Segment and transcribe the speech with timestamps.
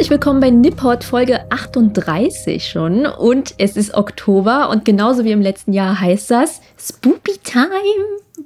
[0.00, 5.42] Herzlich willkommen bei Nippot Folge 38 schon und es ist Oktober und genauso wie im
[5.42, 7.68] letzten Jahr heißt das Spoopy Time.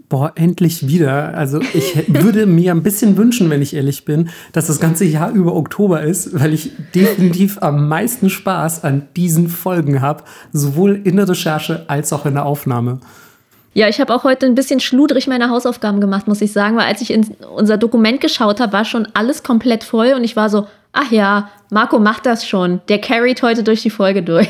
[0.09, 1.33] Boah, endlich wieder.
[1.35, 5.31] Also ich würde mir ein bisschen wünschen, wenn ich ehrlich bin, dass das ganze Jahr
[5.31, 11.15] über Oktober ist, weil ich definitiv am meisten Spaß an diesen Folgen habe, sowohl in
[11.15, 12.99] der Recherche als auch in der Aufnahme.
[13.75, 16.87] Ja, ich habe auch heute ein bisschen schludrig meine Hausaufgaben gemacht, muss ich sagen, weil
[16.87, 20.51] als ich in unser Dokument geschaut habe, war schon alles komplett voll und ich war
[20.51, 22.81] so, ach ja, Marco macht das schon.
[22.89, 24.49] Der carried heute durch die Folge durch.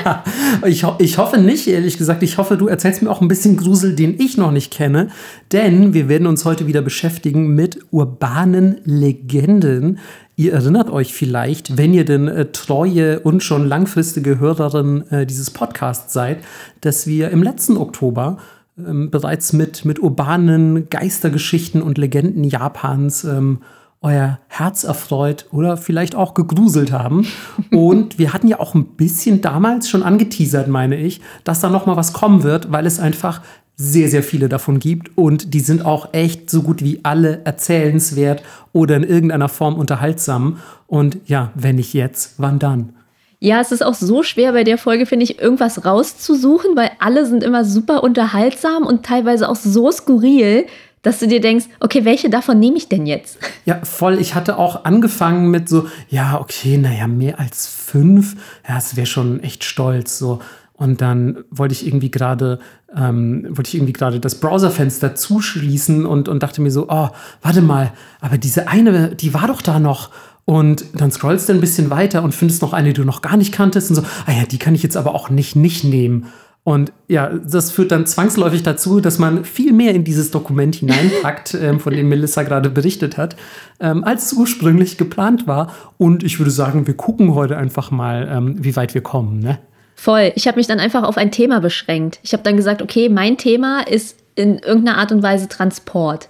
[0.66, 2.22] ich, ho ich hoffe nicht, ehrlich gesagt.
[2.22, 5.08] Ich hoffe, du erzählst mir auch ein bisschen Grusel, den ich noch nicht kenne.
[5.50, 9.98] Denn wir werden uns heute wieder beschäftigen mit urbanen Legenden.
[10.36, 15.50] Ihr erinnert euch vielleicht, wenn ihr denn äh, treue und schon langfristige Hörerin äh, dieses
[15.50, 16.38] Podcasts seid,
[16.82, 18.38] dass wir im letzten Oktober
[18.78, 23.60] ähm, bereits mit, mit urbanen Geistergeschichten und Legenden Japans ähm,
[24.02, 27.26] euer Herz erfreut oder vielleicht auch gegruselt haben.
[27.70, 31.86] Und wir hatten ja auch ein bisschen damals schon angeteasert, meine ich, dass da noch
[31.86, 33.40] mal was kommen wird, weil es einfach
[33.76, 38.42] sehr, sehr viele davon gibt und die sind auch echt so gut wie alle erzählenswert
[38.72, 40.58] oder in irgendeiner Form unterhaltsam.
[40.86, 42.92] Und ja, wenn nicht jetzt, wann dann?
[43.40, 47.26] Ja, es ist auch so schwer bei der Folge, finde ich, irgendwas rauszusuchen, weil alle
[47.26, 50.66] sind immer super unterhaltsam und teilweise auch so skurril,
[51.02, 53.38] dass du dir denkst, okay, welche davon nehme ich denn jetzt?
[53.64, 54.18] Ja, voll.
[54.18, 58.34] Ich hatte auch angefangen mit so, ja, okay, naja, mehr als fünf,
[58.68, 60.40] ja, es wäre schon echt stolz, so.
[60.72, 62.58] Und dann wollte ich irgendwie gerade,
[62.96, 67.10] ähm, wollte ich irgendwie gerade das Browserfenster zuschließen und, und dachte mir so, oh,
[67.40, 70.10] warte mal, aber diese eine, die war doch da noch.
[70.44, 73.36] Und dann scrollst du ein bisschen weiter und findest noch eine, die du noch gar
[73.36, 76.26] nicht kanntest und so, ah ja, die kann ich jetzt aber auch nicht nicht nehmen.
[76.64, 81.54] Und ja, das führt dann zwangsläufig dazu, dass man viel mehr in dieses Dokument hineinpackt,
[81.60, 83.36] ähm, von dem Melissa gerade berichtet hat,
[83.80, 85.74] ähm, als ursprünglich geplant war.
[85.98, 89.40] Und ich würde sagen, wir gucken heute einfach mal, ähm, wie weit wir kommen.
[89.40, 89.58] Ne?
[89.96, 90.32] Voll.
[90.36, 92.20] Ich habe mich dann einfach auf ein Thema beschränkt.
[92.22, 96.28] Ich habe dann gesagt, okay, mein Thema ist in irgendeiner Art und Weise Transport.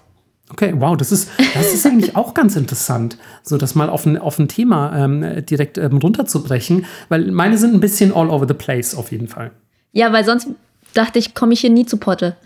[0.51, 4.19] Okay, wow, das ist, das ist eigentlich auch ganz interessant, so das mal auf ein,
[4.19, 8.53] auf ein Thema ähm, direkt ähm, runterzubrechen, weil meine sind ein bisschen all over the
[8.53, 9.53] place auf jeden Fall.
[9.93, 10.49] Ja, weil sonst
[10.95, 12.37] dachte ich, komme ich hier nie zu Potte.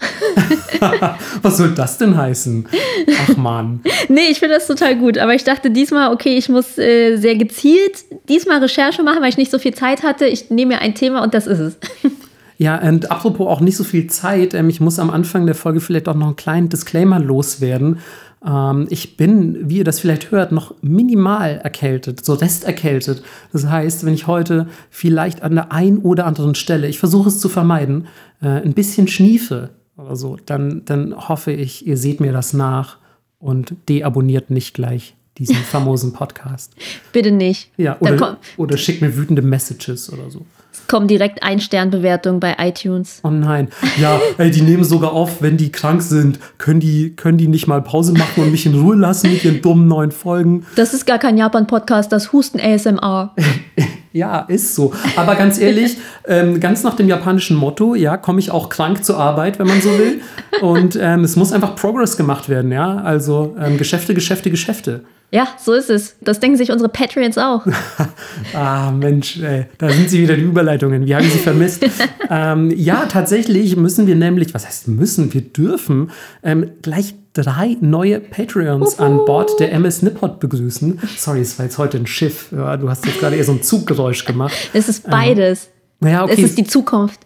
[1.43, 2.67] Was soll das denn heißen?
[3.21, 3.81] Ach man.
[4.09, 5.19] nee, ich finde das total gut.
[5.19, 9.37] Aber ich dachte diesmal, okay, ich muss äh, sehr gezielt diesmal Recherche machen, weil ich
[9.37, 10.27] nicht so viel Zeit hatte.
[10.27, 11.77] Ich nehme mir ein Thema und das ist es.
[12.59, 15.81] Ja, und apropos auch nicht so viel Zeit, ähm, ich muss am Anfang der Folge
[15.83, 17.99] vielleicht auch noch einen kleinen Disclaimer loswerden.
[18.47, 23.23] Ähm, ich bin, wie ihr das vielleicht hört, noch minimal erkältet, so resterkältet.
[23.53, 27.41] Das heißt, wenn ich heute vielleicht an der einen oder anderen Stelle, ich versuche es
[27.41, 28.07] zu vermeiden,
[28.41, 32.99] äh, ein bisschen schniefe oder so, dann, dann hoffe ich, ihr seht mir das nach
[33.39, 36.75] und deabonniert nicht gleich diesen famosen Podcast.
[37.13, 37.71] Bitte nicht.
[37.77, 40.47] Ja, oder, oder schickt mir wütende Messages oder so
[40.89, 43.21] kommen direkt Ein-Stern-Bewertungen bei iTunes.
[43.23, 43.69] Oh nein.
[44.01, 46.39] Ja, ey, die nehmen sogar auf, wenn die krank sind.
[46.59, 49.63] Können die, können die nicht mal Pause machen und mich in Ruhe lassen mit ihren
[49.63, 50.67] dummen neuen Folgen?
[50.77, 53.35] Das ist gar kein Japan-Podcast, das Husten ASMR.
[54.13, 54.93] ja, ist so.
[55.17, 59.19] Aber ganz ehrlich, ähm, ganz nach dem japanischen Motto, ja, komme ich auch krank zur
[59.19, 60.21] Arbeit, wenn man so will.
[60.61, 62.97] Und ähm, es muss einfach Progress gemacht werden, ja.
[62.99, 65.05] Also ähm, Geschäfte, Geschäfte, Geschäfte.
[65.33, 66.17] Ja, so ist es.
[66.21, 67.67] Das denken sich unsere Patreons auch.
[68.55, 71.05] ah, Mensch, ey, da sind sie wieder die Überleitungen.
[71.05, 71.85] Wir haben sie vermisst.
[72.31, 76.11] ähm, ja, tatsächlich müssen wir nämlich, was heißt müssen, wir dürfen
[76.45, 79.03] ähm, gleich drei neue Patreons Uhu.
[79.03, 81.01] an Bord der MS Nippot begrüßen.
[81.17, 82.53] Sorry, es war jetzt heute ein Schiff.
[82.53, 84.55] Ja, du hast jetzt gerade eher so ein Zuggeräusch gemacht.
[84.73, 85.65] Es ist beides.
[85.65, 85.71] Ähm,
[86.01, 86.35] naja, okay.
[86.35, 87.21] Es ist die Zukunft.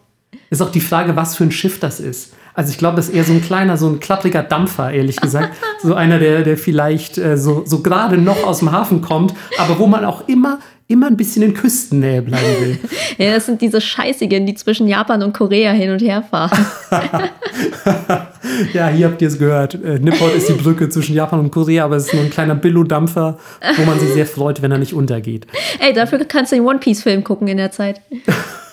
[0.49, 2.33] Ist auch die Frage, was für ein Schiff das ist.
[2.61, 5.57] Also ich glaube, das ist eher so ein kleiner, so ein klappriger Dampfer, ehrlich gesagt.
[5.83, 9.79] so einer, der, der vielleicht äh, so, so gerade noch aus dem Hafen kommt, aber
[9.79, 12.79] wo man auch immer immer ein bisschen in Küstennähe bleiben will.
[13.19, 16.67] ja, das sind diese Scheißigen, die zwischen Japan und Korea hin und her fahren.
[18.75, 19.83] ja, hier habt ihr es gehört.
[19.83, 22.57] Äh, Nippon ist die Brücke zwischen Japan und Korea, aber es ist nur ein kleiner
[22.57, 23.39] Billo-Dampfer,
[23.77, 25.47] wo man sich sehr freut, wenn er nicht untergeht.
[25.79, 28.03] Ey, dafür kannst du den One Piece-Film gucken in der Zeit.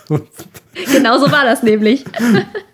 [0.93, 2.05] genau so war das nämlich.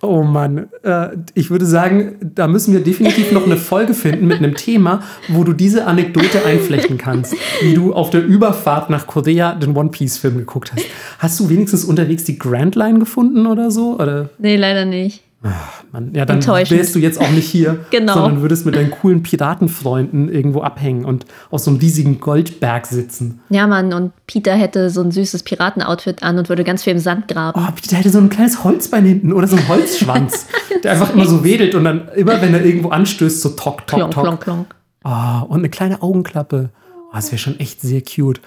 [0.06, 4.40] Oh Mann, äh, ich würde sagen, da müssen wir definitiv noch eine Folge finden mit
[4.40, 9.56] einem Thema, wo du diese Anekdote einflechten kannst, wie du auf der Überfahrt nach Korea
[9.56, 10.86] den One Piece Film geguckt hast.
[11.20, 13.96] Hast du wenigstens unterwegs die Grand Line gefunden oder so?
[13.98, 14.30] Oder?
[14.40, 15.24] Nee, leider nicht.
[15.46, 16.14] Ach, Mann.
[16.14, 18.14] Ja, dann wärst du jetzt auch nicht hier, genau.
[18.14, 23.42] sondern würdest mit deinen coolen Piratenfreunden irgendwo abhängen und auf so einem riesigen Goldberg sitzen.
[23.50, 27.00] Ja, Mann, und Peter hätte so ein süßes Piratenoutfit an und würde ganz viel im
[27.00, 27.60] Sand graben.
[27.62, 30.48] Oh, Peter hätte so ein kleines Holzbein hinten oder so einen Holzschwanz,
[30.84, 34.00] der einfach immer so wedelt und dann immer, wenn er irgendwo anstößt, so tock, tock,
[34.00, 34.24] klonk, tock.
[34.24, 34.76] Klonk, klonk.
[35.04, 36.70] Oh, und eine kleine Augenklappe.
[37.10, 38.40] Oh, das wäre schon echt sehr cute.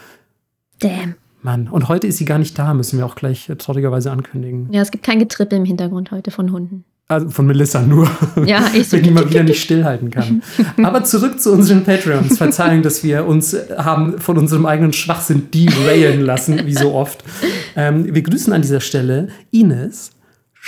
[0.81, 1.17] Damn.
[1.47, 1.69] Mann.
[1.69, 4.69] Und heute ist sie gar nicht da, müssen wir auch gleich äh, traurigerweise ankündigen.
[4.73, 6.85] Ja, es gibt kein Getrippe im Hintergrund heute von Hunden.
[7.09, 8.11] Also von Melissa nur.
[8.47, 8.97] Ja, ich so.
[8.97, 10.43] Wenn die mal wieder nicht stillhalten kann.
[10.83, 12.37] Aber zurück zu unseren Patreons.
[12.37, 17.23] Verzeihen, dass wir uns äh, haben von unserem eigenen Schwachsinn derailen lassen, wie so oft.
[17.77, 20.11] Ähm, wir grüßen an dieser Stelle Ines,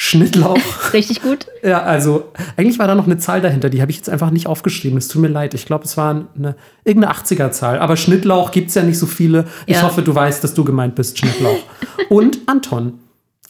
[0.01, 0.57] Schnittlauch.
[0.93, 1.47] Richtig gut.
[1.65, 4.47] Ja, also eigentlich war da noch eine Zahl dahinter, die habe ich jetzt einfach nicht
[4.47, 4.97] aufgeschrieben.
[4.97, 5.55] Es tut mir leid.
[5.55, 6.55] Ich glaube, es war eine,
[6.85, 7.81] irgendeine 80er-Zahl.
[7.81, 9.47] Aber Schnittlauch gibt es ja nicht so viele.
[9.67, 9.83] Ich Ja.
[9.83, 11.59] hoffe, du weißt, dass du gemeint bist, Schnittlauch.
[12.11, 13.01] Und Anton.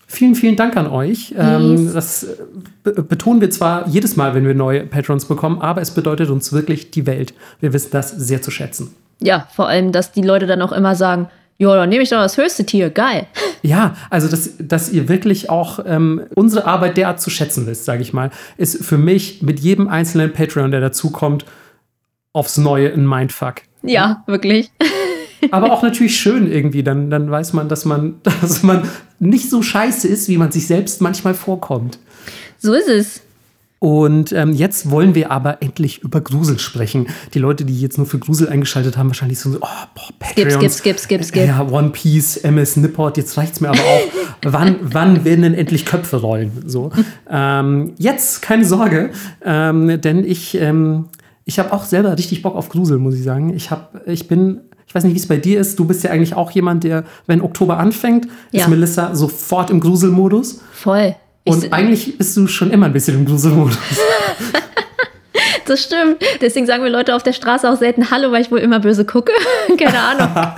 [0.06, 1.34] Vielen, vielen Dank an euch.
[1.36, 1.92] Ähm, Yes.
[1.92, 2.28] das äh,
[2.82, 6.50] be- betonen wir zwar jedes Mal, wenn wir neue Patrons bekommen, aber es bedeutet uns
[6.54, 7.34] wirklich die Welt.
[7.60, 8.94] Wir wissen das sehr zu schätzen.
[9.20, 12.18] Ja, vor allem, dass die Leute dann auch immer sagen, ja, dann nehme ich doch
[12.18, 13.26] das höchste Tier, geil.
[13.62, 18.00] Ja, also dass, dass ihr wirklich auch ähm, unsere Arbeit derart zu schätzen wisst, sage
[18.00, 21.44] ich mal, ist für mich mit jedem einzelnen Patreon, der dazukommt,
[22.32, 23.56] aufs Neue ein Mindfuck.
[23.82, 24.70] Ja, wirklich.
[25.50, 28.88] Aber auch natürlich schön irgendwie, dann, dann weiß man, dass man, dass man
[29.18, 31.98] nicht so scheiße ist, wie man sich selbst manchmal vorkommt.
[32.58, 33.20] So ist es.
[33.80, 37.06] Und ähm, jetzt wollen wir aber endlich über Grusel sprechen.
[37.34, 40.02] Die Leute, die jetzt nur für Grusel eingeschaltet haben, wahrscheinlich so, oh, boah,
[40.32, 40.78] Skip, Patreons.
[40.78, 41.46] skip, skip, skip, skip.
[41.46, 44.02] Ja, One Piece, MS Nipport, jetzt reicht's mir aber auch.
[44.42, 46.50] wann, wann werden denn endlich Köpfe rollen?
[46.66, 46.90] So.
[47.30, 49.10] ähm, jetzt, keine Sorge,
[49.44, 51.06] ähm, denn ich, ähm,
[51.44, 53.54] ich habe auch selber richtig Bock auf Grusel, muss ich sagen.
[53.54, 55.78] Ich, hab, ich bin, ich weiß nicht, wie es bei dir ist.
[55.78, 58.62] Du bist ja eigentlich auch jemand, der, wenn Oktober anfängt, Ja.
[58.62, 60.62] ist Melissa sofort im Gruselmodus.
[60.72, 61.14] Voll.
[61.48, 63.78] Ich, Und eigentlich bist du schon immer ein bisschen im Gruselmodus.
[65.66, 66.18] das stimmt.
[66.40, 69.04] Deswegen sagen wir Leute auf der Straße auch selten Hallo, weil ich wohl immer böse
[69.04, 69.32] gucke.
[69.78, 70.54] Keine Ahnung.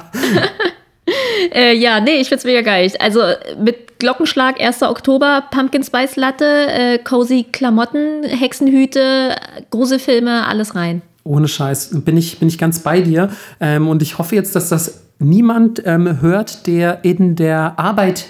[1.54, 2.90] äh, ja, nee, ich find's mega geil.
[2.98, 3.20] Also
[3.62, 4.82] mit Glockenschlag 1.
[4.82, 9.36] Oktober, Pumpkin Spice Latte, äh, cozy Klamotten, Hexenhüte,
[9.70, 11.02] Gruselfilme, alles rein.
[11.22, 13.30] Ohne Scheiß, bin ich, bin ich ganz bei dir.
[13.60, 18.26] Ähm, und ich hoffe jetzt, dass das niemand ähm, hört, der in der Arbeit,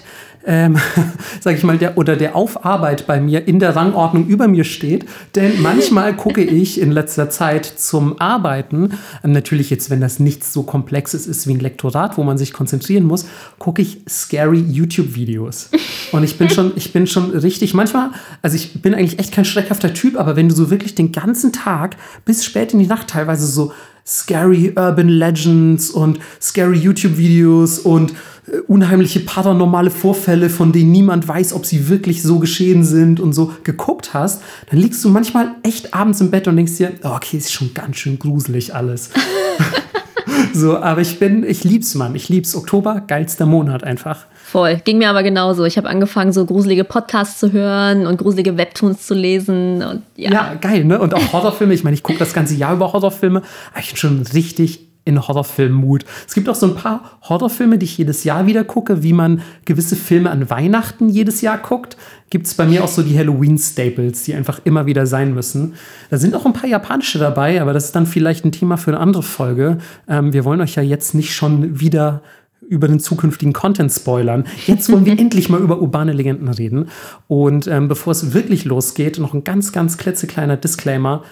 [0.47, 0.79] ähm,
[1.41, 4.65] sag ich mal, der, oder der auf Arbeit bei mir in der Rangordnung über mir
[4.65, 5.07] steht.
[5.35, 8.91] Denn manchmal gucke ich in letzter Zeit zum Arbeiten,
[9.23, 12.53] ähm, natürlich jetzt, wenn das nichts so Komplexes ist wie ein Lektorat, wo man sich
[12.53, 13.27] konzentrieren muss,
[13.59, 15.71] gucke ich scary YouTube-Videos.
[16.13, 18.11] Und ich bin schon, ich bin schon richtig, manchmal,
[18.43, 21.53] also ich bin eigentlich echt kein schreckhafter Typ, aber wenn du so wirklich den ganzen
[21.53, 23.73] Tag bis spät in die Nacht teilweise so
[24.11, 28.13] scary Urban Legends und scary YouTube-Videos und
[28.47, 33.33] äh, unheimliche paranormale Vorfälle, von denen niemand weiß, ob sie wirklich so geschehen sind und
[33.33, 37.11] so geguckt hast, dann liegst du manchmal echt abends im Bett und denkst dir, oh,
[37.11, 39.11] okay, ist schon ganz schön gruselig alles.
[40.55, 42.17] so, aber ich bin, ich lieb's, Mann.
[42.17, 42.57] Ich lieb's.
[42.57, 44.27] Oktober, geilster Monat einfach.
[44.51, 44.81] Voll.
[44.83, 45.65] Ging mir aber genauso.
[45.65, 49.81] Ich habe angefangen, so gruselige Podcasts zu hören und gruselige Webtoons zu lesen.
[49.81, 50.99] Und ja, Ja, geil, ne?
[50.99, 51.73] Und auch Horrorfilme.
[51.73, 53.43] Ich meine, ich gucke das ganze Jahr über Horrorfilme.
[53.79, 56.05] Ich bin schon richtig in Horrorfilm-Mut.
[56.27, 59.43] Es gibt auch so ein paar Horrorfilme, die ich jedes Jahr wieder gucke, wie man
[59.65, 61.97] gewisse Filme an Weihnachten jedes Jahr guckt.
[62.29, 65.75] Gibt es bei mir auch so die Halloween-Staples, die einfach immer wieder sein müssen.
[66.11, 68.91] Da sind auch ein paar japanische dabei, aber das ist dann vielleicht ein Thema für
[68.91, 69.79] eine andere Folge.
[70.09, 72.23] Ähm, wir wollen euch ja jetzt nicht schon wieder
[72.71, 74.45] über den zukünftigen Content spoilern.
[74.67, 76.89] Jetzt wollen wir endlich mal über urbane Legenden reden.
[77.27, 81.25] Und ähm, bevor es wirklich losgeht, noch ein ganz, ganz klitzekleiner Disclaimer.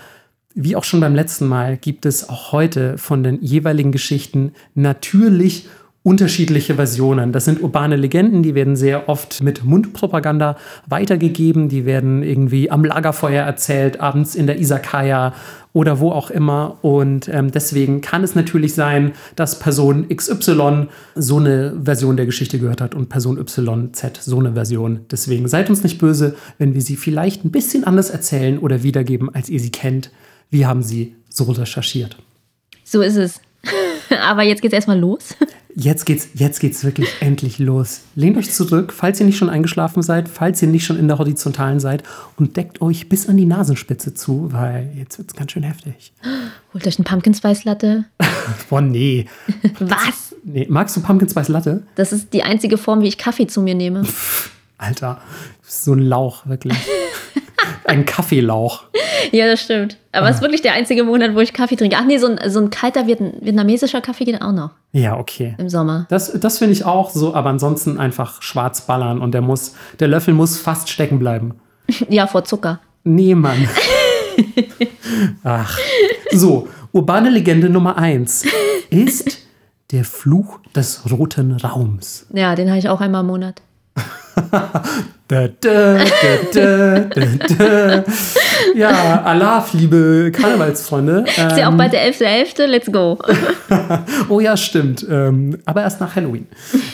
[0.55, 5.69] Wie auch schon beim letzten Mal gibt es auch heute von den jeweiligen Geschichten natürlich
[6.03, 7.33] unterschiedliche Versionen.
[7.33, 12.85] Das sind urbane Legenden, die werden sehr oft mit Mundpropaganda weitergegeben, die werden irgendwie am
[12.85, 15.35] Lagerfeuer erzählt, abends in der Isakaya
[15.73, 16.79] oder wo auch immer.
[16.83, 22.59] Und ähm, deswegen kann es natürlich sein, dass Person XY so eine Version der Geschichte
[22.59, 25.01] gehört hat und Person YZ so eine Version.
[25.11, 29.35] Deswegen seid uns nicht böse, wenn wir sie vielleicht ein bisschen anders erzählen oder wiedergeben,
[29.35, 30.11] als ihr sie kennt.
[30.49, 32.17] Wir haben sie so recherchiert.
[32.85, 33.41] so ist es.
[34.23, 35.35] aber jetzt geht's erstmal los.
[35.75, 38.01] Jetzt geht's, jetzt geht's wirklich endlich los.
[38.15, 41.19] Lehnt euch zurück, falls ihr nicht schon eingeschlafen seid, falls ihr nicht schon in der
[41.19, 42.03] horizontalen seid
[42.37, 46.13] und deckt euch bis an die Nasenspitze zu, weil jetzt wird's ganz schön heftig.
[46.75, 48.07] Holt euch einen Pumpkin Spice Latte.
[48.71, 49.27] Boah, nee.
[49.79, 50.35] Was?
[50.43, 50.67] nee.
[50.69, 51.83] Magst du Pumpkin Spice Latte?
[51.97, 54.05] Das ist die einzige Form, wie ich Kaffee zu mir nehme.
[54.79, 55.21] Alter,
[55.63, 56.79] so ein Lauch, wirklich.
[57.89, 58.85] ein Kaffeelauch.
[59.33, 59.97] Ja, das stimmt.
[60.13, 61.97] Aber es ist wirklich der einzige Monat, wo ich Kaffee trinke.
[61.99, 65.55] Ach nee, so ein, so ein kalter Vietn vietnamesischer Kaffee geht auch noch Ja, okay.
[65.59, 66.07] im Sommer.
[66.09, 70.09] Das, das finde ich auch so, aber ansonsten einfach schwarz ballern und der muss, der
[70.09, 71.55] Löffel muss fast stecken bleiben.
[72.11, 72.81] Ja, vor Zucker.
[73.05, 73.67] Nee, Mann.
[75.45, 75.79] Ach.
[76.33, 78.45] So, urbane Legende Nummer eins
[78.91, 79.39] ist
[79.91, 82.27] der Fluch des roten Raums.
[82.33, 83.63] Ja, den habe ich auch einmal im Monat.
[85.29, 85.99] Da, da,
[86.55, 88.05] da,
[88.75, 91.25] ja, Allah, liebe Karnevalsfreunde.
[91.37, 93.19] Ähm, ist ja auch bald der 11.11., .11., let's go.
[94.29, 95.07] oh ja, stimmt.
[95.09, 96.47] Ähm, aber erst nach Halloween.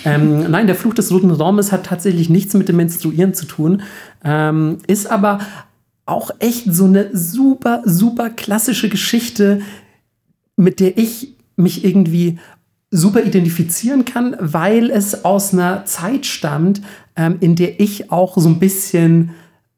[0.05, 3.83] ähm, nein, der Fluch des roten Raumes hat tatsächlich nichts mit dem Menstruieren zu tun,
[4.25, 5.39] ähm, ist aber
[6.07, 9.61] auch echt so eine super, super klassische Geschichte,
[10.57, 12.39] mit der ich mich irgendwie
[12.95, 16.81] super identifizieren kann, weil es aus einer Zeit stammt,
[17.17, 19.31] ähm, in der ich auch so ein bisschen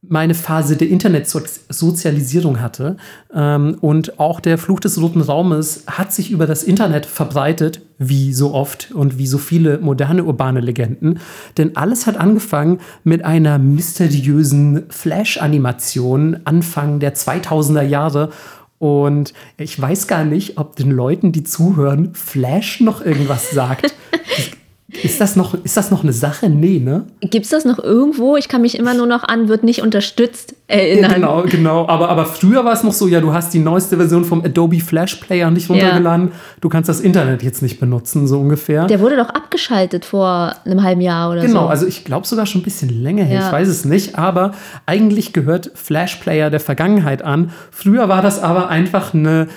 [0.09, 2.99] meine Phase der Internetsozialisierung hatte.
[3.35, 8.35] Ähm, und auch der Fluch des Roten Raumes hat sich über das Internet verbreitet, wie
[8.35, 11.19] so oft und wie so viele moderne urbane Legenden.
[11.57, 18.31] Denn alles hat angefangen mit einer mysteriösen Flash-Animation Anfang der 2000er Jahre.
[18.79, 23.95] Und ich weiß gar nicht, ob den Leuten, die zuhören, Flash noch irgendwas sagt.
[24.89, 26.49] Ist das noch, ist das noch eine Sache?
[26.49, 27.07] Nee, ne?
[27.21, 28.37] Gibt es das noch irgendwo?
[28.37, 31.11] Ich kann mich immer nur noch an, wird nicht unterstützt erinnern.
[31.11, 31.89] Ja, genau, genau.
[31.89, 34.79] Aber, aber früher war es noch so, ja, du hast die neueste Version vom Adobe
[34.79, 36.29] Flash Player nicht runtergeladen.
[36.29, 36.35] Ja.
[36.61, 38.87] Du kannst das Internet jetzt nicht benutzen, so ungefähr.
[38.87, 41.59] Der wurde doch abgeschaltet vor einem halben Jahr oder genau, so.
[41.59, 43.41] Genau, also ich glaube sogar schon ein bisschen länger her.
[43.41, 43.47] Ja.
[43.47, 44.17] Ich weiß es nicht.
[44.17, 44.53] Aber
[44.87, 47.51] eigentlich gehört Flash Player der Vergangenheit an.
[47.73, 49.49] Früher war das aber einfach eine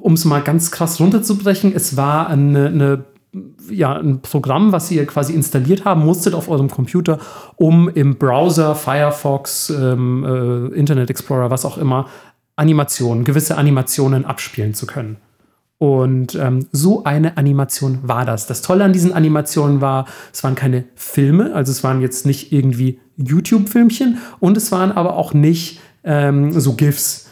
[0.00, 3.04] um es mal ganz krass runterzubrechen, es war eine, eine
[3.70, 7.18] ja, ein Programm, was ihr quasi installiert haben musstet auf eurem Computer,
[7.56, 12.06] um im Browser, Firefox, ähm, äh, Internet Explorer, was auch immer,
[12.56, 15.16] Animationen, gewisse Animationen abspielen zu können.
[15.78, 18.46] Und ähm, so eine Animation war das.
[18.46, 22.52] Das Tolle an diesen Animationen war, es waren keine Filme, also es waren jetzt nicht
[22.52, 27.31] irgendwie YouTube-Filmchen und es waren aber auch nicht ähm, so GIFs.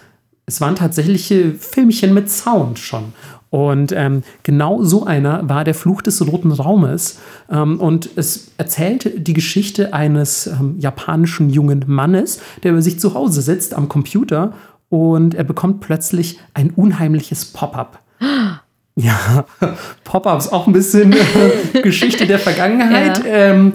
[0.51, 3.13] Es waren tatsächliche Filmchen mit Sound schon.
[3.51, 7.21] Und ähm, genau so einer war der Fluch des roten Raumes.
[7.49, 13.15] Ähm, und es erzählt die Geschichte eines ähm, japanischen jungen Mannes, der über sich zu
[13.15, 14.53] Hause sitzt am Computer
[14.89, 18.01] und er bekommt plötzlich ein unheimliches Pop-up.
[18.97, 19.47] Ja,
[20.05, 23.25] Pop-ups auch ein bisschen äh, Geschichte der Vergangenheit.
[23.25, 23.71] Ja.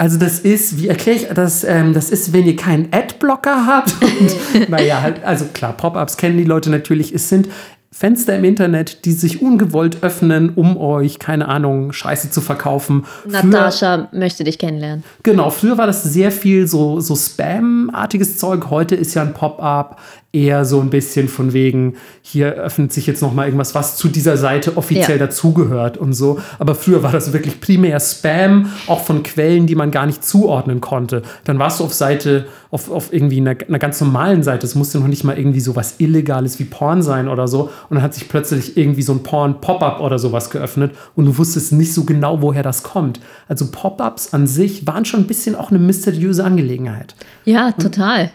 [0.00, 1.64] Also das ist, wie erkläre ich das?
[1.64, 3.96] Ähm, das ist, wenn ihr keinen Adblocker habt.
[4.00, 7.12] Und, naja, halt, also klar, Pop-ups kennen die Leute natürlich.
[7.12, 7.48] Es sind
[7.90, 13.06] Fenster im Internet, die sich ungewollt öffnen, um euch, keine Ahnung, Scheiße zu verkaufen.
[13.26, 15.02] Natascha früher, möchte dich kennenlernen.
[15.24, 18.70] Genau, früher war das sehr viel so, so Spam-artiges Zeug.
[18.70, 20.00] Heute ist ja ein Pop-up
[20.30, 24.08] eher so ein bisschen von wegen, hier öffnet sich jetzt noch mal irgendwas, was zu
[24.08, 25.26] dieser Seite offiziell ja.
[25.26, 26.38] dazugehört und so.
[26.58, 30.82] Aber früher war das wirklich primär Spam, auch von Quellen, die man gar nicht zuordnen
[30.82, 31.22] konnte.
[31.44, 34.66] Dann warst du auf Seite, auf, auf irgendwie einer, einer ganz normalen Seite.
[34.66, 37.70] Es musste noch nicht mal irgendwie so was Illegales wie Porn sein oder so.
[37.88, 41.72] Und dann hat sich plötzlich irgendwie so ein Porn-Pop-up oder sowas geöffnet und du wusstest
[41.72, 43.20] nicht so genau, woher das kommt.
[43.48, 47.14] Also Pop-ups an sich waren schon ein bisschen auch eine mysteriöse Angelegenheit.
[47.46, 48.30] Ja, total.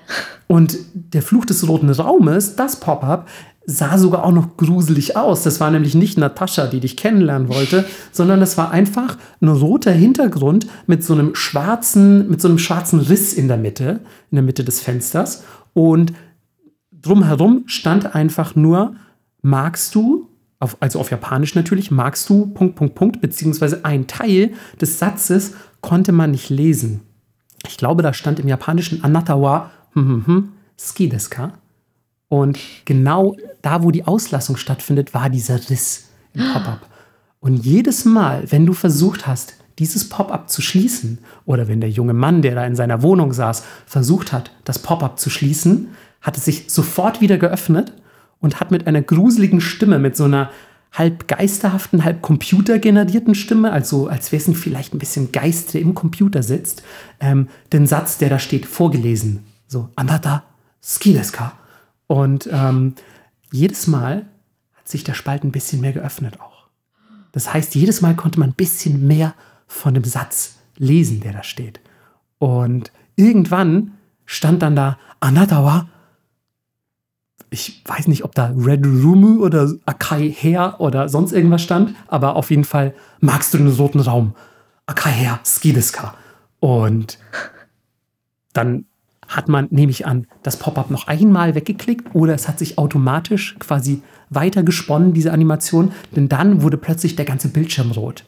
[0.48, 3.28] Und der Fluch des roten Raumes, das Pop-up,
[3.66, 5.44] sah sogar auch noch gruselig aus.
[5.44, 9.92] Das war nämlich nicht Natascha, die dich kennenlernen wollte, sondern das war einfach ein roter
[9.92, 14.44] Hintergrund mit so einem schwarzen, mit so einem schwarzen Riss in der Mitte, in der
[14.44, 15.44] Mitte des Fensters.
[15.74, 16.14] Und
[16.92, 18.96] drumherum stand einfach nur,
[19.42, 20.28] magst du,
[20.60, 25.54] auf, also auf Japanisch natürlich, magst du, Punkt, Punkt, Punkt, beziehungsweise ein Teil des Satzes
[25.82, 27.02] konnte man nicht lesen.
[27.68, 31.54] Ich glaube, da stand im Japanischen Anatawa hm, hm, hm, Ski Deska.
[32.30, 36.88] Und genau da, wo die Auslassung stattfindet, war dieser Riss im Pop-up.
[37.40, 42.14] Und jedes Mal, wenn du versucht hast, dieses Pop-up zu schließen, oder wenn der junge
[42.14, 45.90] Mann, der da in seiner Wohnung saß, versucht hat, das Pop-up zu schließen,
[46.22, 47.94] hat es sich sofort wieder geöffnet
[48.40, 50.50] und hat mit einer gruseligen Stimme, mit so einer
[50.92, 56.44] halb geisterhaften, halb computergenerierten Stimme, also als wäre vielleicht ein bisschen Geist, der im Computer
[56.44, 56.84] sitzt,
[57.20, 59.44] ähm, den Satz, der da steht, vorgelesen.
[59.74, 60.44] So, Anata
[60.84, 61.54] Skideska.
[62.06, 62.94] Und ähm,
[63.52, 64.28] jedes Mal
[64.76, 66.68] hat sich der Spalt ein bisschen mehr geöffnet auch.
[67.32, 69.34] Das heißt, jedes Mal konnte man ein bisschen mehr
[69.66, 71.80] von dem Satz lesen, der da steht.
[72.38, 73.94] Und irgendwann
[74.28, 75.90] stand dann da Anatawa.
[77.50, 82.36] Ich weiß nicht, ob da Red Rumu oder Akai Hair oder sonst irgendwas stand, aber
[82.36, 84.36] auf jeden Fall magst du den roten Raum.
[84.86, 86.14] Akai Hair, Skideska.
[86.60, 87.18] Und
[88.54, 88.86] dann
[89.36, 93.56] hat man, nehme ich an, das Pop-up noch einmal weggeklickt oder es hat sich automatisch
[93.60, 98.26] quasi weiter gesponnen, diese Animation, denn dann wurde plötzlich der ganze Bildschirm rot.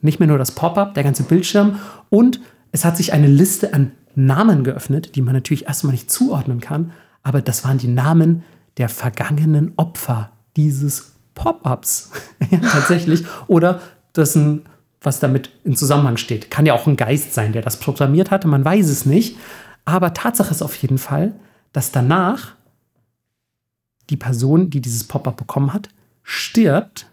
[0.00, 1.78] Nicht mehr nur das Pop-up, der ganze Bildschirm
[2.10, 2.40] und
[2.72, 6.92] es hat sich eine Liste an Namen geöffnet, die man natürlich erstmal nicht zuordnen kann,
[7.22, 8.42] aber das waren die Namen
[8.78, 12.10] der vergangenen Opfer dieses Pop-ups.
[12.50, 13.24] ja, tatsächlich.
[13.46, 13.80] Oder
[14.16, 14.62] dessen
[15.04, 16.50] was damit in Zusammenhang steht.
[16.50, 19.36] Kann ja auch ein Geist sein, der das programmiert hatte, man weiß es nicht.
[19.84, 21.34] Aber Tatsache ist auf jeden Fall,
[21.72, 22.54] dass danach
[24.10, 25.88] die Person, die dieses Pop-up bekommen hat,
[26.22, 27.06] stirbt.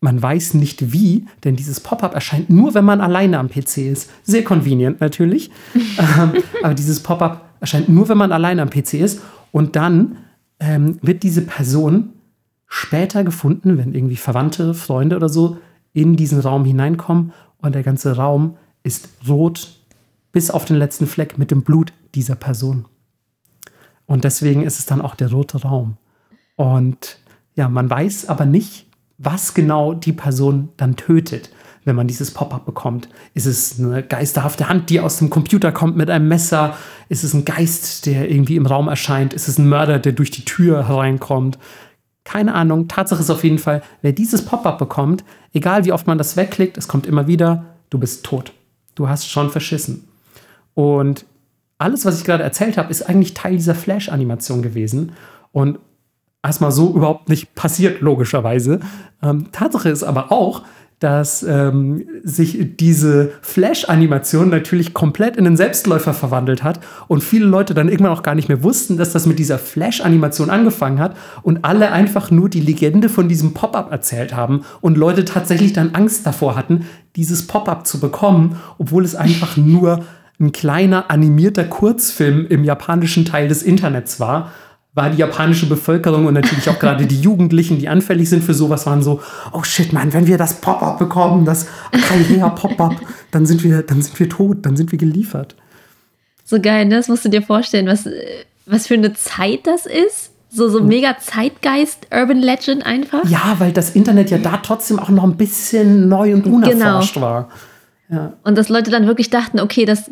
[0.00, 4.10] Man weiß nicht wie, denn dieses Pop-up erscheint nur, wenn man alleine am PC ist.
[4.22, 5.50] Sehr convenient natürlich.
[5.74, 9.22] ähm, aber dieses Pop-up erscheint nur, wenn man alleine am PC ist.
[9.52, 10.18] Und dann
[10.60, 12.10] ähm, wird diese Person
[12.66, 15.58] später gefunden, wenn irgendwie Verwandte, Freunde oder so
[15.92, 19.76] in diesen Raum hineinkommen und der ganze Raum ist rot
[20.36, 22.84] bis auf den letzten Fleck mit dem Blut dieser Person.
[24.04, 25.96] Und deswegen ist es dann auch der rote Raum.
[26.56, 27.16] Und
[27.54, 28.84] ja, man weiß aber nicht,
[29.16, 31.48] was genau die Person dann tötet,
[31.86, 33.08] wenn man dieses Pop-up bekommt.
[33.32, 36.76] Ist es eine geisterhafte Hand, die aus dem Computer kommt mit einem Messer?
[37.08, 39.32] Ist es ein Geist, der irgendwie im Raum erscheint?
[39.32, 41.58] Ist es ein Mörder, der durch die Tür hereinkommt?
[42.24, 42.88] Keine Ahnung.
[42.88, 45.24] Tatsache ist auf jeden Fall, wer dieses Pop-up bekommt,
[45.54, 48.52] egal wie oft man das wegklickt, es kommt immer wieder, du bist tot.
[48.94, 50.06] Du hast schon verschissen.
[50.76, 51.24] Und
[51.78, 55.12] alles, was ich gerade erzählt habe, ist eigentlich Teil dieser Flash-Animation gewesen.
[55.52, 55.78] Und
[56.44, 58.80] erstmal so überhaupt nicht passiert, logischerweise.
[59.22, 60.62] Ähm, Tatsache ist aber auch,
[60.98, 67.74] dass ähm, sich diese Flash-Animation natürlich komplett in einen Selbstläufer verwandelt hat und viele Leute
[67.74, 71.64] dann irgendwann auch gar nicht mehr wussten, dass das mit dieser Flash-Animation angefangen hat und
[71.64, 76.26] alle einfach nur die Legende von diesem Pop-up erzählt haben und Leute tatsächlich dann Angst
[76.26, 80.04] davor hatten, dieses Pop-up zu bekommen, obwohl es einfach nur
[80.38, 84.52] ein kleiner animierter Kurzfilm im japanischen Teil des Internets war
[84.96, 88.86] war die japanische Bevölkerung und natürlich auch gerade die Jugendlichen, die anfällig sind für sowas,
[88.86, 89.20] waren so,
[89.52, 91.66] oh shit, man, wenn wir das Pop-up bekommen, das
[92.08, 92.96] Karriere Pop-up,
[93.30, 95.54] dann sind wir, dann sind wir tot, dann sind wir geliefert.
[96.46, 96.96] So geil, ne?
[96.96, 98.08] das musst du dir vorstellen, was,
[98.64, 100.30] was für eine Zeit das ist.
[100.48, 103.28] So, so mega Zeitgeist, Urban Legend einfach.
[103.28, 107.26] Ja, weil das Internet ja da trotzdem auch noch ein bisschen neu und unerforscht genau.
[107.26, 107.48] war.
[108.08, 108.34] Ja.
[108.44, 110.10] Und dass Leute dann wirklich dachten, okay, das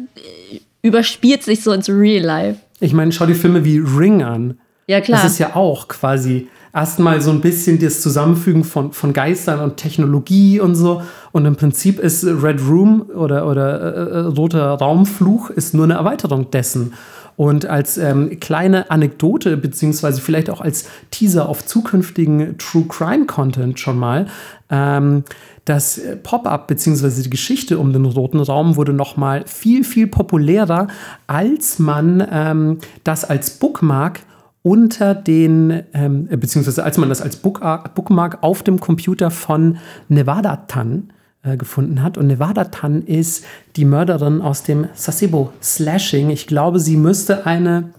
[0.83, 2.61] überspielt sich so ins Real Life.
[2.81, 4.59] Ich meine, schau dir Filme wie Ring an.
[4.87, 5.23] Ja, klar.
[5.23, 9.77] Das ist ja auch quasi erstmal so ein bisschen das Zusammenfügen von, von Geistern und
[9.77, 11.03] Technologie und so.
[11.33, 15.95] Und im Prinzip ist Red Room oder, oder äh, äh, Roter Raumfluch ist nur eine
[15.95, 16.95] Erweiterung dessen.
[17.37, 23.81] Und als ähm, kleine Anekdote, beziehungsweise vielleicht auch als Teaser auf zukünftigen True Crime Content
[23.81, 24.27] schon mal,
[24.71, 25.25] ähm,
[25.65, 30.89] das Pop-up beziehungsweise die Geschichte um den roten Raum wurde noch mal viel, viel populärer,
[31.27, 34.21] als man ähm, das als Bookmark
[34.63, 41.11] unter den, ähm, beziehungsweise als man das als Bookmark auf dem Computer von Nevada Tan
[41.11, 41.14] äh,
[41.57, 42.19] gefunden hat.
[42.19, 43.45] Und Nevada Tan ist
[43.77, 46.31] die Mörderin aus dem Sasebo Slashing.
[46.31, 47.91] Ich glaube, sie müsste eine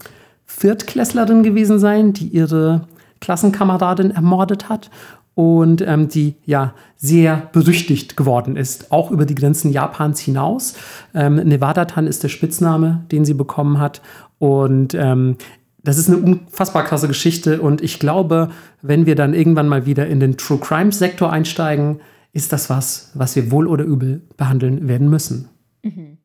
[0.45, 2.88] Viertklässlerin gewesen sein, die ihre
[3.21, 4.89] Klassenkameradin ermordet hat
[5.36, 10.75] und ähm, die ja sehr berüchtigt geworden ist, auch über die Grenzen Japans hinaus.
[11.13, 14.01] Ähm, Nevada Tan ist der Spitzname, den sie bekommen hat.
[14.39, 15.38] Und ähm,
[15.84, 18.49] das ist eine unfassbar krasse Geschichte und ich glaube,
[18.81, 21.99] wenn wir dann irgendwann mal wieder in den True Crime Sektor einsteigen,
[22.36, 25.48] ist das was, was wir wohl oder übel behandeln werden müssen.
[25.84, 26.17] Mhm.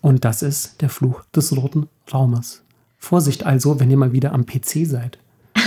[0.00, 2.62] Und das ist der Fluch des roten Raumes.
[2.98, 5.18] Vorsicht also, wenn ihr mal wieder am PC seid.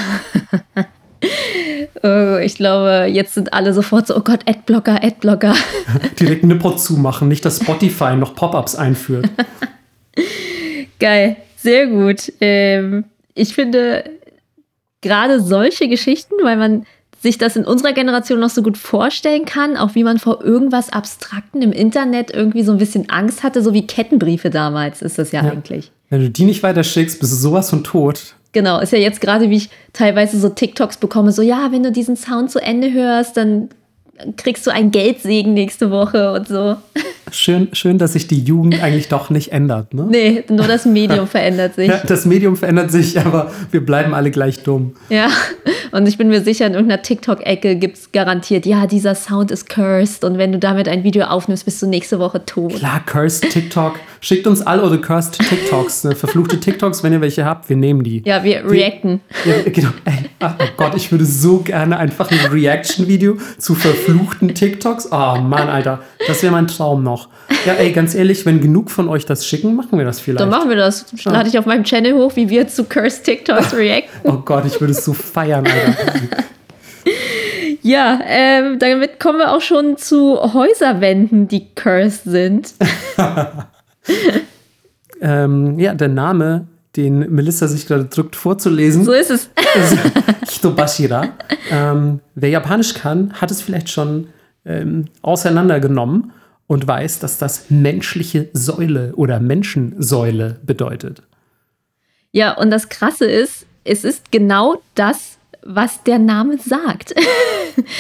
[2.04, 5.54] oh, ich glaube, jetzt sind alle sofort so, oh Gott, Adblocker, Adblocker.
[6.20, 9.30] Direkt Nippot zumachen, nicht dass Spotify noch Pop-ups einführt.
[11.00, 11.36] Geil.
[11.58, 12.32] Sehr gut.
[12.40, 13.04] Ähm,
[13.36, 14.10] ich finde
[15.02, 16.86] gerade solche Geschichten, weil man
[17.22, 20.92] sich das in unserer Generation noch so gut vorstellen kann, auch wie man vor irgendwas
[20.92, 25.32] Abstrakten im Internet irgendwie so ein bisschen Angst hatte, so wie Kettenbriefe damals ist das
[25.32, 25.52] ja, ja.
[25.52, 25.92] eigentlich.
[26.10, 28.36] Wenn du die nicht weiter schickst, bist du sowas von tot.
[28.54, 31.92] Genau, ist ja jetzt gerade, wie ich teilweise so TikToks bekomme, so ja, wenn du
[31.92, 33.70] diesen Sound zu Ende hörst, dann
[34.38, 36.78] kriegst du einen Geldsegen nächste Woche und so.
[37.34, 39.94] Schön, schön, dass sich die Jugend eigentlich doch nicht ändert.
[39.94, 40.06] Ne?
[40.10, 41.88] Nee, nur das Medium verändert sich.
[41.88, 44.96] Ja, das Medium verändert sich, aber wir bleiben alle gleich dumm.
[45.10, 45.30] Ja,
[45.92, 49.70] und ich bin mir sicher, in irgendeiner TikTok-Ecke gibt es garantiert, ja, dieser Sound ist
[49.70, 52.76] cursed und wenn du damit ein Video aufnimmst, bist du nächste Woche tot.
[52.76, 54.00] Klar, cursed TikTok.
[54.20, 56.16] Schickt uns all eure cursed TikToks, ne?
[56.16, 58.22] verfluchte TikToks, wenn ihr welche habt, wir nehmen die.
[58.26, 59.22] Ja, wir reacten.
[59.46, 59.90] Ja, genau.
[60.06, 65.12] Ey, oh Gott, ich würde so gerne einfach ein Reaction-Video zu verfluchten TikToks.
[65.12, 67.30] Oh Mann, Alter, das wäre mein Traum noch.
[67.66, 70.42] Ja, ey, ganz ehrlich, wenn genug von euch das schicken, machen wir das vielleicht.
[70.42, 71.06] Dann machen wir das.
[71.26, 74.30] Lade ich auf meinem Channel hoch, wie wir zu cursed TikToks reacten.
[74.30, 76.12] Oh Gott, ich würde es so feiern, Alter.
[77.84, 82.74] Ja, ähm, damit kommen wir auch schon zu Häuserwänden, die cursed sind.
[85.22, 89.06] ähm, ja, der Name, den Melissa sich gerade drückt vorzulesen.
[89.06, 89.50] So ist es.
[89.76, 91.30] ist Hitobashira.
[91.70, 94.28] ähm, wer Japanisch kann, hat es vielleicht schon
[94.66, 96.34] ähm, auseinandergenommen
[96.68, 101.24] und weiß, dass das menschliche Säule oder Menschensäule bedeutet.
[102.32, 107.14] Ja, und das Krasse ist, es ist genau das, was der Name sagt.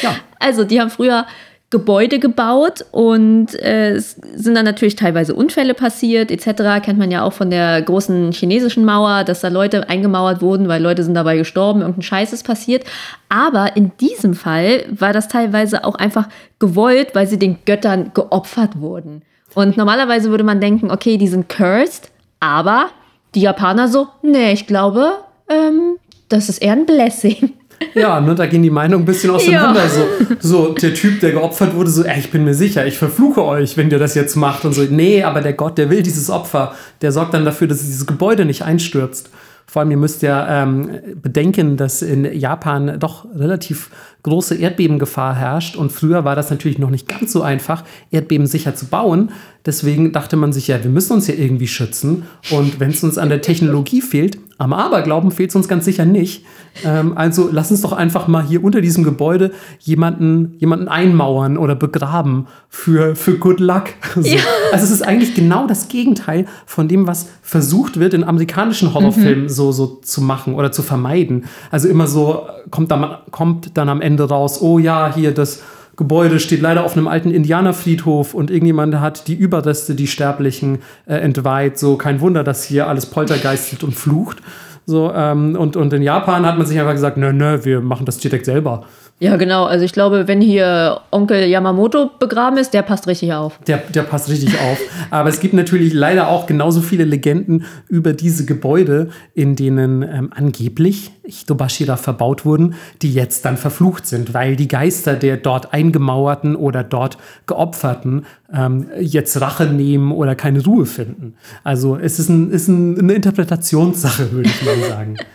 [0.02, 0.16] Ja.
[0.44, 1.28] Also, die haben früher
[1.72, 6.84] Gebäude gebaut und äh, es sind dann natürlich teilweise Unfälle passiert etc.
[6.84, 10.84] Kennt man ja auch von der großen chinesischen Mauer, dass da Leute eingemauert wurden, weil
[10.84, 12.84] Leute sind dabei gestorben, irgendein Scheiß ist passiert.
[13.30, 16.28] Aber in diesem Fall war das teilweise auch einfach
[16.60, 19.22] gewollt, weil sie den Göttern geopfert wurden.
[19.56, 22.90] Und normalerweise würde man denken, okay, die sind cursed, aber
[23.34, 25.14] die Japaner so, nee, ich glaube,
[25.50, 25.96] ähm,
[26.28, 27.54] das ist eher ein Blessing.
[27.94, 29.82] Ja, ne, da gehen die Meinungen ein bisschen auseinander.
[29.84, 29.90] Ja.
[29.90, 30.06] So,
[30.40, 33.78] so, der Typ, der geopfert wurde, so, ey, ich bin mir sicher, ich verfluche euch,
[33.78, 34.66] wenn ihr das jetzt macht.
[34.66, 36.74] Und so, nee, aber der Gott, der will dieses Opfer.
[37.02, 39.30] Der sorgt dann dafür, dass dieses Gebäude nicht einstürzt.
[39.72, 43.90] Vor allem, ihr müsst ja ähm, bedenken, dass in Japan doch relativ
[44.24, 45.76] große Erdbebengefahr herrscht.
[45.76, 49.32] Und früher war das natürlich noch nicht ganz so einfach, Erdbeben sicher zu bauen.
[49.66, 52.24] Deswegen dachte man sich, ja, wir müssen uns ja irgendwie schützen.
[52.50, 56.06] Und wenn es uns an der Technologie fehlt, am Aberglauben fehlt es uns ganz sicher
[56.06, 56.46] nicht.
[56.84, 61.74] Ähm, also lass uns doch einfach mal hier unter diesem Gebäude jemanden, jemanden einmauern oder
[61.74, 63.86] begraben für, für Good Luck.
[64.22, 64.28] So.
[64.28, 64.42] Ja.
[64.74, 69.44] Also es ist eigentlich genau das Gegenteil von dem, was versucht wird, in amerikanischen Horrorfilmen
[69.44, 69.50] mhm.
[69.50, 71.46] so, so zu machen oder zu vermeiden.
[71.72, 75.62] Also immer so kommt dann, kommt dann am Ende raus, oh ja, hier das
[75.98, 81.16] Gebäude steht leider auf einem alten Indianerfriedhof und irgendjemand hat die Überreste, die Sterblichen, äh,
[81.16, 81.78] entweiht.
[81.78, 84.38] So kein Wunder, dass hier alles poltergeistet und flucht.
[84.86, 88.06] So, ähm, und, und in Japan hat man sich einfach gesagt, nö, nö, wir machen
[88.06, 88.86] das direkt selber.
[89.22, 89.66] Ja, genau.
[89.66, 93.60] Also ich glaube, wenn hier Onkel Yamamoto begraben ist, der passt richtig auf.
[93.68, 94.80] Der, der passt richtig auf.
[95.12, 100.32] Aber es gibt natürlich leider auch genauso viele Legenden über diese Gebäude, in denen ähm,
[100.36, 106.56] angeblich Hitobashira verbaut wurden, die jetzt dann verflucht sind, weil die Geister der dort eingemauerten
[106.56, 111.36] oder dort geopferten ähm, jetzt Rache nehmen oder keine Ruhe finden.
[111.64, 115.18] Also es ist, ein, ist ein, eine Interpretationssache, würde ich mal sagen.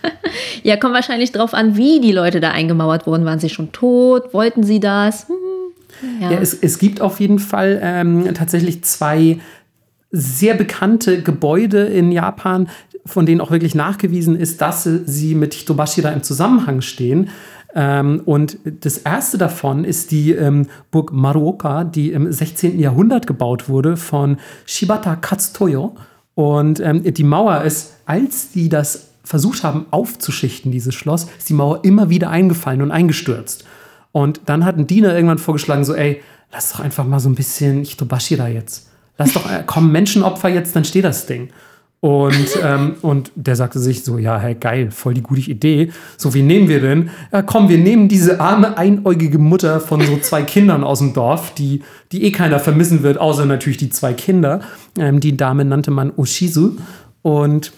[0.62, 3.24] ja, kommt wahrscheinlich drauf an, wie die Leute da eingemauert wurden.
[3.24, 4.32] Waren sie schon tot?
[4.32, 5.28] Wollten sie das?
[5.28, 6.32] Hm, ja.
[6.32, 9.38] ja, es, es gibt auf jeden Fall ähm, tatsächlich zwei
[10.10, 12.68] sehr bekannte Gebäude in Japan,
[13.04, 17.30] von denen auch wirklich nachgewiesen ist, dass sie mit Hitobashira im Zusammenhang stehen.
[17.74, 22.78] Ähm, und das erste davon ist die ähm, Burg Maruoka, die im 16.
[22.78, 25.94] Jahrhundert gebaut wurde von Shibata Katsutoyo.
[26.34, 31.54] Und ähm, die Mauer ist, als die das versucht haben aufzuschichten, dieses Schloss, ist die
[31.54, 33.64] Mauer immer wieder eingefallen und eingestürzt.
[34.12, 37.34] Und dann hat ein Diener irgendwann vorgeschlagen, so, ey, lass doch einfach mal so ein
[37.34, 38.88] bisschen Hitobashira jetzt.
[39.18, 41.48] Lass doch, äh, komm, Menschenopfer jetzt, dann steht das Ding.
[41.98, 45.90] Und, ähm, und der sagte sich so, ja, hey, geil, voll die gute Idee.
[46.16, 47.10] So, wie nehmen wir denn?
[47.32, 51.52] Ja, komm, wir nehmen diese arme, einäugige Mutter von so zwei Kindern aus dem Dorf,
[51.54, 54.60] die, die eh keiner vermissen wird, außer natürlich die zwei Kinder.
[54.96, 56.76] Ähm, die Dame nannte man Oshizu.
[57.22, 57.72] Und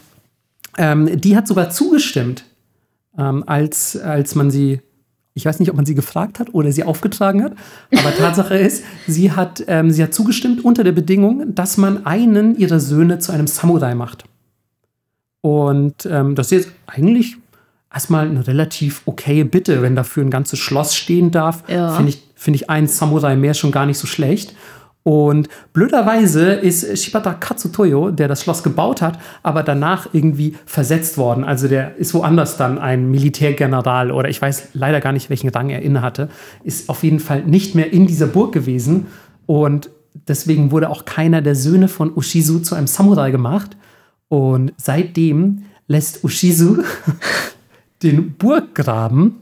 [0.76, 2.44] ähm, die hat sogar zugestimmt,
[3.16, 4.81] ähm, als, als man sie,
[5.35, 7.52] ich weiß nicht, ob man sie gefragt hat oder sie aufgetragen hat,
[7.92, 12.57] aber Tatsache ist, sie hat, ähm, sie hat zugestimmt unter der Bedingung, dass man einen
[12.57, 14.24] ihrer Söhne zu einem Samurai macht.
[15.40, 17.37] Und ähm, das ist jetzt eigentlich
[17.92, 21.64] erstmal eine relativ okaye Bitte, wenn dafür ein ganzes Schloss stehen darf.
[21.68, 21.90] Ja.
[21.94, 24.54] Finde ich, find ich einen Samurai mehr schon gar nicht so schlecht.
[25.09, 31.44] Und blöderweise ist Shibata Katsutoyo, der das Schloss gebaut hat, aber danach irgendwie versetzt worden.
[31.44, 35.71] Also der ist woanders dann ein Militärgeneral oder ich weiß leider gar nicht, welchen Rang
[35.71, 36.29] er innehatte,
[36.62, 39.07] ist auf jeden Fall nicht mehr in dieser Burg gewesen.
[39.47, 43.79] Und deswegen wurde auch keiner der Söhne von Ushizu zu einem Samurai gemacht.
[44.29, 46.83] Und seitdem lässt Ushizu
[48.03, 49.37] den Burggraben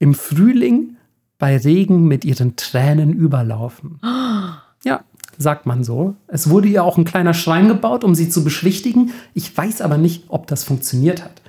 [0.00, 0.96] im Frühling
[1.38, 4.00] bei Regen mit ihren Tränen überlaufen.
[4.86, 5.00] Ja,
[5.36, 6.14] sagt man so.
[6.28, 9.10] Es wurde ihr auch ein kleiner Schrein gebaut, um sie zu beschwichtigen.
[9.34, 11.42] Ich weiß aber nicht, ob das funktioniert hat.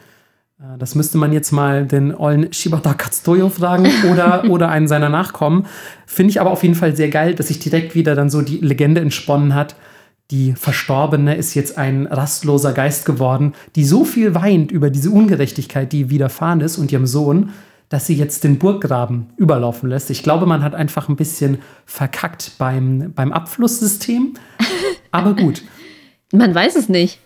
[0.59, 5.09] Äh, das müsste man jetzt mal den ollen Shibata Katsutoyo fragen oder, oder einen seiner
[5.09, 5.67] Nachkommen.
[6.07, 8.57] Finde ich aber auf jeden Fall sehr geil, dass sich direkt wieder dann so die
[8.57, 9.75] Legende entsponnen hat.
[10.31, 15.93] Die Verstorbene ist jetzt ein rastloser Geist geworden, die so viel weint über diese Ungerechtigkeit,
[15.93, 17.51] die widerfahren ist und ihrem Sohn,
[17.89, 20.09] dass sie jetzt den Burggraben überlaufen lässt.
[20.09, 24.33] Ich glaube, man hat einfach ein bisschen verkackt beim, beim Abflusssystem.
[25.11, 25.63] Aber gut.
[26.33, 27.19] Man weiß es nicht.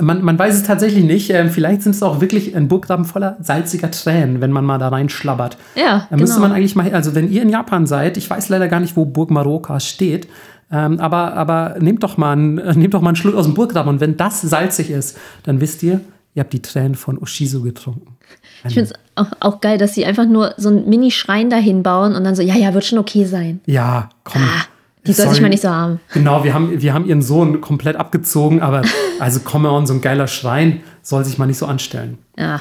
[0.00, 1.30] Man, man weiß es tatsächlich nicht.
[1.30, 4.88] Ähm, vielleicht sind es auch wirklich ein Burggraben voller salziger Tränen, wenn man mal da
[4.88, 5.58] reinschlabbert.
[5.74, 6.06] Ja.
[6.08, 6.48] Da müsste genau.
[6.48, 9.04] man eigentlich mal, also wenn ihr in Japan seid, ich weiß leider gar nicht, wo
[9.04, 10.28] Burg Maroka steht,
[10.72, 13.90] ähm, aber, aber nehmt, doch mal einen, nehmt doch mal einen Schluck aus dem Burggraben
[13.90, 16.00] und wenn das salzig ist, dann wisst ihr,
[16.34, 18.16] ihr habt die Tränen von Ushizo getrunken.
[18.64, 22.14] Ich finde es Auch, auch geil, dass sie einfach nur so einen Mini-Schrein dahin bauen
[22.14, 23.60] und dann so, ja, ja, wird schon okay sein.
[23.66, 24.42] Ja, komm.
[24.42, 24.64] Ah,
[25.06, 26.00] die soll sich mal nicht so haben.
[26.12, 28.82] Genau, wir haben, wir haben ihren Sohn komplett abgezogen, aber
[29.20, 32.18] also come on, so ein geiler Schrein soll sich mal nicht so anstellen.
[32.38, 32.60] Ja.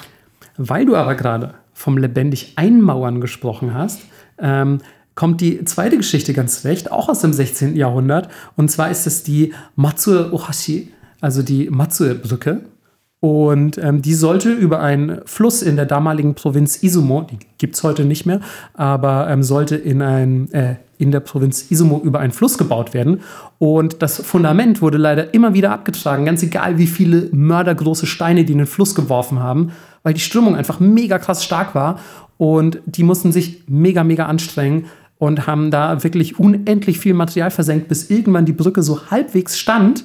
[0.57, 4.01] Weil du aber gerade vom lebendig Einmauern gesprochen hast,
[4.37, 4.79] ähm,
[5.15, 7.75] kommt die zweite Geschichte ganz recht, auch aus dem 16.
[7.75, 8.29] Jahrhundert.
[8.55, 12.61] Und zwar ist es die Matsue Ohashi, also die Matsue-Brücke.
[13.23, 17.83] Und ähm, die sollte über einen Fluss in der damaligen Provinz Izumo, die gibt es
[17.83, 18.41] heute nicht mehr,
[18.73, 23.21] aber ähm, sollte in, ein, äh, in der Provinz Izumo über einen Fluss gebaut werden.
[23.59, 28.51] Und das Fundament wurde leider immer wieder abgetragen, ganz egal wie viele mördergroße Steine die
[28.51, 29.71] in den Fluss geworfen haben,
[30.03, 31.99] weil die Strömung einfach mega krass stark war.
[32.37, 37.87] Und die mussten sich mega, mega anstrengen und haben da wirklich unendlich viel Material versenkt,
[37.87, 40.03] bis irgendwann die Brücke so halbwegs stand.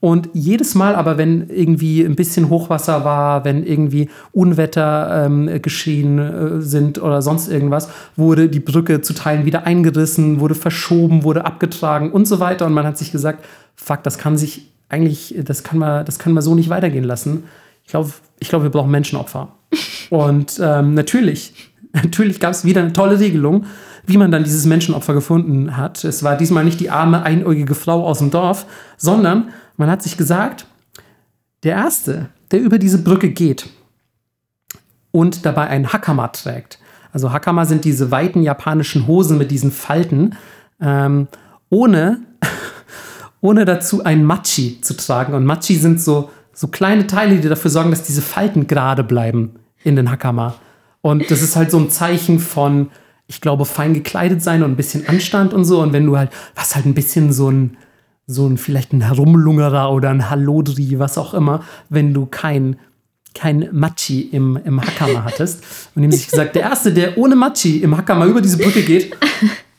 [0.00, 6.18] Und jedes Mal aber, wenn irgendwie ein bisschen Hochwasser war, wenn irgendwie Unwetter ähm, geschehen
[6.18, 11.46] äh, sind oder sonst irgendwas, wurde die Brücke zu Teilen wieder eingerissen, wurde verschoben, wurde
[11.46, 12.66] abgetragen und so weiter.
[12.66, 16.34] Und man hat sich gesagt, fuck, das kann sich eigentlich, das kann man, das können
[16.34, 17.44] wir so nicht weitergehen lassen.
[17.84, 19.48] Ich glaube, ich glaub, wir brauchen Menschenopfer.
[20.10, 23.64] Und ähm, natürlich, natürlich gab es wieder eine tolle Regelung,
[24.06, 26.04] wie man dann dieses Menschenopfer gefunden hat.
[26.04, 30.16] Es war diesmal nicht die arme, einäugige Frau aus dem Dorf, sondern man hat sich
[30.16, 30.66] gesagt,
[31.62, 33.68] der Erste, der über diese Brücke geht
[35.10, 36.78] und dabei einen Hakama trägt.
[37.12, 40.36] Also Hakama sind diese weiten japanischen Hosen mit diesen Falten,
[40.80, 41.28] ähm,
[41.70, 42.20] ohne,
[43.40, 45.32] ohne dazu ein Machi zu tragen.
[45.32, 49.54] Und Machi sind so, so kleine Teile, die dafür sorgen, dass diese Falten gerade bleiben
[49.82, 50.56] in den Hakama.
[51.00, 52.90] Und das ist halt so ein Zeichen von,
[53.26, 55.80] ich glaube, fein gekleidet sein und ein bisschen Anstand und so.
[55.80, 57.76] Und wenn du halt, was halt ein bisschen so ein,
[58.26, 62.76] so ein, vielleicht ein Herumlungerer oder ein Hallodri, was auch immer, wenn du kein,
[63.34, 65.62] kein Machi im, im Hakama hattest.
[65.94, 69.16] Und ihm sich gesagt, der Erste, der ohne Machi im Hakama über diese Brücke geht,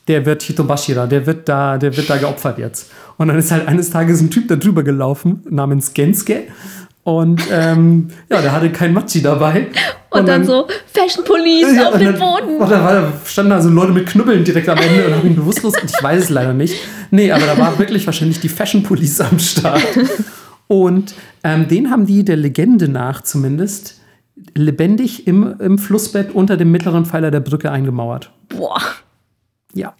[0.08, 2.90] der wird Hitobashira, der wird da, der wird da geopfert jetzt.
[3.18, 6.44] Und dann ist halt eines Tages ein Typ da drüber gelaufen, namens Gensuke.
[7.08, 9.68] Und ähm, ja, der hatte kein Machi dabei.
[10.10, 12.56] Und, dann, so, Fashion Police Ja, auf und den dann- Boden.
[12.58, 15.34] Und da war, standen da so Leute mit Knüppeln direkt am Ende und haben ihn
[15.34, 15.72] bewusstlos.
[15.80, 16.74] Und ich weiß es leider nicht.
[17.10, 19.80] Nee, aber da war wirklich wahrscheinlich die Fashion Police am Start.
[20.66, 24.02] Und ähm, den haben die der Legende nach zumindest
[24.54, 28.30] lebendig im, im Flussbett unter dem mittleren Pfeiler der Brücke eingemauert.
[28.50, 28.82] Boah.
[29.72, 29.94] Ja.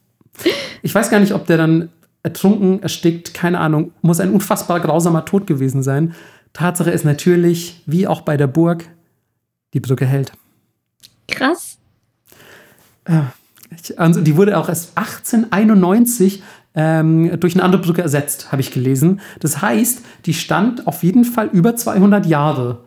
[0.82, 1.88] Ich weiß gar nicht, ob der dann
[2.22, 3.92] ertrunken, erstickt, keine Ahnung.
[4.02, 6.14] Muss ein unfassbar grausamer Tod gewesen sein.
[6.58, 8.84] Tatsache ist natürlich, wie auch bei der Burg,
[9.74, 10.32] die Brücke hält.
[11.28, 11.78] Krass.
[13.80, 16.42] Ich- Also die wurde auch erst 1891
[16.74, 19.20] ähm, durch eine andere Brücke ersetzt, habe ich gelesen.
[19.40, 22.84] Das heißt, die stand auf jeden Fall über 200 Jahre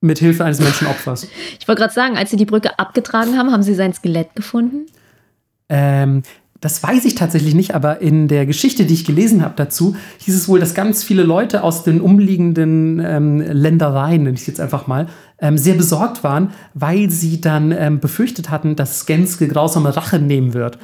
[0.00, 1.28] mit Hilfe eines Menschenopfers.
[1.60, 4.86] Ich wollte gerade sagen, als sie die Brücke abgetragen haben, haben sie sein Skelett gefunden.
[5.68, 6.22] Ähm,
[6.62, 10.34] das weiß ich tatsächlich nicht, aber in der Geschichte, die ich gelesen habe dazu, hieß
[10.36, 14.60] es wohl, dass ganz viele Leute aus den umliegenden ähm, Ländereien, nenne ich es jetzt
[14.60, 15.08] einfach mal,
[15.40, 20.54] ähm, sehr besorgt waren, weil sie dann ähm, befürchtet hatten, dass Genske grausame Rache nehmen
[20.54, 20.78] wird.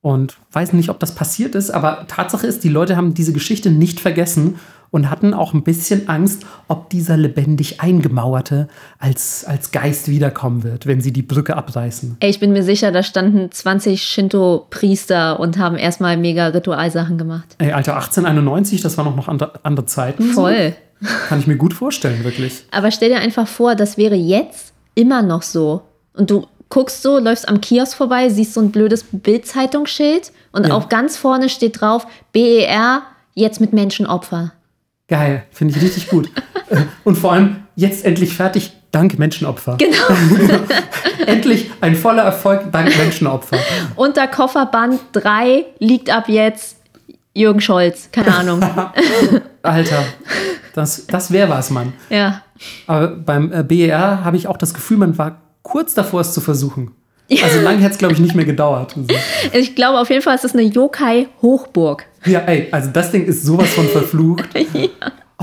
[0.00, 3.70] Und weiß nicht, ob das passiert ist, aber Tatsache ist, die Leute haben diese Geschichte
[3.70, 4.56] nicht vergessen
[4.92, 8.68] und hatten auch ein bisschen Angst, ob dieser lebendig Eingemauerte
[9.00, 12.18] als, als Geist wiederkommen wird, wenn sie die Brücke abreißen.
[12.20, 17.56] Ey, ich bin mir sicher, da standen 20 Shinto-Priester und haben erstmal mega Ritualsachen gemacht.
[17.58, 20.28] Ey, Alter, 1891, das waren noch, noch andere, andere Zeiten.
[20.28, 20.42] so.
[20.42, 20.74] Voll.
[21.28, 22.64] Kann ich mir gut vorstellen, wirklich.
[22.70, 25.82] Aber stell dir einfach vor, das wäre jetzt immer noch so.
[26.14, 30.74] Und du guckst so, läufst am Kiosk vorbei, siehst so ein blödes Bildzeitungsschild und Ja.
[30.74, 33.02] auch ganz vorne steht drauf BER,
[33.34, 34.52] jetzt mit Menschenopfer.
[35.12, 36.30] Geil, finde ich richtig gut.
[36.70, 39.76] Äh, Und vor allem jetzt endlich fertig, dank Menschenopfer.
[39.76, 40.56] Genau.
[41.26, 43.58] endlich ein voller Erfolg dank Menschenopfer.
[43.94, 46.78] Unter Kofferband 3 liegt ab jetzt
[47.34, 48.08] Jürgen Scholz.
[48.10, 48.62] Keine Ahnung.
[49.62, 50.02] Alter,
[50.74, 51.92] das, das wäre was, Mann.
[52.08, 52.40] ja.
[52.86, 56.40] Aber beim äh, BER habe ich auch das Gefühl, man war kurz davor, es zu
[56.40, 56.92] versuchen.
[57.42, 58.94] Also lange hätte es, glaube ich, nicht mehr gedauert.
[59.52, 62.06] Ich glaube auf jeden Fall, es ist eine Yokai-Hochburg.
[62.24, 64.48] Ja, ey, also das Ding ist sowas von verflucht.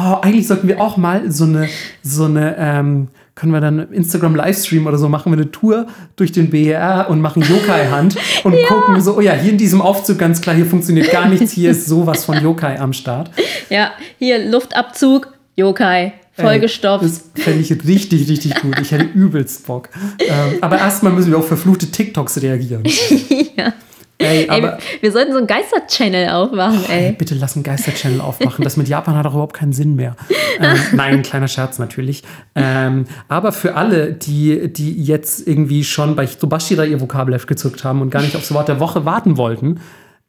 [0.02, 1.68] Oh, eigentlich sollten wir auch mal so eine,
[2.02, 6.32] so eine, ähm, können wir dann Instagram Livestream oder so, machen wir eine Tour durch
[6.32, 10.40] den BER und machen Yokai-Hand und gucken so, oh ja, hier in diesem Aufzug ganz
[10.40, 13.32] klar, hier funktioniert gar nichts, hier ist sowas von Yokai am Start.
[13.70, 17.04] Ja, hier Luftabzug, Yokai, vollgestopft.
[17.04, 18.80] Ey, Das fände ich richtig, richtig gut.
[18.80, 19.90] Ich hätte übelst Bock.
[20.20, 22.84] Ähm, aber erstmal müssen wir auf verfluchte TikToks reagieren.
[23.58, 23.74] ja.
[24.22, 27.12] Ey, Ey, aber wir sollten so einen Geister-Channel aufmachen, ey, ey.
[27.14, 28.66] bitte lass einen Geister-Channel aufmachen.
[28.66, 30.18] Das mit Japan hat auch überhaupt keinen Sinn mehr.
[30.60, 32.24] Ähm, nein, kleiner Scherz natürlich.
[32.54, 38.02] Ähm, aber für alle, die, die jetzt irgendwie schon bei Hitobashira ihr Vokabelheft gezückt haben
[38.02, 39.80] und gar nicht aufs Wort der Woche warten wollten,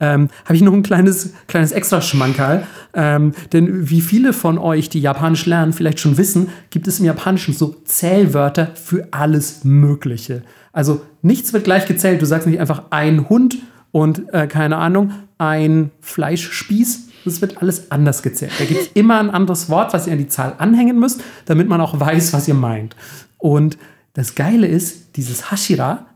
[0.01, 2.67] ähm, habe ich noch ein kleines, kleines Extra-Schmankerl.
[2.95, 7.07] Ähm, denn wie viele von euch, die Japanisch lernen, vielleicht schon wissen, gibt es im
[7.07, 10.43] Japanischen so Zählwörter für alles Mögliche.
[10.73, 12.23] Also nichts wird gleich gezählt.
[12.23, 13.59] Du sagst nicht einfach ein Hund
[13.93, 17.09] und äh, keine Ahnung, ein Fleischspieß.
[17.25, 18.53] Das wird alles anders gezählt.
[18.59, 21.69] Da gibt es immer ein anderes Wort, was ihr an die Zahl anhängen müsst, damit
[21.69, 22.97] man auch weiß, was ihr meint.
[23.37, 23.77] Und
[24.15, 26.07] das Geile ist, dieses Hashira,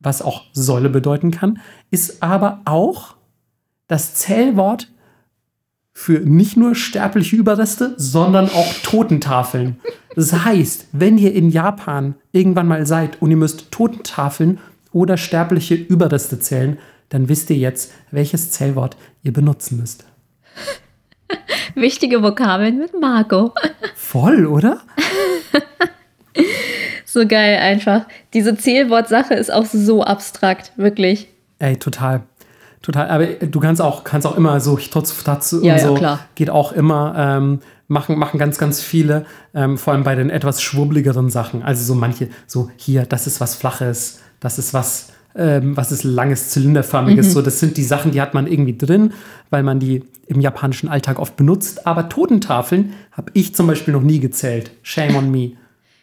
[0.00, 1.58] was auch Säule bedeuten kann,
[1.90, 3.17] ist aber auch
[3.88, 4.88] das Zählwort
[5.92, 9.80] für nicht nur sterbliche Überreste, sondern auch Totentafeln.
[10.14, 14.60] Das heißt, wenn ihr in Japan irgendwann mal seid und ihr müsst Totentafeln
[14.92, 20.04] oder sterbliche Überreste zählen, dann wisst ihr jetzt, welches Zählwort ihr benutzen müsst.
[21.74, 23.52] Wichtige Vokabeln mit Marco.
[23.96, 24.80] Voll, oder?
[27.10, 28.04] So geil einfach.
[28.34, 31.28] Diese Zählwortsache ist auch so abstrakt, wirklich.
[31.58, 32.22] Ey, total.
[32.82, 33.08] Total.
[33.08, 35.94] Aber du kannst auch, kannst auch immer so Hitotsu Futatsu Ja, und ja, so.
[35.94, 36.20] klar.
[36.34, 37.14] Geht auch immer.
[37.16, 39.26] Ähm, machen, machen ganz, ganz viele.
[39.54, 41.62] Ähm, vor allem bei den etwas schwurbligeren Sachen.
[41.62, 46.04] Also so manche, so hier, das ist was Flaches, das ist was, ähm, was ist
[46.04, 47.32] langes, zylinderförmiges.
[47.32, 49.12] So, das sind die Sachen, die hat man irgendwie drin,
[49.50, 51.86] weil man die im japanischen Alltag oft benutzt.
[51.86, 54.70] Aber Totentafeln habe ich zum Beispiel noch nie gezählt.
[54.82, 55.52] Shame on me.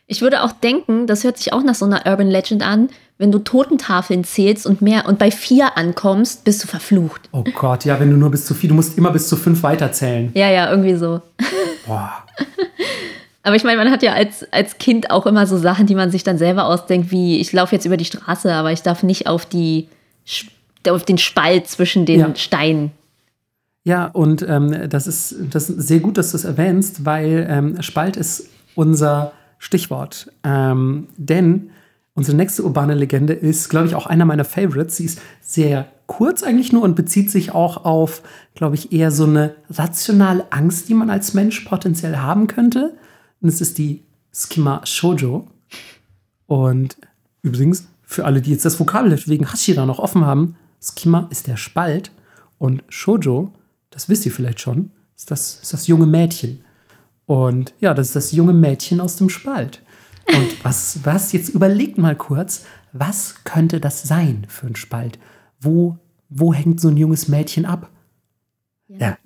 [0.07, 3.31] Ich würde auch denken, das hört sich auch nach so einer Urban Legend an, wenn
[3.31, 7.29] du Totentafeln zählst und mehr und bei vier ankommst, bist du verflucht.
[7.31, 9.63] Oh Gott, ja, wenn du nur bis zu vier, du musst immer bis zu fünf
[9.63, 10.31] weiterzählen.
[10.35, 11.21] Ja, ja, irgendwie so.
[11.87, 12.11] Boah.
[13.43, 16.11] Aber ich meine, man hat ja als, als Kind auch immer so Sachen, die man
[16.11, 19.27] sich dann selber ausdenkt, wie ich laufe jetzt über die Straße, aber ich darf nicht
[19.27, 19.87] auf die
[20.89, 22.35] auf den Spalt zwischen den Ja.
[22.35, 22.91] Steinen.
[23.83, 27.81] Ja, und ähm, das, ist, das ist sehr gut, dass du es erwähnst, weil ähm,
[27.83, 30.31] Spalt ist unser Stichwort.
[30.43, 31.69] Ähm, denn
[32.13, 34.97] unsere nächste urbane Legende ist, glaube ich, auch einer meiner Favorites.
[34.97, 38.21] Sie ist sehr kurz eigentlich nur und bezieht sich auch auf,
[38.53, 42.95] glaube ich, eher so eine rationale Angst, die man als Mensch potenziell haben könnte.
[43.41, 45.47] Und es ist die Skima Shoujo.
[46.47, 46.97] Und
[47.41, 51.57] übrigens, für alle, die jetzt das Vokabelheft wegen Hashira noch offen haben, Skima ist der
[51.57, 52.11] Spalt
[52.57, 53.51] und Shoujo,
[53.89, 56.64] das wisst ihr vielleicht schon, ist das, ist das junge Mädchen.
[57.25, 59.81] Und ja, das ist das junge Mädchen aus dem Spalt.
[60.27, 65.19] Und was, was, jetzt überlegt mal kurz, was könnte das sein für ein Spalt?
[65.59, 65.97] Wo,
[66.29, 67.89] wo hängt so ein junges Mädchen ab?
[68.87, 69.17] Ja,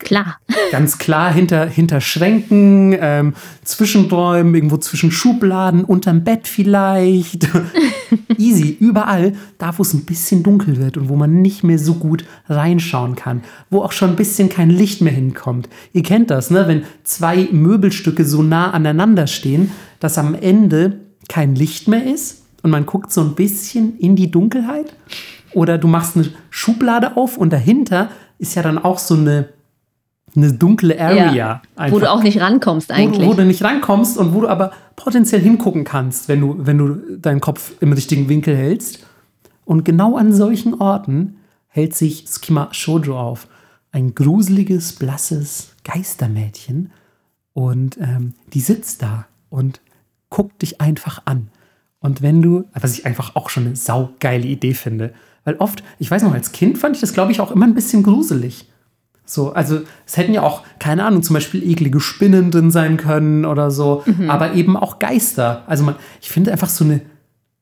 [0.00, 0.38] Klar.
[0.72, 3.34] ganz klar hinter, hinter Schränken, ähm,
[3.64, 7.48] Zwischenräumen, irgendwo zwischen Schubladen, unterm Bett vielleicht.
[8.38, 11.94] Easy, überall, da wo es ein bisschen dunkel wird und wo man nicht mehr so
[11.94, 15.68] gut reinschauen kann, wo auch schon ein bisschen kein Licht mehr hinkommt.
[15.92, 16.66] Ihr kennt das, ne?
[16.66, 22.70] wenn zwei Möbelstücke so nah aneinander stehen, dass am Ende kein Licht mehr ist und
[22.70, 24.94] man guckt so ein bisschen in die Dunkelheit.
[25.52, 29.48] Oder du machst eine Schublade auf und dahinter ist ja dann auch so eine
[30.36, 31.32] eine dunkle Area.
[31.32, 33.20] Ja, einfach, wo du auch nicht rankommst wo, eigentlich.
[33.22, 36.78] du- wo du nicht rankommst und wo du aber potenziell hingucken kannst, wenn du, wenn
[36.78, 39.00] du deinen Kopf im richtigen Winkel hältst.
[39.64, 41.36] Und genau an solchen Orten
[41.68, 43.46] hält sich Skima Shoujo auf.
[43.92, 46.90] Ein gruseliges, blasses Geistermädchen.
[47.52, 49.80] Und ähm, die sitzt da und
[50.28, 51.48] guckt dich einfach an.
[51.98, 55.12] Und wenn du, was ich einfach auch schon eine saugeile Idee finde,
[55.44, 57.74] weil oft, ich weiß noch, als Kind fand ich das, glaube ich, auch immer ein
[57.74, 58.69] bisschen gruselig.
[59.30, 63.44] So, also es hätten ja auch, keine Ahnung, zum Beispiel eklige Spinnen drin sein können
[63.44, 65.62] oder so, aber eben auch Geister.
[65.68, 67.00] Also man, ich finde einfach so eine,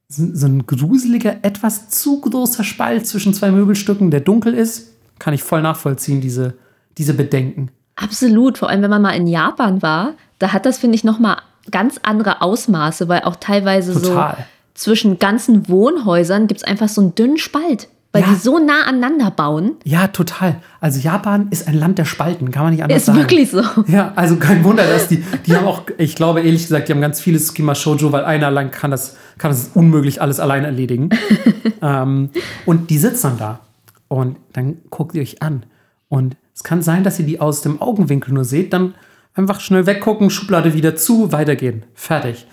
[0.08, 5.34] so so ein gruseliger, etwas zu großer Spalt zwischen zwei Möbelstücken, der dunkel ist, kann
[5.34, 6.54] ich voll nachvollziehen, diese,
[6.96, 7.70] diese Bedenken.
[7.96, 11.36] Absolut, vor allem wenn man mal in Japan war, da hat das, finde ich, nochmal
[11.70, 14.36] ganz andere Ausmaße, weil auch teilweise Total.
[14.38, 17.88] so zwischen ganzen Wohnhäusern gibt es einfach so einen dünnen Spalt,
[18.18, 18.28] weil Ja.
[18.34, 19.76] die so nah aneinander bauen.
[19.84, 20.56] Ja, total.
[20.80, 23.18] Also Japan ist ein Land der Spalten, kann man nicht anders Ist sagen.
[23.18, 23.62] wirklich so.
[23.86, 27.00] Ja, also kein Wunder, dass die, die haben auch, ich glaube ehrlich gesagt, die haben
[27.00, 31.10] ganz viele Skima Shoujo, weil einer allein kann das, kann das unmöglich alles allein erledigen.
[31.82, 32.30] ähm,
[32.66, 33.60] und die sitzen dann da
[34.08, 35.64] und dann guckt ihr euch an.
[36.08, 38.94] Und es kann sein, dass ihr die aus dem Augenwinkel nur seht, dann
[39.34, 41.84] einfach schnell weggucken, Schublade wieder zu, weitergehen.
[41.94, 42.46] Fertig.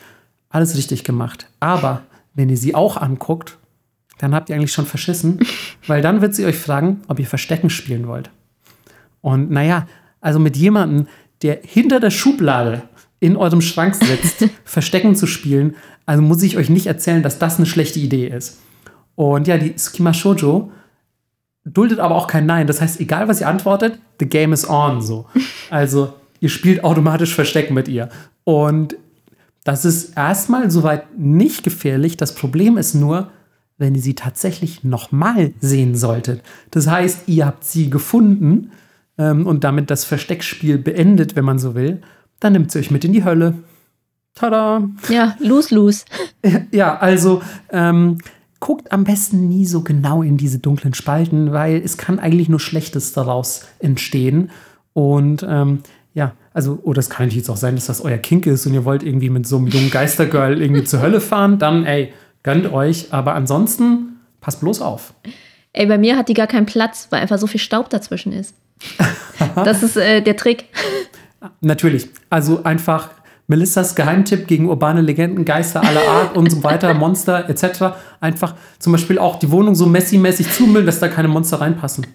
[0.50, 1.48] Alles richtig gemacht.
[1.60, 2.04] Aber
[2.34, 3.58] wenn ihr sie auch anguckt,
[4.18, 5.40] dann habt ihr eigentlich schon verschissen,
[5.88, 8.30] weil dann wird sie euch fragen, ob ihr Verstecken spielen wollt.
[9.22, 9.88] Und naja,
[10.22, 11.08] also mit jemandem,
[11.42, 12.84] der hinter der Schublade
[13.20, 17.58] in eurem Schrank sitzt, Verstecken zu spielen, also muss ich euch nicht erzählen, dass das
[17.58, 18.60] eine schlechte Idee ist.
[19.16, 20.72] Und ja, die Skima Shoujo
[21.64, 22.68] duldet aber auch kein Nein.
[22.68, 25.02] Das heißt, egal was ihr antwortet, the game is on.
[25.02, 25.26] So.
[25.72, 28.10] Also ihr spielt automatisch Verstecken mit ihr.
[28.44, 28.96] Und
[29.64, 32.18] das ist erstmal soweit nicht gefährlich.
[32.18, 33.32] Das Problem ist nur,
[33.78, 36.42] wenn ihr sie tatsächlich nochmal sehen solltet.
[36.72, 38.72] Das heißt, ihr habt sie gefunden
[39.18, 42.02] ähm, und damit das Versteckspiel beendet, wenn man so will,
[42.40, 43.56] dann nimmt sie euch mit in die Hölle.
[44.34, 44.90] Tada!
[45.10, 46.06] Ja, los, los.
[46.72, 48.18] Ja, also ähm,
[48.60, 52.60] guckt am besten nie so genau in diese dunklen Spalten, weil es kann eigentlich nur
[52.60, 54.52] Schlechtes daraus entstehen.
[54.94, 55.80] Und ähm,
[56.14, 58.86] ja, also, oder es kann jetzt auch sein, dass das euer Kink ist und ihr
[58.86, 62.14] wollt irgendwie mit so einem jungen Geistergirl irgendwie zur Hölle fahren, dann, ey,
[62.46, 63.12] gönnt euch.
[63.12, 65.14] Aber ansonsten, passt bloß auf.
[65.74, 68.56] Ey, bei mir hat die gar keinen Platz, weil einfach so viel Staub dazwischen ist.
[69.56, 70.66] das ist äh, der Trick.
[71.60, 72.08] Natürlich.
[72.30, 73.10] Also einfach
[73.48, 77.96] Melissas Geheimtipp gegen urbane Legenden, Geister aller Art und so weiter, Monster etc.
[78.22, 82.08] Einfach zum Beispiel auch die Wohnung so messi-mäßig zumüllen, dass da keine Monster reinpassen.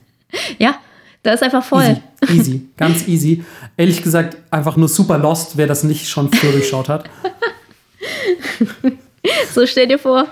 [0.58, 0.76] Ja,
[1.22, 2.00] da ist einfach voll.
[2.22, 3.44] Easy, easy, ganz easy.
[3.76, 7.10] Ehrlich gesagt, einfach nur super lost, wer das nicht schon früher durchschaut hat.
[9.54, 10.28] So stell dir vor,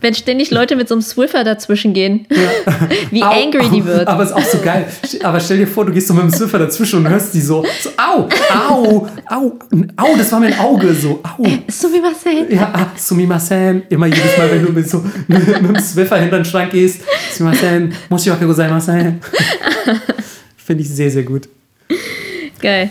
[0.00, 2.76] wenn ständig Leute mit so einem Swiffer dazwischen gehen, ja.
[3.10, 4.08] wie au, angry au, die wird.
[4.08, 4.86] Aber ist auch so geil.
[5.22, 7.64] Aber stell dir vor, du gehst so mit dem Swiffer dazwischen und hörst die so,
[7.80, 9.58] so au, au, au,
[9.96, 11.44] au, das war mein Auge, so, au.
[11.44, 12.50] Äh, sumimasen.
[12.50, 13.84] Ja, ah, sumimasen.
[13.88, 17.02] Immer jedes Mal, wenn du mit, so, mit, mit dem Swiffer hinter den Schrank gehst,
[17.32, 19.20] sumimasen, muss ich auch gozaimasen.
[20.56, 21.48] Finde ich sehr, sehr gut.
[22.60, 22.90] Geil.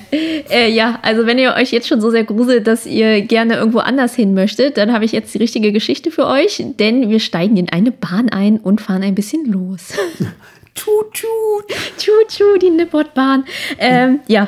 [0.49, 3.79] Äh, ja, also wenn ihr euch jetzt schon so sehr gruselt, dass ihr gerne irgendwo
[3.79, 7.57] anders hin möchtet, dann habe ich jetzt die richtige Geschichte für euch, denn wir steigen
[7.57, 9.93] in eine Bahn ein und fahren ein bisschen los.
[10.75, 11.13] Tut.
[11.13, 13.43] Tut, tut, die Nippot-Bahn.
[13.79, 14.47] Ähm, ja,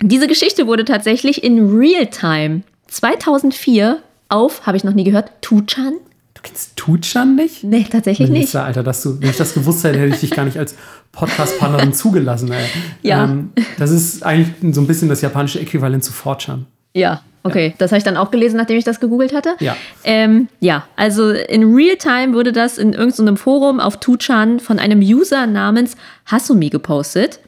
[0.00, 5.94] diese Geschichte wurde tatsächlich in Realtime 2004 auf, habe ich noch nie gehört, Tuchan
[6.38, 7.64] Du kennst Tuchan nicht?
[7.64, 8.66] Nee, tatsächlich Melissa, nicht.
[8.68, 10.76] Alter, dass du, wenn ich das gewusst hätte, hätte ich dich gar nicht als
[11.18, 12.52] Podcast-Partnerin zugelassen.
[12.52, 12.64] Ey.
[13.02, 13.24] Ja.
[13.24, 16.60] Ähm, das ist eigentlich so ein bisschen das japanische Äquivalent zu 4chan.
[16.94, 17.68] Ja, okay.
[17.68, 17.74] Ja.
[17.78, 19.50] Das habe ich dann auch gelesen, nachdem ich das gegoogelt hatte.
[19.60, 19.76] Ja.
[20.04, 25.46] Ähm, ja, also in Realtime wurde das in irgendeinem Forum auf Tuchan von einem User
[25.46, 25.96] namens
[26.26, 27.40] Hasumi gepostet.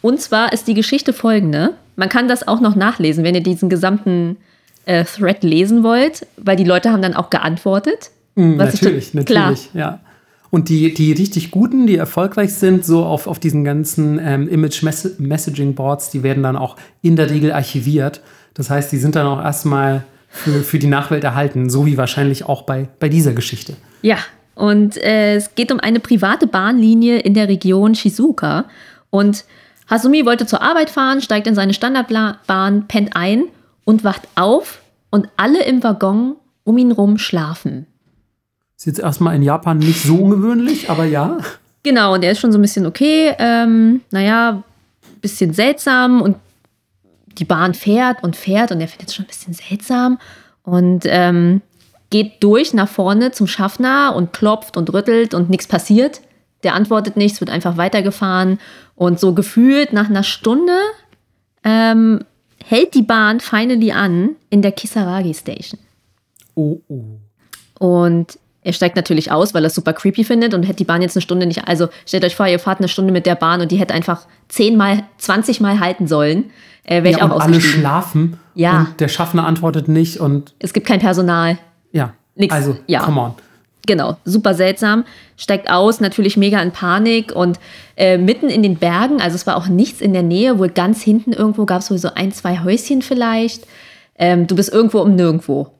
[0.00, 1.74] Und zwar ist die Geschichte folgende.
[1.96, 4.36] Man kann das auch noch nachlesen, wenn ihr diesen gesamten
[4.86, 8.10] äh, Thread lesen wollt, weil die Leute haben dann auch geantwortet.
[8.34, 9.54] Mm, natürlich, natürlich, klar.
[9.74, 10.00] ja.
[10.54, 16.10] Und die, die richtig guten, die erfolgreich sind, so auf, auf diesen ganzen ähm, Image-Messaging-Boards,
[16.10, 18.20] die werden dann auch in der Regel archiviert.
[18.52, 22.44] Das heißt, die sind dann auch erstmal für, für die Nachwelt erhalten, so wie wahrscheinlich
[22.44, 23.76] auch bei, bei dieser Geschichte.
[24.02, 24.18] Ja,
[24.54, 28.66] und äh, es geht um eine private Bahnlinie in der Region Shizuoka.
[29.08, 29.46] Und
[29.88, 33.44] Hasumi wollte zur Arbeit fahren, steigt in seine Standardbahn, pennt ein
[33.84, 37.86] und wacht auf und alle im Waggon um ihn rum schlafen.
[38.82, 41.38] Ist jetzt erstmal in Japan nicht so ungewöhnlich, aber ja.
[41.84, 43.32] Genau, und er ist schon so ein bisschen okay.
[43.38, 44.64] Ähm, naja,
[45.20, 46.34] bisschen seltsam und
[47.38, 50.18] die Bahn fährt und fährt und er findet es schon ein bisschen seltsam
[50.64, 51.62] und ähm,
[52.10, 56.20] geht durch nach vorne zum Schaffner und klopft und rüttelt und nichts passiert.
[56.64, 58.58] Der antwortet nichts, wird einfach weitergefahren
[58.96, 60.76] und so gefühlt nach einer Stunde
[61.62, 62.24] ähm,
[62.64, 65.78] hält die Bahn finally an in der Kisaragi Station.
[66.56, 67.04] Oh, oh.
[67.78, 71.02] Und er steigt natürlich aus, weil er es super creepy findet und hätte die Bahn
[71.02, 71.66] jetzt eine Stunde nicht.
[71.66, 74.26] Also stellt euch vor, ihr fahrt eine Stunde mit der Bahn und die hätte einfach
[74.48, 76.50] zehnmal, zwanzigmal halten sollen.
[76.84, 78.38] Äh, Wäre ja, ich auch und alle schlafen.
[78.54, 78.80] Ja.
[78.80, 80.54] Und der Schaffner antwortet nicht und.
[80.58, 81.58] Es gibt kein Personal.
[81.92, 82.14] Ja.
[82.34, 82.54] Nix.
[82.54, 83.00] Also, ja.
[83.00, 83.34] come on.
[83.86, 85.04] Genau, super seltsam.
[85.36, 87.58] Steigt aus, natürlich mega in Panik und
[87.96, 91.02] äh, mitten in den Bergen, also es war auch nichts in der Nähe, wohl ganz
[91.02, 93.66] hinten irgendwo gab es wohl so ein, zwei Häuschen vielleicht.
[94.16, 95.72] Ähm, du bist irgendwo um nirgendwo.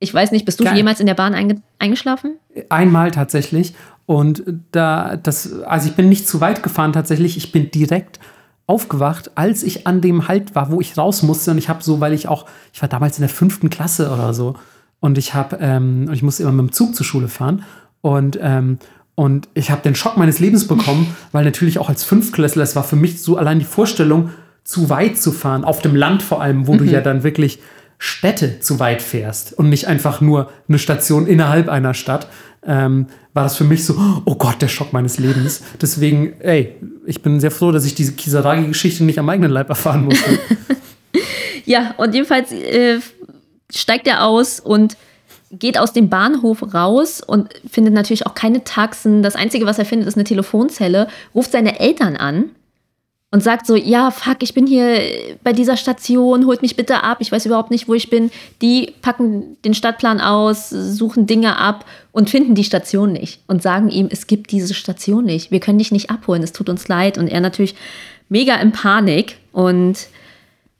[0.00, 0.76] Ich weiß nicht, bist du Geil.
[0.76, 2.36] jemals in der Bahn einge eingeschlafen?
[2.68, 3.74] Einmal tatsächlich.
[4.06, 4.42] Und
[4.72, 7.36] da, das, also ich bin nicht zu weit gefahren tatsächlich.
[7.36, 8.20] Ich bin direkt
[8.66, 11.50] aufgewacht, als ich an dem Halt war, wo ich raus musste.
[11.50, 14.34] Und ich habe so, weil ich auch, ich war damals in der fünften Klasse oder
[14.34, 14.56] so.
[15.00, 17.64] Und ich habe, ähm, ich musste immer mit dem Zug zur Schule fahren.
[18.00, 18.78] Und, ähm,
[19.14, 22.84] und ich habe den Schock meines Lebens bekommen, weil natürlich auch als Fünftklässler, es war
[22.84, 24.30] für mich so allein die Vorstellung,
[24.64, 26.78] zu weit zu fahren, auf dem Land vor allem, wo mhm.
[26.78, 27.60] du ja dann wirklich
[27.98, 32.28] Städte zu weit fährst und nicht einfach nur eine Station innerhalb einer Stadt,
[32.66, 35.62] ähm, war das für mich so, oh Gott, der Schock meines Lebens.
[35.80, 40.04] Deswegen, ey, ich bin sehr froh, dass ich diese Kisaragi-Geschichte nicht am eigenen Leib erfahren
[40.04, 40.38] musste.
[41.64, 43.00] ja, und jedenfalls äh,
[43.74, 44.96] steigt er aus und
[45.50, 49.22] geht aus dem Bahnhof raus und findet natürlich auch keine Taxen.
[49.22, 52.50] Das Einzige, was er findet, ist eine Telefonzelle, ruft seine Eltern an
[53.34, 54.96] und sagt so, ja, fuck, ich bin hier
[55.42, 58.30] bei dieser Station, holt mich bitte ab, ich weiß überhaupt nicht, wo ich bin.
[58.62, 63.90] Die packen den Stadtplan aus, suchen Dinge ab und finden die Station nicht und sagen
[63.90, 67.18] ihm, es gibt diese Station nicht, wir können dich nicht abholen, es tut uns leid.
[67.18, 67.74] Und er natürlich
[68.28, 70.06] mega in Panik und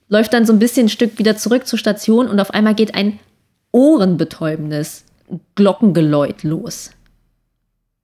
[0.07, 2.95] läuft dann so ein bisschen ein Stück wieder zurück zur Station und auf einmal geht
[2.95, 3.19] ein
[3.73, 5.03] ohrenbetäubendes
[5.55, 6.91] Glockengeläut los.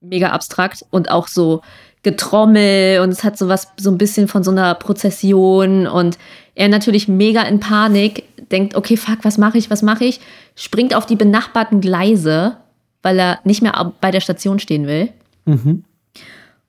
[0.01, 1.61] Mega abstrakt und auch so
[2.03, 6.17] Getrommel und es hat sowas so ein bisschen von so einer Prozession und
[6.55, 10.19] er natürlich mega in Panik, denkt, okay, fuck, was mache ich, was mache ich?
[10.55, 12.57] Springt auf die benachbarten Gleise,
[13.01, 15.09] weil er nicht mehr bei der Station stehen will.
[15.45, 15.83] Mhm.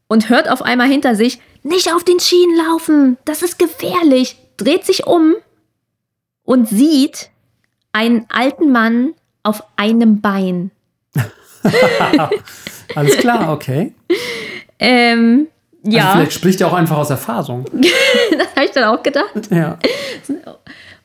[0.06, 4.36] Und hört auf einmal hinter sich, nicht auf den Schienen laufen, das ist gefährlich.
[4.58, 5.34] Dreht sich um
[6.44, 7.30] und sieht
[7.92, 10.70] einen alten Mann auf einem Bein.
[12.94, 13.94] Alles klar, okay.
[14.82, 15.46] Ähm,
[15.84, 16.04] also ja.
[16.04, 17.64] Also vielleicht spricht er auch einfach aus Erfahrung.
[17.72, 19.32] das habe ich dann auch gedacht.
[19.50, 19.78] Ja.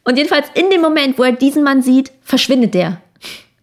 [0.03, 3.01] Und jedenfalls in dem Moment, wo er diesen Mann sieht, verschwindet der.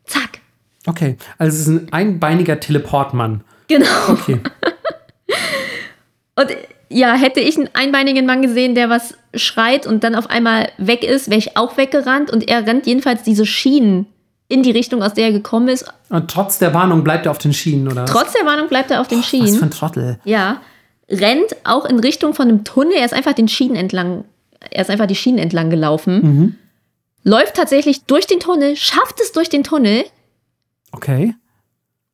[0.05, 0.41] Zack.
[0.87, 3.43] Okay, also es ist ein einbeiniger Teleportmann.
[3.69, 3.87] Genau.
[4.09, 4.41] Okay.
[6.37, 6.49] Und
[6.91, 11.03] ja, hätte ich einen einbeinigen Mann gesehen, der was schreit und dann auf einmal weg
[11.03, 14.07] ist, wäre ich auch weggerannt und er rennt jedenfalls diese Schienen
[14.49, 15.87] in die Richtung, aus der er gekommen ist.
[16.11, 18.05] Und trotz der Warnung bleibt er auf den Schienen, oder?
[18.05, 19.49] Trotz der Warnung bleibt er auf den oh, Schienen.
[19.49, 20.19] Was für ein Trottel.
[20.25, 20.61] Ja.
[21.09, 22.95] Rennt auch in Richtung von einem Tunnel.
[22.95, 24.25] Er ist einfach den Schienen entlang,
[24.71, 26.21] er ist einfach die Schienen entlang gelaufen.
[26.23, 26.55] Mhm.
[27.25, 30.05] Läuft tatsächlich durch den Tunnel, schafft es durch den Tunnel.
[30.93, 31.35] Okay.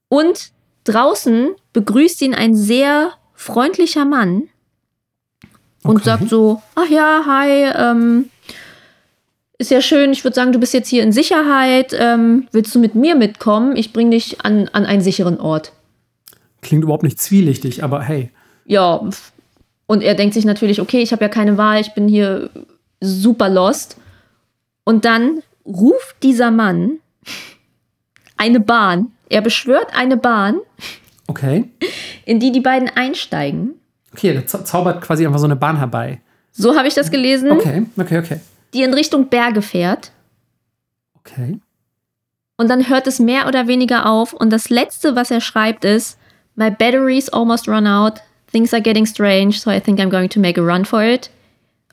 [0.08, 0.50] Und
[0.84, 4.48] draußen begrüßt ihn ein sehr freundlicher Mann
[5.82, 6.04] und Okay.
[6.04, 8.30] sagt so: Ach ja, hi, ähm,
[9.60, 10.10] ist ja schön.
[10.12, 11.94] Ich würde sagen, du bist jetzt hier in Sicherheit.
[11.96, 13.76] Ähm, willst du mit mir mitkommen?
[13.76, 15.72] Ich bringe dich an, an einen sicheren Ort.
[16.62, 18.30] Klingt überhaupt nicht zwielichtig, aber hey.
[18.64, 19.06] Ja,
[19.86, 22.48] und er denkt sich natürlich: Okay, ich habe ja keine Wahl, ich bin hier
[23.00, 23.96] super lost.
[24.84, 26.98] Und dann ruft dieser Mann
[28.38, 29.12] eine Bahn.
[29.28, 30.56] Er beschwört eine Bahn,
[31.26, 31.64] Okay.
[32.24, 33.74] in die die beiden einsteigen.
[34.12, 36.20] Okay, der zau zaubert quasi einfach so eine Bahn herbei.
[36.50, 38.40] So habe ich das gelesen, Okay, okay, okay.
[38.74, 40.12] Die in Richtung Berge fährt.
[41.14, 41.60] Okay.
[42.56, 44.32] Und dann hört es mehr oder weniger auf.
[44.32, 46.18] Und das letzte, was er schreibt, ist:
[46.56, 48.20] My battery's almost run out.
[48.52, 51.30] Things are getting strange, so I think I'm going to make a run for it.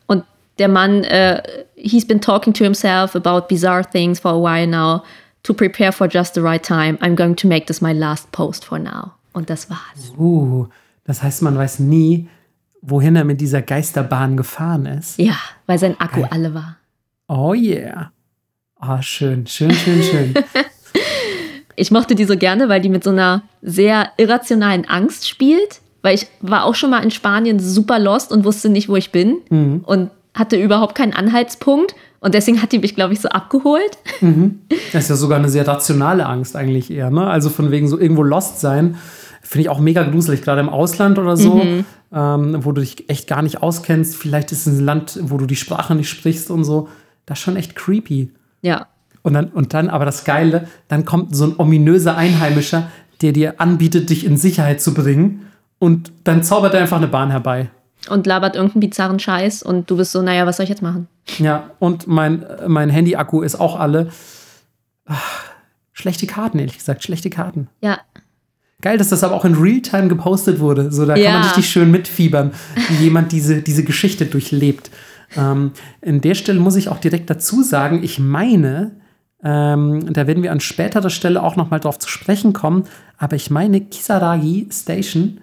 [0.08, 0.24] Und
[0.60, 1.42] der Mann, äh,
[1.76, 5.04] he's been talking to himself about bizarre things for a while now.
[5.44, 6.98] To prepare for just the right time.
[7.00, 9.14] I'm going to make this my last post for now.
[9.34, 10.12] Und das war's.
[10.18, 10.68] Uh,
[11.06, 12.28] das heißt, man weiß nie,
[12.82, 15.20] wohin er mit dieser Geisterbahn gefahren ist.
[15.20, 16.30] Ja, weil sein Akku Geil.
[16.32, 16.78] alle war.
[17.28, 18.12] Oh yeah.
[18.80, 20.34] Ah, schön, schön, schön, schön.
[21.80, 25.80] Ich mochte die so gerne, weil die mit so einer sehr irrationalen Angst spielt.
[26.02, 29.12] Weil ich war auch schon mal in Spanien super lost und wusste nicht, wo ich
[29.12, 29.82] bin.
[29.86, 31.94] Und hatte überhaupt keinen Anhaltspunkt.
[32.20, 33.98] Und deswegen hat die mich, glaube ich, so abgeholt.
[34.92, 37.28] Das ist ja sogar eine sehr rationale Angst eigentlich eher, ne?
[37.28, 38.98] Also von wegen so irgendwo lost sein,
[39.44, 41.62] finde ich auch mega gruselig, gerade im Ausland oder so,
[42.12, 44.16] ähm, wo du dich echt gar nicht auskennst.
[44.16, 46.90] Vielleicht ist es ein Land, wo du die Sprache nicht sprichst und so.
[47.26, 48.32] Das ist schon echt creepy.
[48.62, 48.88] Ja.
[49.24, 52.90] Und dann, und dann, aber das Geile, dann kommt so ein ominöser Einheimischer,
[53.22, 55.48] der dir anbietet, dich in Sicherheit zu bringen.
[55.80, 57.70] Und dann zaubert er einfach eine Bahn herbei.
[58.10, 59.64] Und labert irgendeinen bizarren Scheiß.
[59.64, 61.08] Und du bist so, naja, was soll ich jetzt machen?
[61.40, 64.10] Ja, und mein, mein Handy-Akku ist auch alle.
[65.06, 65.44] Ach,
[65.92, 67.68] schlechte Karten, ehrlich gesagt, schlechte Karten.
[67.82, 68.00] Ja.
[68.82, 70.92] Geil, dass das aber auch in Realtime gepostet wurde.
[70.92, 71.32] So, da kann Ja.
[71.34, 72.52] man richtig schön mitfiebern,
[72.90, 74.92] wie jemand diese, diese Geschichte durchlebt.
[75.36, 75.72] Ähm,
[76.02, 78.92] in der Stelle muss ich auch direkt dazu sagen, ich meine,
[79.44, 82.84] ähm, da werden wir an späterer Stelle auch noch mal drauf zu sprechen kommen,
[83.18, 85.40] aber ich meine, Kisaragi Station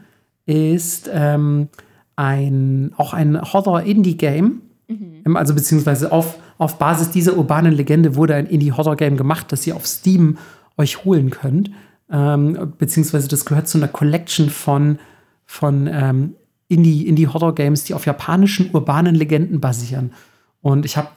[0.47, 1.69] ist ähm,
[2.17, 4.63] ein, auch ein Horror-Indie-Game.
[4.89, 9.75] Ähm, Also beziehungsweise auf, auf Basis dieser urbanen Legende wurde ein Indie-Horror-Game gemacht, das ihr
[9.75, 10.39] auf Steam
[10.77, 11.71] euch holen könnt.
[12.11, 14.99] Ähm, beziehungsweise das gehört zu einer Collection von,
[15.47, 16.35] von ähm,
[16.69, 20.13] Indie- Indie-Horror-Games, die auf japanischen urbanen Legenden basieren.
[20.61, 21.09] Und ich habe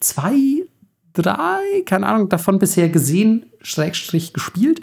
[0.00, 0.34] zwei,
[1.12, 4.80] drei, keine Ahnung, davon bisher gesehen, Schrägstrich gespielt.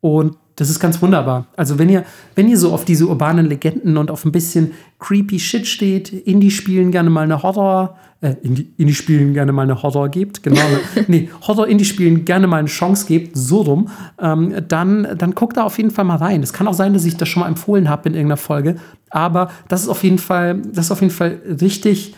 [0.00, 1.46] Und das ist ganz wunderbar.
[1.56, 2.04] Also wenn ihr,
[2.36, 6.50] wenn ihr so auf diese urbanen Legenden und auf ein bisschen creepy Shit steht, Indie
[6.50, 10.60] spielen gerne mal eine Horror, äh, Indie, Indie spielen gerne mal eine Horror gebt, genau,
[10.60, 13.88] ne, nee, Horror Indie spielen gerne mal eine Chance gebt, so rum,
[14.20, 16.42] ähm, dann, dann guckt da auf jeden Fall mal rein.
[16.42, 18.76] Es kann auch sein, dass ich das schon mal empfohlen habe in irgendeiner Folge,
[19.10, 22.14] aber das ist auf jeden Fall, das ist auf jeden Fall richtig,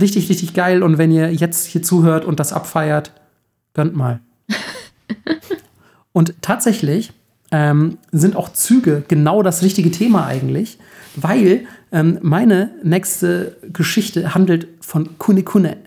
[0.00, 0.84] richtig, richtig geil.
[0.84, 3.12] Und wenn ihr jetzt hier zuhört und das abfeiert,
[3.74, 4.20] gönnt mal.
[6.12, 7.12] Und tatsächlich
[7.50, 10.78] ähm, sind auch Züge genau das richtige Thema eigentlich,
[11.16, 15.78] weil ähm, meine nächste Geschichte handelt von Kunekune.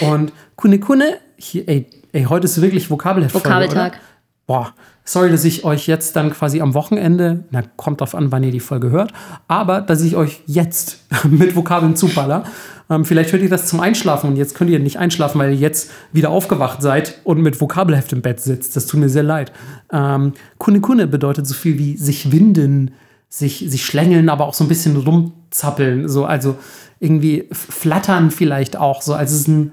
[0.00, 3.34] Und Kunekune, hier, ey, ey, heute ist wirklich Vokabelheft.
[3.34, 3.98] Vokabeltag.
[4.46, 4.74] Boah,
[5.04, 8.50] sorry, dass ich euch jetzt dann quasi am Wochenende, na, kommt drauf an, wann ihr
[8.50, 9.12] die Folge hört,
[9.48, 12.44] aber dass ich euch jetzt mit Vokabeln zuballer.
[12.90, 15.58] Ähm, vielleicht hört ihr das zum Einschlafen und jetzt könnt ihr nicht einschlafen, weil ihr
[15.58, 18.76] jetzt wieder aufgewacht seid und mit Vokabelheft im Bett sitzt.
[18.76, 19.52] Das tut mir sehr leid.
[19.92, 22.92] Ähm, Kune Kune bedeutet so viel wie sich winden,
[23.28, 26.08] sich, sich schlängeln, aber auch so ein bisschen rumzappeln.
[26.08, 26.56] So, also
[27.00, 29.02] irgendwie flattern vielleicht auch.
[29.02, 29.72] So, also es ist ein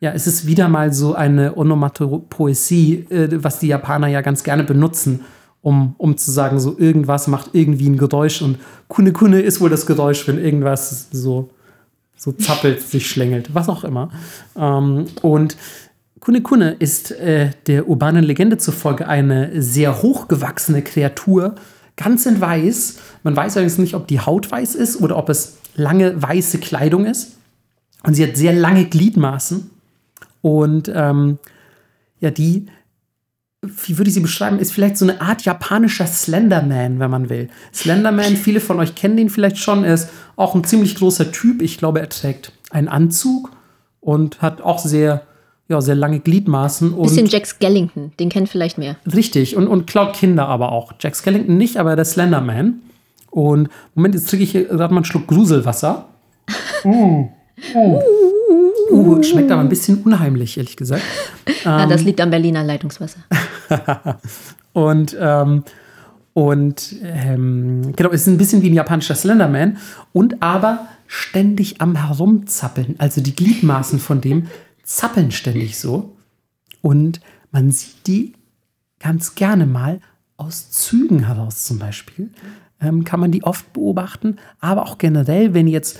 [0.00, 4.64] ja, es ist wieder mal so eine Onomatopoesie, äh, was die Japaner ja ganz gerne
[4.64, 5.20] benutzen,
[5.62, 9.70] um, um zu sagen, so irgendwas macht irgendwie ein Geräusch und Kune Kune ist wohl
[9.70, 11.50] das Geräusch, wenn irgendwas so,
[12.14, 14.10] so zappelt, sich schlängelt, was auch immer.
[14.54, 15.56] Ähm, und
[16.20, 21.54] Kune Kune ist äh, der urbanen Legende zufolge eine sehr hochgewachsene Kreatur,
[21.96, 22.98] ganz in weiß.
[23.22, 27.06] Man weiß allerdings nicht, ob die Haut weiß ist oder ob es lange weiße Kleidung
[27.06, 27.32] ist.
[28.02, 29.70] Und sie hat sehr lange Gliedmaßen
[30.46, 31.40] und ähm,
[32.20, 32.66] ja, die,
[33.62, 37.48] wie würde ich sie beschreiben, ist vielleicht so eine Art japanischer Slenderman, wenn man will.
[37.74, 41.62] Slenderman, viele von euch kennen den vielleicht schon, er ist auch ein ziemlich großer Typ.
[41.62, 43.50] Ich glaube, er trägt einen Anzug
[43.98, 45.22] und hat auch sehr,
[45.66, 46.92] ja, sehr lange Gliedmaßen.
[46.92, 48.94] Und Bisschen Jack Skellington, den kennt vielleicht mehr.
[49.12, 50.92] Richtig, und, und klaut Kinder aber auch.
[51.00, 52.82] Jack Skellington nicht, aber der Slenderman.
[53.32, 56.06] Und Moment, jetzt trinke ich hier gerade mal einen Schluck Gruselwasser.
[56.84, 57.24] Mm.
[57.74, 57.98] Mm.
[58.90, 61.02] Uh, schmeckt aber ein bisschen unheimlich, ehrlich gesagt.
[61.64, 63.18] Ja, das liegt am Berliner Leitungswasser.
[64.72, 65.64] und ähm,
[66.32, 69.78] und ähm, genau, ist ein bisschen wie ein japanischer Slenderman
[70.12, 72.96] und aber ständig am Herumzappeln.
[72.98, 74.48] Also die Gliedmaßen von dem
[74.82, 76.14] zappeln ständig so.
[76.82, 77.22] Und
[77.52, 78.34] man sieht die
[79.00, 80.00] ganz gerne mal
[80.36, 82.30] aus Zügen heraus zum Beispiel.
[82.82, 84.36] Ähm, kann man die oft beobachten.
[84.60, 85.98] Aber auch generell, wenn jetzt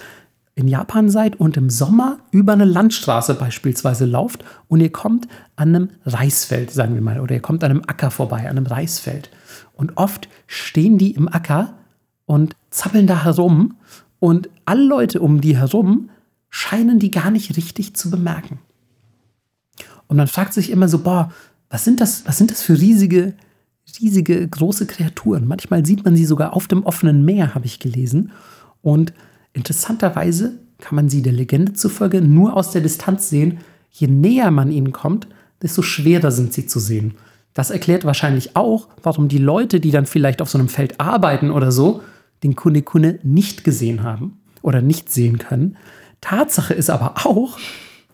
[0.57, 5.75] in Japan seid und im Sommer über eine Landstraße beispielsweise lauft und ihr kommt an
[5.75, 9.31] einem Reisfeld, sagen wir mal, oder ihr kommt an einem Acker vorbei, an einem Reisfeld.
[9.75, 11.75] Und oft stehen die im Acker
[12.25, 13.77] und zappeln da herum
[14.19, 16.09] und alle Leute um die herum
[16.49, 18.59] scheinen die gar nicht richtig zu bemerken.
[20.09, 21.33] Und man fragt sich immer so, boah,
[21.69, 23.35] was sind das, was sind das für riesige,
[24.01, 25.47] riesige, große Kreaturen?
[25.47, 28.33] Manchmal sieht man sie sogar auf dem offenen Meer, habe ich gelesen.
[28.81, 29.13] Und
[29.57, 33.59] Interessanterweise kann man sie der Legende zufolge nur aus der Distanz sehen.
[33.91, 35.27] Je näher man ihnen kommt,
[35.63, 37.15] desto schwerer sind sie zu sehen.
[37.55, 41.51] Das erklärt wahrscheinlich auch, warum die Leute, die dann vielleicht auf so einem Feld arbeiten
[41.51, 42.03] oder so,
[42.43, 45.79] den Kune-Kune nicht gesehen haben oder nicht sehen können.
[46.21, 47.59] Tatsache ist aber auch,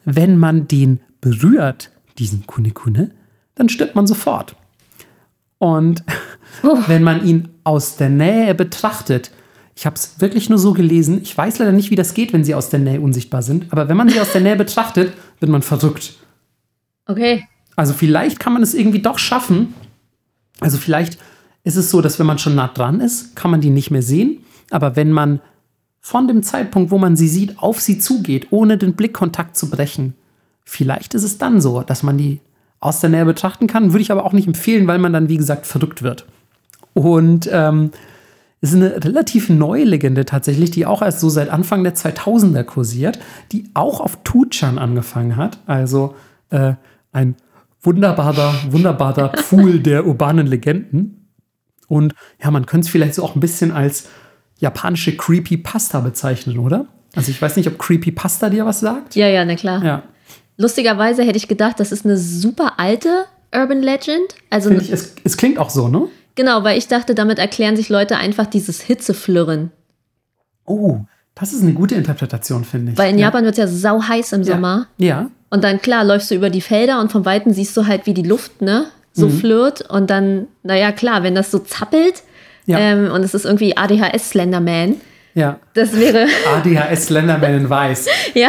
[0.04, 3.10] wenn man den berührt, diesen Kune-Kune,
[3.56, 4.54] dann stirbt man sofort.
[5.58, 6.04] Und
[6.62, 6.78] oh.
[6.86, 9.32] wenn man ihn aus der Nähe betrachtet,
[9.74, 11.20] ich habe es wirklich nur so gelesen.
[11.22, 13.72] Ich weiß leider nicht, wie das geht, wenn sie aus der Nähe unsichtbar sind.
[13.72, 16.14] Aber wenn man sie aus der Nähe betrachtet, wird man verrückt.
[17.06, 17.46] Okay.
[17.74, 19.74] Also vielleicht kann man es irgendwie doch schaffen.
[20.60, 21.18] Also vielleicht
[21.64, 24.02] ist es so, dass wenn man schon nah dran ist, kann man die nicht mehr
[24.02, 24.44] sehen.
[24.70, 25.40] Aber wenn man
[26.00, 30.14] von dem Zeitpunkt, wo man sie sieht, auf sie zugeht, ohne den Blickkontakt zu brechen,
[30.64, 32.40] vielleicht ist es dann so, dass man die
[32.80, 33.92] aus der Nähe betrachten kann.
[33.92, 36.26] Würde ich aber auch nicht empfehlen, weil man dann, wie gesagt, verrückt wird.
[36.94, 37.92] Und ähm,
[38.62, 43.18] ist eine relativ neue Legende tatsächlich, die auch erst so seit Anfang der 2000er kursiert,
[43.50, 45.58] die auch auf Tuchan angefangen hat.
[45.66, 46.14] Also
[46.50, 46.74] äh,
[47.10, 47.34] ein
[47.82, 51.28] wunderbarer, wunderbarer Pool der urbanen Legenden.
[51.88, 54.08] Und ja, man könnte es vielleicht so auch ein bisschen als
[54.58, 56.86] japanische Creepypasta bezeichnen, oder?
[57.16, 59.16] Also ich weiß nicht, ob Creepypasta dir was sagt.
[59.16, 59.84] Ja, ja, na klar.
[59.84, 60.02] Ja.
[60.56, 64.36] Lustigerweise hätte ich gedacht, das ist eine super alte Urban Legend.
[64.50, 66.06] Also ich, es, es klingt auch so, ne?
[66.34, 69.70] Genau, weil ich dachte, damit erklären sich Leute einfach dieses Hitzeflirren.
[70.64, 71.00] Oh,
[71.34, 72.98] das ist eine gute Interpretation, finde ich.
[72.98, 73.26] Weil in ja.
[73.26, 74.54] Japan wird es ja sau heiß im ja.
[74.54, 74.86] Sommer.
[74.98, 75.30] Ja.
[75.50, 78.14] Und dann, klar, läufst du über die Felder und von Weitem siehst du halt, wie
[78.14, 79.38] die Luft, ne, so mhm.
[79.38, 79.90] flirt.
[79.90, 82.22] Und dann, naja, klar, wenn das so zappelt
[82.66, 82.78] ja.
[82.78, 85.00] ähm, und es ist irgendwie ADHS Slenderman.
[85.34, 85.58] Ja.
[85.74, 86.26] Das wäre.
[86.54, 88.06] ADHS Slenderman in Weiß.
[88.34, 88.48] ja,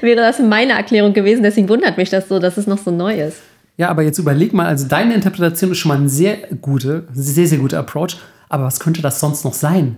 [0.00, 1.42] wäre das meine Erklärung gewesen.
[1.42, 3.38] Deswegen wundert mich das so, dass es noch so neu ist.
[3.76, 7.46] Ja, aber jetzt überleg mal, also deine Interpretation ist schon mal ein sehr gute, sehr,
[7.46, 8.18] sehr guter Approach.
[8.48, 9.96] Aber was könnte das sonst noch sein?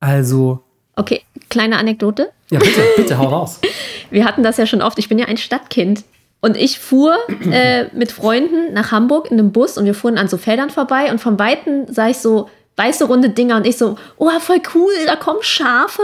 [0.00, 0.64] Also.
[0.96, 2.30] Okay, kleine Anekdote.
[2.50, 3.60] Ja, bitte, bitte, hau raus.
[4.10, 4.98] Wir hatten das ja schon oft.
[4.98, 6.04] Ich bin ja ein Stadtkind.
[6.40, 7.16] Und ich fuhr
[7.52, 11.12] äh, mit Freunden nach Hamburg in einem Bus und wir fuhren an so Feldern vorbei
[11.12, 14.90] und von Weitem sah ich so weiße runde Dinger und ich so, oh, voll cool,
[15.06, 16.02] da kommen Schafe.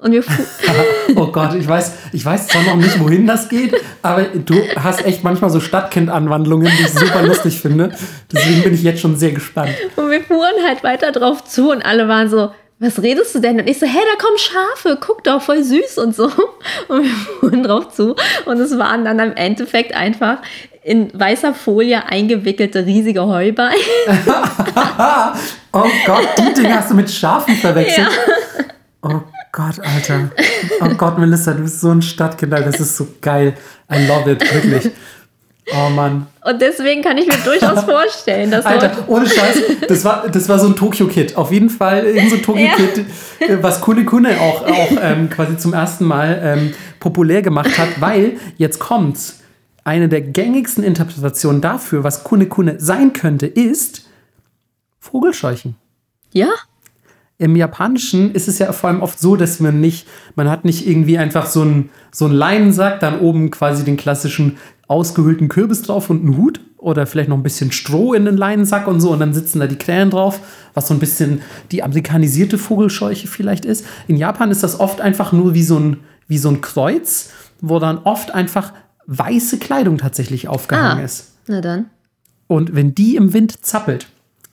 [0.00, 0.22] Und wir
[1.16, 5.04] oh Gott, ich weiß, ich weiß zwar noch nicht, wohin das geht, aber du hast
[5.04, 7.90] echt manchmal so Stadtkind-Anwandlungen, die ich super lustig finde.
[8.32, 9.74] Deswegen bin ich jetzt schon sehr gespannt.
[9.96, 13.58] Und wir fuhren halt weiter drauf zu und alle waren so, was redest du denn?
[13.58, 16.30] Und ich so, hey, da kommen Schafe, guck doch, voll süß und so.
[16.88, 18.14] Und wir fuhren drauf zu
[18.46, 20.38] und es waren dann im Endeffekt einfach
[20.82, 23.74] in weißer Folie eingewickelte riesige Heuballen.
[25.72, 28.08] oh Gott, die Dinge hast du mit Schafen verwechselt.
[29.02, 29.20] Oh
[29.58, 30.30] Gott, Alter.
[30.80, 32.70] Oh Gott, Melissa, du bist so ein Stadtkind, Alter.
[32.70, 33.54] Das ist so geil.
[33.92, 34.92] I love it, wirklich.
[35.74, 36.28] Oh Mann.
[36.44, 40.60] Und deswegen kann ich mir durchaus vorstellen, dass Alter, ohne Scheiß, das war, das war
[40.60, 41.36] so ein Tokyo-Kid.
[41.36, 43.04] Auf jeden Fall so ein Tokyo-Kid,
[43.40, 48.00] äh, was Kune Kune auch, auch ähm, quasi zum ersten Mal ähm, populär gemacht hat,
[48.00, 49.40] weil jetzt kommt's.
[49.82, 54.08] Eine der gängigsten Interpretationen dafür, was Kune Kune sein könnte, ist
[55.00, 55.74] Vogelscheuchen.
[56.32, 56.50] ja,
[57.38, 60.88] Im Japanischen ist es ja vor allem oft so, dass man nicht, man hat nicht
[60.88, 64.56] irgendwie einfach so einen so einen Leinensack, dann oben quasi den klassischen
[64.88, 68.88] ausgehöhlten Kürbis drauf und einen Hut oder vielleicht noch ein bisschen Stroh in den Leinensack
[68.88, 70.40] und so und dann sitzen da die Krähen drauf,
[70.74, 73.84] was so ein bisschen die amerikanisierte Vogelscheuche vielleicht ist.
[74.08, 77.30] In Japan ist das oft einfach nur wie so ein, wie so ein Kreuz,
[77.60, 78.72] wo dann oft einfach
[79.06, 81.32] weiße Kleidung tatsächlich aufgehangen ah, ist.
[81.46, 81.86] na dann.
[82.46, 84.08] Und wenn die im Wind zappelt,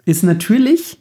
[0.06, 1.00] ist natürlich,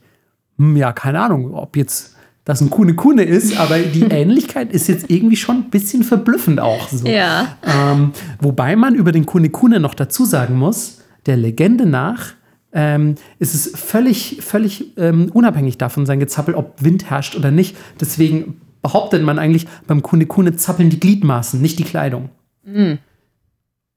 [0.58, 4.88] hm, ja, keine Ahnung, ob jetzt das ein Kune Kune ist, aber die Ähnlichkeit ist
[4.88, 7.06] jetzt irgendwie schon ein bisschen verblüffend auch so.
[7.06, 7.56] Ja.
[7.62, 12.34] Ähm, wobei man über den Kune Kune noch dazu sagen muss, der Legende nach
[12.72, 17.76] ähm, ist es völlig, völlig ähm, unabhängig davon sein Gezappel, ob Wind herrscht oder nicht.
[18.00, 22.28] Deswegen behauptet man eigentlich, beim Kune Kune zappeln die Gliedmaßen, nicht die Kleidung.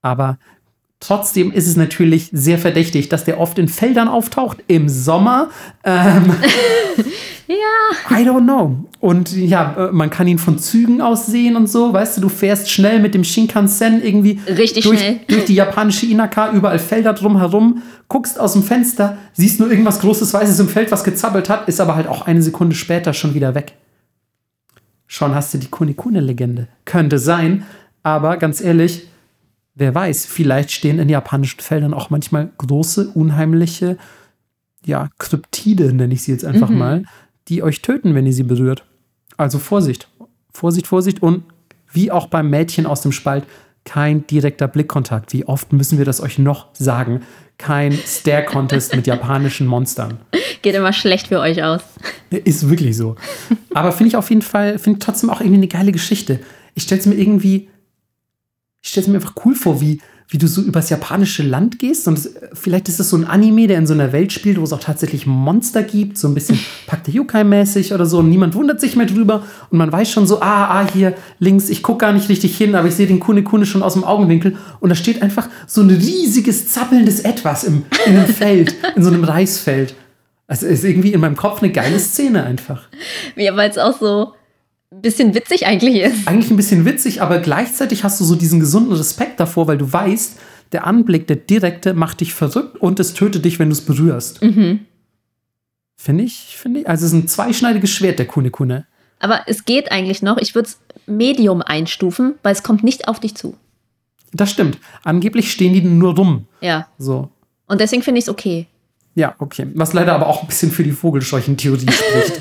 [0.01, 0.37] Aber
[0.99, 5.49] trotzdem ist es natürlich sehr verdächtig, dass der oft in Feldern auftaucht im Sommer.
[5.83, 6.33] Ähm,
[7.47, 8.17] Ja.
[8.19, 8.75] I don't know.
[8.99, 11.93] Und ja, äh, man kann ihn von Zügen aus sehen und so.
[11.93, 15.19] Weißt du, du fährst schnell mit dem Shinkansen irgendwie Richtig durch, schnell.
[15.29, 20.33] durch die japanische Inaka, überall Felder drumherum, guckst aus dem Fenster, siehst nur irgendwas Großes,
[20.33, 23.55] Weißes im Feld, was gezappelt hat, ist aber halt auch eine Sekunde später schon wieder
[23.55, 23.73] weg.
[25.07, 26.67] Schon hast du die Kunikune-Legende.
[26.83, 27.65] Könnte sein,
[28.03, 29.07] aber ganz ehrlich,
[29.77, 33.97] wer weiß, vielleicht stehen in japanischen Feldern auch manchmal große, unheimliche,
[34.83, 37.03] ja, Kryptide, nenne ich sie jetzt einfach mal,
[37.47, 38.83] die euch töten, wenn ihr sie berührt.
[39.37, 40.09] Also Vorsicht.
[40.51, 41.43] Vorsicht, Vorsicht und
[41.91, 43.45] wie auch beim Mädchen aus dem Spalt,
[43.85, 45.31] kein direkter Blickkontakt.
[45.31, 47.21] Wie oft müssen wir das euch noch sagen?
[47.57, 50.19] Kein Stare-Contest mit japanischen Monstern.
[50.61, 51.81] Geht immer schlecht für euch aus.
[52.29, 53.15] Ist wirklich so.
[53.73, 56.39] Aber finde ich auf jeden Fall, finde trotzdem auch irgendwie eine geile Geschichte.
[56.73, 57.69] Ich stelle es mir irgendwie,
[58.81, 59.99] ich stelle es mir einfach cool vor, wie,
[60.29, 62.07] wie du so übers japanische Land gehst.
[62.07, 64.63] Und es, vielleicht ist es so ein Anime, der in so einer Welt spielt, wo
[64.63, 68.19] es auch tatsächlich Monster gibt, so ein bisschen Pack Yokai-mäßig oder so.
[68.19, 69.43] Und niemand wundert sich mehr drüber.
[69.69, 72.75] Und man weiß schon so, ah, ah, hier links, ich gucke gar nicht richtig hin,
[72.75, 74.57] aber ich sehe den Kune Kune schon aus dem Augenwinkel.
[74.79, 79.09] Und da steht einfach so ein riesiges, zappelndes Etwas im, in einem Feld, in so
[79.09, 79.95] einem Reisfeld.
[80.47, 82.87] Also ist irgendwie in meinem Kopf eine geile Szene einfach.
[83.35, 84.33] Ja, weil es auch so
[84.91, 86.27] bisschen witzig eigentlich ist.
[86.27, 89.91] Eigentlich ein bisschen witzig, aber gleichzeitig hast du so diesen gesunden Respekt davor, weil du
[89.91, 90.39] weißt,
[90.71, 94.39] der Anblick, der direkte, macht dich verrückt und es tötet dich, wenn du es berührst.
[95.97, 96.89] Finde ich, finde ich.
[96.89, 98.85] Also es ist ein zweischneidiges Schwert, der Kune Kune.
[99.19, 100.37] Aber es geht eigentlich noch.
[100.37, 103.55] Ich würde es Medium einstufen, weil es kommt nicht auf dich zu.
[104.33, 104.77] Das stimmt.
[105.03, 106.45] Angeblich stehen die nur rum.
[106.61, 106.87] Ja.
[106.97, 107.29] So.
[107.65, 108.67] Und deswegen finde ich es okay.
[109.17, 109.65] Ja, okay.
[109.73, 112.39] Was leider aber auch ein bisschen für die Vogelscheuchen-Theorie spricht.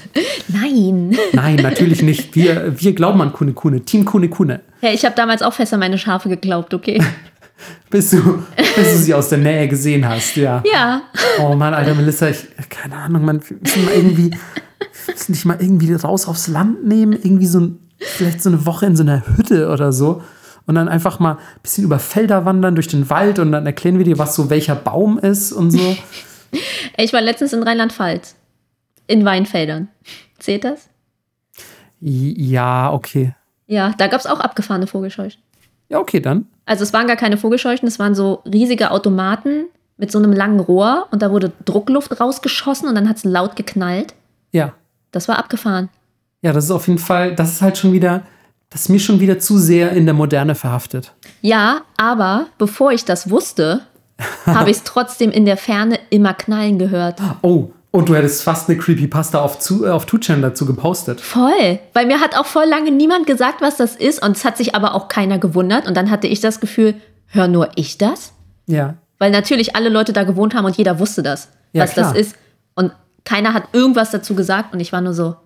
[0.48, 1.16] Nein.
[1.32, 2.34] Nein, natürlich nicht.
[2.34, 3.80] Wir, wir glauben an Kune Kune.
[3.80, 4.60] Team Kune Kune.
[4.80, 7.02] Hey, ich habe damals auch fest an meine Schafe geglaubt, okay?
[7.88, 8.42] Bis du,
[8.76, 10.62] bis du sie aus der Nähe gesehen hast, ja.
[10.70, 11.00] Ja.
[11.40, 15.44] Oh Mann, Alter, Melissa, ich, keine Ahnung, man, wir müssen mal irgendwie, wir müssen dich
[15.46, 19.04] mal irgendwie raus aufs Land nehmen, irgendwie so ein, vielleicht so eine Woche in so
[19.04, 20.22] einer Hütte oder so
[20.66, 23.96] und dann einfach mal ein bisschen über Felder wandern, durch den Wald und dann erklären
[23.96, 25.96] wir dir, was so welcher Baum ist und so.
[26.98, 28.36] Ich war letztens in Rheinland-Pfalz.
[29.06, 29.88] In Weinfeldern.
[30.38, 30.88] Zählt das?
[32.00, 33.34] Ja, okay.
[33.66, 35.40] Ja, da gab es auch abgefahrene Vogelscheuchen.
[35.88, 36.46] Ja, okay, dann.
[36.64, 39.66] Also es waren gar keine Vogelscheuchen, es waren so riesige Automaten
[39.96, 43.56] mit so einem langen Rohr und da wurde Druckluft rausgeschossen und dann hat es laut
[43.56, 44.14] geknallt.
[44.52, 44.74] Ja.
[45.12, 45.88] Das war abgefahren.
[46.42, 48.22] Ja, das ist auf jeden Fall, das ist halt schon wieder,
[48.68, 51.12] das ist mir schon wieder zu sehr in der Moderne verhaftet.
[51.40, 53.82] Ja, aber bevor ich das wusste,
[54.46, 57.20] habe ich es trotzdem in der Ferne immer knallen gehört.
[57.42, 61.20] Oh, und du hättest fast eine Creepypasta auf, zu, äh, auf 2chan dazu gepostet.
[61.20, 61.78] Voll.
[61.94, 64.74] Weil mir hat auch voll lange niemand gesagt, was das ist und es hat sich
[64.74, 66.94] aber auch keiner gewundert und dann hatte ich das Gefühl,
[67.28, 68.32] hör nur ich das?
[68.66, 68.94] Ja.
[69.18, 72.12] Weil natürlich alle Leute da gewohnt haben und jeder wusste das, Ja, was klar.
[72.12, 72.36] das ist.
[72.74, 72.92] Und
[73.24, 75.36] keiner hat irgendwas dazu gesagt und ich war nur so,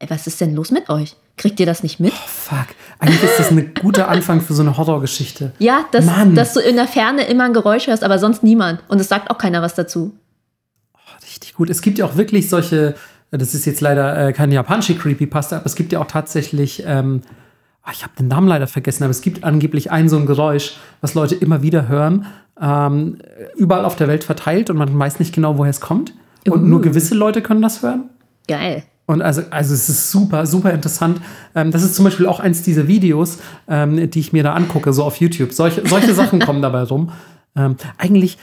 [0.00, 1.16] ey, was ist denn los mit euch?
[1.36, 2.12] Kriegt ihr das nicht mit?
[2.12, 2.66] Oh, fuck.
[3.00, 5.52] Eigentlich ist das ein guter Anfang für so eine Horrorgeschichte.
[5.58, 8.80] Ja, dass, dass du in der Ferne immer ein Geräusch hörst, aber sonst niemand.
[8.88, 10.16] Und es sagt auch keiner was dazu.
[11.22, 11.70] Richtig gut.
[11.70, 12.94] Es gibt ja auch wirklich solche,
[13.30, 17.22] das ist jetzt leider äh, keine japanische Creepypasta, aber es gibt ja auch tatsächlich, ähm,
[17.82, 20.76] ah, ich habe den Namen leider vergessen, aber es gibt angeblich ein so ein Geräusch,
[21.00, 22.26] was Leute immer wieder hören,
[22.60, 23.18] ähm,
[23.56, 26.14] überall auf der Welt verteilt und man weiß nicht genau, woher es kommt.
[26.46, 26.66] Und Uh.
[26.66, 28.10] nur gewisse Leute können das hören.
[28.46, 28.84] Geil.
[29.06, 31.20] Und also, also es ist super, super interessant.
[31.54, 33.38] Ähm, das ist zum Beispiel auch eins dieser Videos,
[33.68, 35.52] ähm, die ich mir da angucke, so auf YouTube.
[35.52, 37.10] Solche, solche Sachen kommen dabei rum.
[37.56, 38.36] Ähm, eigentlich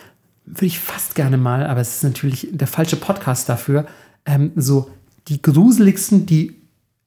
[0.45, 3.85] würde ich fast gerne mal, aber es ist natürlich der falsche Podcast dafür,
[4.25, 4.89] ähm, so
[5.27, 6.55] die gruseligsten, die,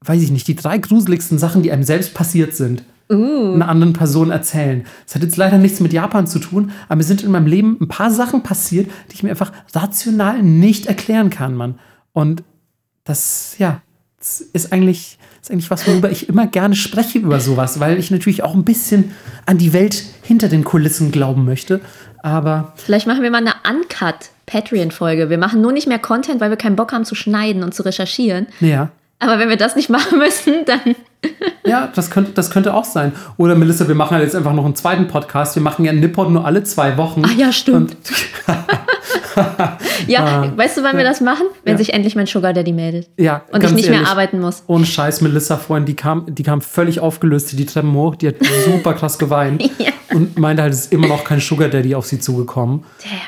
[0.03, 4.31] weiß ich nicht, die drei gruseligsten Sachen, die einem selbst passiert sind, einer anderen Person
[4.31, 4.85] erzählen.
[5.07, 7.77] Das hat jetzt leider nichts mit Japan zu tun, aber mir sind in meinem Leben
[7.81, 11.79] ein paar Sachen passiert, die ich mir einfach rational nicht erklären kann, Mann.
[12.13, 12.43] Und
[13.05, 13.83] das, ja,
[14.19, 18.11] das ist eigentlich, ist eigentlich was, worüber ich immer gerne spreche über sowas, weil ich
[18.11, 19.13] natürlich auch ein bisschen
[19.47, 21.81] an die Welt hinter den Kulissen glauben möchte.
[22.23, 25.29] Aber Vielleicht machen wir mal eine Uncut Patreon-Folge.
[25.29, 27.83] Wir machen nur nicht mehr Content, weil wir keinen Bock haben zu schneiden und zu
[27.85, 28.47] recherchieren.
[28.61, 28.91] ja,
[29.21, 30.81] Aber wenn wir das nicht machen müssen, dann.
[31.67, 33.13] ja, das könnte, das könnte auch sein.
[33.39, 35.55] Oder Melissa, wir machen halt jetzt einfach noch einen zweiten Podcast.
[35.57, 37.23] Wir machen ja Nippon nur alle zwei Wochen.
[37.25, 37.97] Ach ja, stimmt.
[40.07, 41.47] Ja, weißt du, wann wir das machen?
[41.65, 41.79] Wenn Ja.
[41.79, 43.09] sich endlich mein Sugar Daddy meldet.
[43.17, 44.63] ja, Und ich nicht ehrlich, mehr arbeiten muss.
[44.67, 48.15] Ohne Scheiß, Melissa vorhin, die kam, die kam völlig aufgelöst die Treppen hoch.
[48.17, 49.63] Die hat super krass geweint.
[49.79, 49.91] Ja.
[50.17, 52.85] Und meinte halt, es ist immer noch kein Sugar Daddy auf sie zugekommen.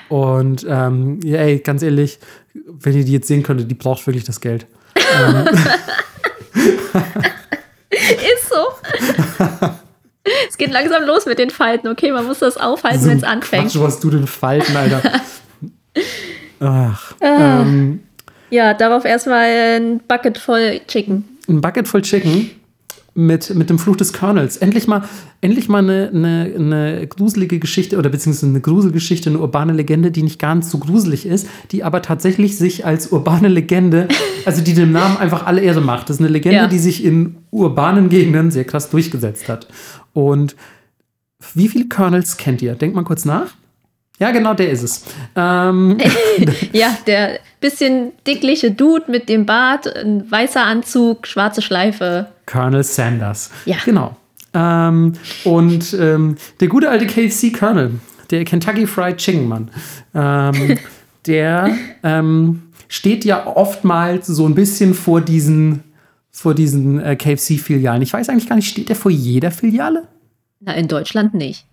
[0.09, 2.19] Und ähm, ja, ey, ganz ehrlich,
[2.55, 4.67] wenn ihr die jetzt sehen könntet, die braucht wirklich das Geld.
[7.91, 8.67] Ist so.
[10.49, 11.89] es geht langsam los mit den Falten.
[11.89, 13.71] Okay, man muss das aufhalten, So wenn es anfängt.
[13.73, 15.03] Quatsch, was du denn Falten, Alter.
[16.61, 18.01] Ach, ähm,
[18.51, 19.45] Ja, darauf erstmal
[19.77, 21.39] ein Bucket voll Chicken.
[21.49, 22.51] ein Bucket voll Chicken
[23.17, 24.59] mit, mit dem Fluch des Colonels.
[24.59, 25.05] Endlich mal,
[25.41, 30.23] endlich mal eine, eine, eine gruselige Geschichte oder beziehungsweise eine Gruselgeschichte, eine urbane Legende, die
[30.23, 34.09] nicht ganz so gruselig ist, die aber tatsächlich sich als urbane Legende,
[34.45, 36.09] also die dem Namen einfach alle Ehre macht.
[36.11, 36.67] Das ist eine Legende, Ja.
[36.69, 39.67] die sich in urbanen Gegenden sehr krass durchgesetzt hat.
[40.13, 40.55] Und
[41.55, 42.75] wie viele Colonels kennt ihr?
[42.75, 43.55] Denkt mal kurz nach.
[44.19, 45.05] Ja, genau, der ist es.
[45.35, 45.99] Ähm,
[46.73, 52.29] Ja, der bisschen dickliche Dude mit dem Bart, ein weißer Anzug, schwarze Schleife.
[52.47, 53.51] Colonel Sanders.
[53.65, 53.77] Ja.
[53.85, 54.17] Genau.
[54.55, 55.13] Ähm,
[55.45, 57.93] und ähm, der gute alte KFC Colonel,
[58.31, 59.71] der Kentucky Fried Chicken Mann,
[60.15, 60.79] ähm,
[61.27, 65.83] der ähm, steht ja oftmals so ein bisschen vor diesen,
[66.31, 68.01] vor diesen äh, KFC-Filialen.
[68.01, 70.09] Ich weiß eigentlich gar nicht, steht der vor jeder Filiale?
[70.61, 71.67] Na, in Deutschland nicht.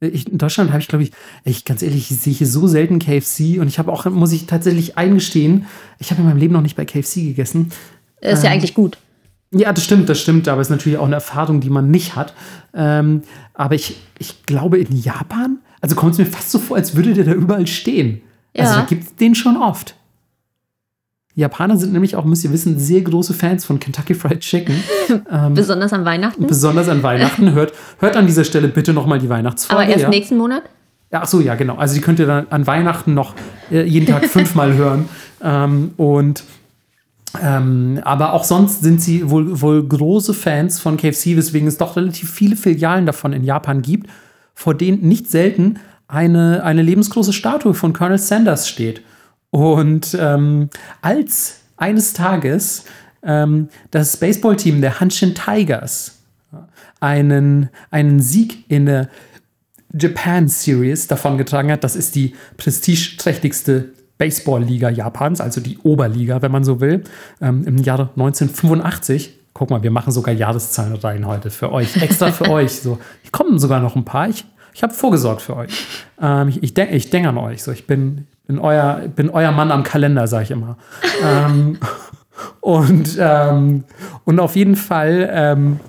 [0.00, 1.12] Ich, in Deutschland habe ich, glaube ich,
[1.44, 4.46] ich, ganz ehrlich, ich sehe hier so selten KFC und ich habe auch, muss ich
[4.46, 5.66] tatsächlich eingestehen,
[5.98, 7.70] ich habe in meinem Leben noch nicht bei KFC gegessen.
[8.20, 8.98] Ist ja eigentlich gut.
[9.52, 12.14] Ja, das stimmt, das stimmt, aber es ist natürlich auch eine Erfahrung, die man nicht
[12.14, 12.34] hat.
[12.74, 13.22] Ähm,
[13.54, 17.14] aber ich, ich glaube, in Japan, also kommt es mir fast so vor, als würde
[17.14, 18.20] der da überall stehen.
[18.56, 18.80] Also Ja.
[18.80, 19.94] da gibt es den schon oft.
[21.36, 24.82] Die Japaner sind nämlich auch, müsst ihr wissen, sehr große Fans von Kentucky Fried Chicken.
[25.30, 26.46] ähm, Besonders an Weihnachten.
[26.46, 27.52] besonders an Weihnachten.
[27.52, 29.82] Hört, hört an dieser Stelle bitte nochmal die Weihnachtsfolge.
[29.82, 30.08] Aber erst ja.
[30.08, 30.62] nächsten Monat?
[31.12, 31.76] Ja, ach so, ja, genau.
[31.76, 33.34] Also die könnt ihr dann an Weihnachten noch
[33.70, 35.08] äh, jeden Tag fünfmal hören.
[35.42, 36.42] Ähm, und
[37.42, 41.96] ähm, aber auch sonst sind sie wohl, wohl große Fans von KFC, weswegen es doch
[41.96, 44.08] relativ viele Filialen davon in Japan gibt,
[44.54, 45.78] vor denen nicht selten
[46.08, 49.02] eine, eine lebensgroße Statue von Colonel Sanders steht.
[49.50, 50.70] Und ähm,
[51.02, 52.84] als eines Tages
[53.22, 56.18] ähm, das Baseballteam der Hanshin Tigers
[57.00, 59.08] einen, einen Sieg in der
[59.92, 61.84] Japan Series davongetragen hat.
[61.84, 67.04] Das ist die prestigeträchtigste Baseball-Liga Japans, also die Oberliga, wenn man so will,
[67.40, 69.38] ähm, im Jahre 1985.
[69.52, 72.80] Guck mal, wir machen sogar Jahreszahlen rein heute für euch, extra für euch.
[72.80, 74.28] So, ich kommen sogar noch ein paar.
[74.28, 74.44] Ich,
[74.74, 75.70] ich habe vorgesorgt für euch.
[76.20, 77.62] Ähm, ich ich denke ich denk an euch.
[77.62, 80.76] So, ich bin, bin, euer, bin euer Mann am Kalender, sage ich immer.
[81.24, 81.78] ähm,
[82.60, 83.84] und, ähm,
[84.24, 85.80] und auf jeden Fall ähm,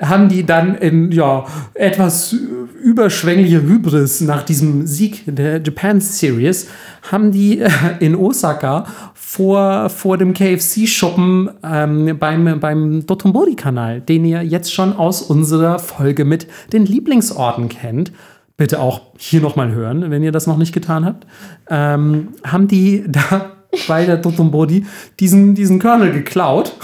[0.00, 6.68] haben die dann in ja, etwas überschwängliche Hybris nach diesem Sieg der Japan Series,
[7.10, 7.68] haben die äh,
[8.00, 15.22] in Osaka vor, vor dem KFC-Shoppen ähm, beim, beim Dotonbori-Kanal, den ihr jetzt schon aus
[15.22, 18.12] unserer Folge mit den Lieblingsorten kennt,
[18.60, 21.26] bitte auch hier nochmal hören, wenn ihr das noch nicht getan habt,
[21.70, 23.52] ähm, haben die da
[23.88, 24.84] bei der Dotonbori
[25.18, 26.74] diesen, diesen Kernel geklaut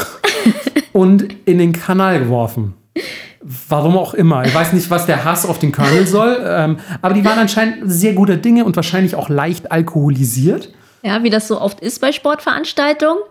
[0.95, 2.73] und in den Kanal geworfen.
[3.43, 4.47] Warum auch immer.
[4.47, 6.43] Ich weiß nicht, was der Hass auf den Colonel soll.
[6.43, 10.73] Ähm, aber die waren anscheinend sehr guter Dinge und wahrscheinlich auch leicht alkoholisiert.
[11.03, 13.23] Ja, wie das so oft ist bei Sportveranstaltungen.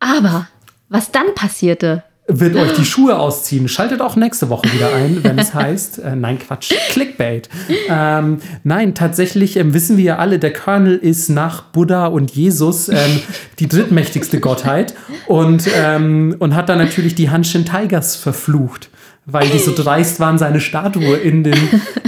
[0.00, 0.48] Aber
[0.88, 3.68] was dann passierte, wird euch die Schuhe ausziehen.
[3.68, 7.50] Schaltet auch nächste Woche wieder ein, wenn es heißt, äh, nein, Quatsch, Clickbait.
[7.88, 12.88] Ähm, nein, tatsächlich ähm, wissen wir ja alle, der Colonel ist nach Buddha und Jesus
[12.88, 13.20] ähm,
[13.58, 14.94] die drittmächtigste Gottheit
[15.26, 18.88] und, ähm, und hat dann natürlich die Hanshin Tigers verflucht
[19.26, 21.56] weil die so dreist waren, seine Statue in den,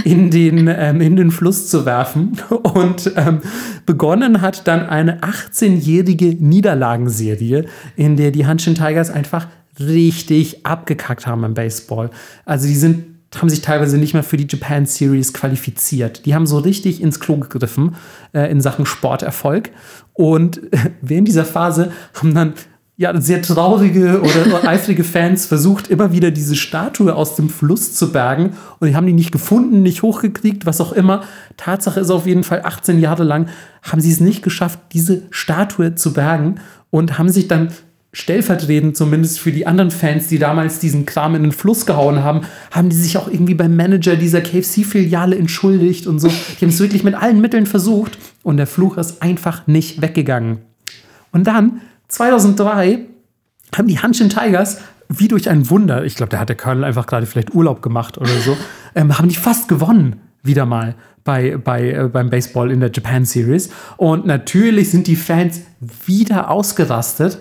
[0.03, 2.37] in den, ähm, in den Fluss zu werfen.
[2.49, 3.41] Und ähm,
[3.85, 7.65] begonnen hat dann eine 18-jährige Niederlagenserie,
[7.95, 9.47] in der die Hanshin Tigers einfach
[9.79, 12.09] richtig abgekackt haben im Baseball.
[12.45, 16.25] Also die sind haben sich teilweise nicht mehr für die Japan Series qualifiziert.
[16.25, 17.95] Die haben so richtig ins Klo gegriffen
[18.33, 19.71] äh, in Sachen Sporterfolg.
[20.13, 22.53] Und äh, während dieser Phase haben dann
[22.99, 28.11] ja, sehr traurige oder eifrige Fans versucht, immer wieder diese Statue aus dem Fluss zu
[28.11, 28.53] bergen.
[28.79, 31.21] Und die haben die nicht gefunden, nicht hochgekriegt, was auch immer.
[31.57, 33.49] Tatsache ist auf jeden Fall, 18 Jahre lang
[33.83, 36.55] haben sie es nicht geschafft, diese Statue zu bergen
[36.89, 37.69] und haben sich dann
[38.17, 42.41] stellvertretend zumindest für die anderen Fans, die damals diesen Kram in den Fluss gehauen haben,
[42.71, 46.27] haben die sich auch irgendwie beim Manager dieser KFC-Filiale entschuldigt und so.
[46.27, 50.57] Die haben es wirklich mit allen Mitteln versucht und der Fluch ist einfach nicht weggegangen.
[51.31, 53.01] Und dann 2003
[53.77, 57.05] haben die Hanshin Tigers wie durch ein Wunder, ich glaube, da hat der Colonel einfach
[57.05, 58.57] gerade vielleicht Urlaub gemacht oder so,
[58.95, 63.25] ähm, haben die fast gewonnen, wieder mal bei, bei, äh, beim Baseball in der Japan
[63.25, 63.69] Series.
[63.97, 65.61] Und natürlich sind die Fans
[66.07, 67.37] wieder ausgerastet.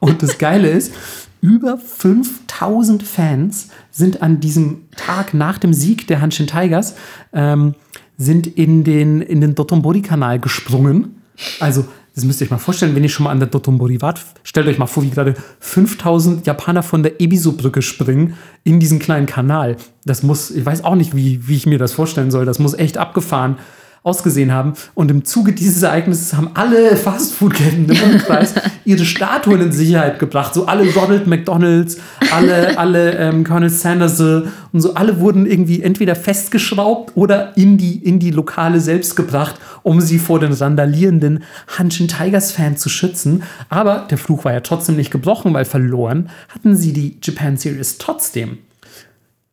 [0.00, 0.92] Und das Geile ist,
[1.40, 6.94] über 5000 Fans sind an diesem Tag nach dem Sieg der Hanshin Tigers
[7.32, 7.74] ähm,
[8.16, 11.22] sind in den, in den Dotonbori-Kanal gesprungen.
[11.58, 11.84] Also
[12.14, 14.66] das müsst ihr euch mal vorstellen, wenn ihr schon mal an der Dotonbori wart, stellt
[14.66, 18.34] euch mal vor, wie gerade 5000 Japaner von der Ebisu-Brücke springen
[18.64, 19.76] in diesen kleinen Kanal.
[20.04, 22.44] Das muss, ich weiß auch nicht, wie, wie ich mir das vorstellen soll.
[22.44, 23.56] Das muss echt abgefahren
[24.04, 24.72] ausgesehen haben.
[24.94, 30.54] Und im Zuge dieses Ereignisses haben alle Fastfood-Ketten im Umkreis ihre Statuen in Sicherheit gebracht.
[30.54, 31.98] So alle Ronald McDonalds,
[32.32, 37.96] alle, alle ähm, Colonel Sanders und so, alle wurden irgendwie entweder festgeschraubt oder in die,
[37.96, 41.44] in die Lokale selbst gebracht, um sie vor den randalierenden
[41.78, 43.44] Hanshin Tigers-Fans zu schützen.
[43.68, 47.98] Aber der Fluch war ja trotzdem nicht gebrochen, weil verloren hatten sie die Japan Series
[47.98, 48.58] trotzdem.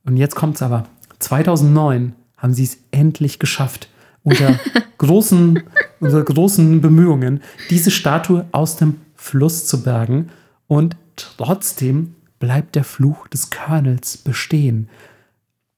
[0.05, 0.85] Und jetzt kommt's aber.
[1.19, 3.89] 2009 haben sie es endlich geschafft,
[4.29, 4.59] unter
[4.97, 5.63] großen,
[5.99, 10.29] unter großen Bemühungen, diese Statue aus dem Fluss zu bergen.
[10.67, 14.89] Und trotzdem bleibt der Fluch des Colonels bestehen.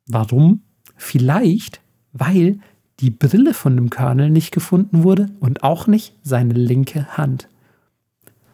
[0.08, 0.62] Warum?
[0.96, 1.82] Vielleicht,
[2.14, 2.60] weil
[3.00, 7.48] die Brille von dem Colonel nicht gefunden wurde und auch nicht seine linke Hand.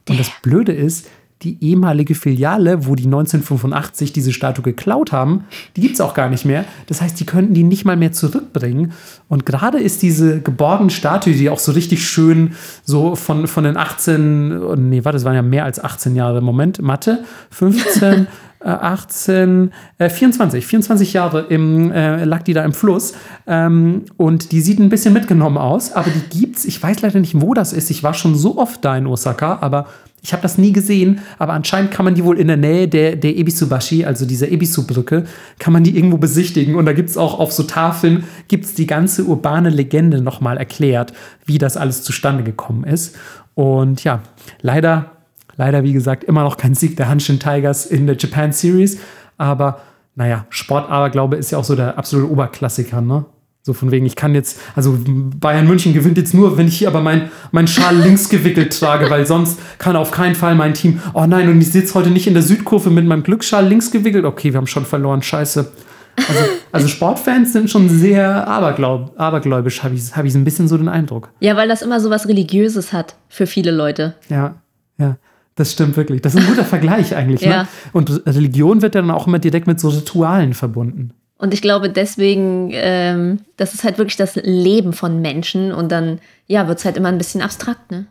[0.07, 1.09] Und das Blöde ist,
[1.43, 6.29] die ehemalige Filiale, wo die 1985 diese Statue geklaut haben, die gibt es auch gar
[6.29, 6.65] nicht mehr.
[6.87, 8.93] Das heißt, die könnten die nicht mal mehr zurückbringen.
[9.27, 13.77] Und gerade ist diese geborgene Statue, die auch so richtig schön so von, von den
[13.77, 18.27] 18, nee, warte, das waren ja mehr als 18 Jahre, Moment, Mathe, 15,
[18.59, 23.13] 18, äh, 24, 24 Jahre im, äh, lag die da im Fluss.
[23.45, 26.65] Ähm, und die sieht ein bisschen mitgenommen aus, aber die gibt's.
[26.65, 27.89] Ich weiß leider nicht, wo das ist.
[27.91, 29.87] Ich war schon so oft da in Osaka, aber
[30.23, 33.15] ich habe das nie gesehen, aber anscheinend kann man die wohl in der Nähe der,
[33.15, 35.25] der Ebisubashi, also dieser Ebisu-Brücke,
[35.59, 36.75] kann man die irgendwo besichtigen.
[36.75, 41.13] Und da gibt es auch auf so Tafeln, gibt's die ganze urbane Legende nochmal erklärt,
[41.45, 43.15] wie das alles zustande gekommen ist.
[43.53, 44.21] Und ja,
[44.61, 45.16] leider,
[45.57, 48.99] leider, wie gesagt, immer noch kein Sieg der Hanshin Tigers in der Japan Series.
[49.37, 49.81] Aber
[50.15, 53.25] naja, Sportaberglaube ist ja auch so der absolute Oberklassiker, ne?
[53.61, 56.87] So von wegen, ich kann jetzt, also Bayern München gewinnt jetzt nur, wenn ich hier
[56.87, 61.01] aber mein, mein Schal links gewickelt trage, weil sonst kann auf keinen Fall mein Team,
[61.13, 64.23] oh nein, und ich sitze heute nicht in der Südkurve mit meinem Glücksschal links gewickelt.
[64.23, 65.69] Okay, wir haben schon verloren, scheiße.
[66.15, 66.39] Also,
[66.71, 70.87] also Sportfans sind schon sehr aberglaub, abergläubisch, habe ich, hab ich ein bisschen so den
[70.87, 71.29] Eindruck.
[71.41, 74.15] Ja, weil das immer so was Religiöses hat für viele Leute.
[74.29, 74.55] Ja,
[74.97, 75.17] ja.
[75.57, 76.21] Das stimmt wirklich.
[76.21, 77.41] Das ist ein guter Vergleich eigentlich.
[77.41, 77.47] Ne?
[77.47, 77.67] ja.
[77.91, 81.11] Und Religion wird ja dann auch immer direkt mit so Ritualen verbunden.
[81.39, 86.19] Und ich glaube deswegen, ähm, das ist halt wirklich das Leben von Menschen und dann,
[86.47, 88.05] ja, wird es halt immer ein bisschen abstrakt, ne?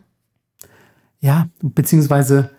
[1.19, 2.51] Ja, beziehungsweise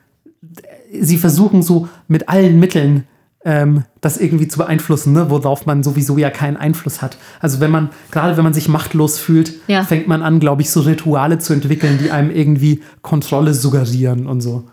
[1.00, 3.06] sie versuchen so mit allen Mitteln
[3.44, 5.30] ähm, das irgendwie zu beeinflussen, ne?
[5.30, 7.18] worauf man sowieso ja keinen Einfluss hat.
[7.40, 9.84] Also wenn man, gerade wenn man sich machtlos fühlt, ja.
[9.84, 14.40] fängt man an, glaube ich, so Rituale zu entwickeln, die einem irgendwie Kontrolle suggerieren und
[14.40, 14.64] so.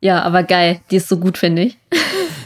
[0.00, 1.78] Ja, aber geil, die ist so gut, finde ich.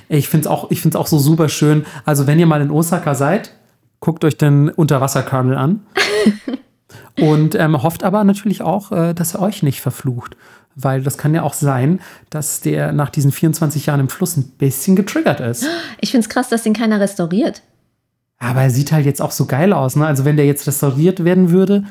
[0.09, 1.87] Ich finde es auch, auch so super schön.
[2.05, 3.53] Also, wenn ihr mal in Osaka seid,
[4.01, 5.87] guckt euch den Unterwasserkörnel an.
[7.21, 10.37] und ähm, hofft aber natürlich auch, äh, dass er euch nicht verflucht.
[10.77, 12.01] Weil das kann ja auch sein,
[12.31, 15.67] dass der nach diesen 24 Jahren im Fluss ein bisschen getriggert ist.
[16.01, 17.63] Ich finde es krass, dass den keiner restauriert.
[18.39, 19.95] Aber er sieht halt jetzt auch so geil aus.
[19.95, 20.05] Ne?
[20.05, 21.85] Also wenn der jetzt restauriert werden würde,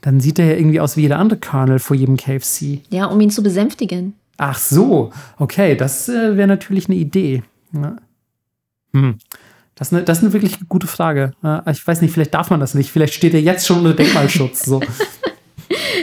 [0.00, 2.80] dann sieht er ja irgendwie aus wie jeder andere Kernel vor jedem KFC.
[2.88, 4.14] Ja, um ihn zu besänftigen.
[4.42, 7.42] Ach so, okay, das äh, wäre natürlich eine Idee.
[7.74, 7.96] Ja.
[8.94, 9.18] Hm.
[9.74, 11.32] Das ist, eine, das ist eine wirklich gute Frage.
[11.70, 12.90] Ich weiß nicht, vielleicht darf man das nicht.
[12.90, 14.64] Vielleicht steht er jetzt schon unter Denkmalschutz.
[14.64, 14.80] So.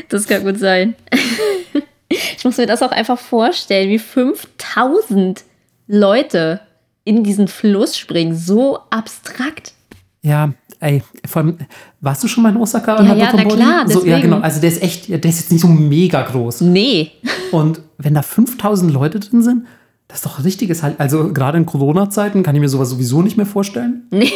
[0.10, 0.96] Das kann gut sein.
[2.10, 5.44] Ich muss mir das auch einfach vorstellen, wie 5000
[5.88, 6.62] Leute
[7.04, 8.34] in diesen Fluss springen.
[8.34, 9.74] So abstrakt.
[10.22, 11.58] Ja, ey, vor allem,
[12.00, 13.04] warst du schon mal in Osaka?
[13.04, 14.40] Ja, ja na klar, so, ja, genau.
[14.40, 16.62] Also der ist echt, der ist jetzt nicht so mega groß.
[16.62, 17.12] Nee.
[17.52, 19.66] Und wenn da 5000 Leute drin sind,
[20.08, 21.00] das ist doch richtiges halt.
[21.00, 24.08] Also gerade in Corona-Zeiten kann ich mir sowas sowieso nicht mehr vorstellen.
[24.12, 24.32] Nee.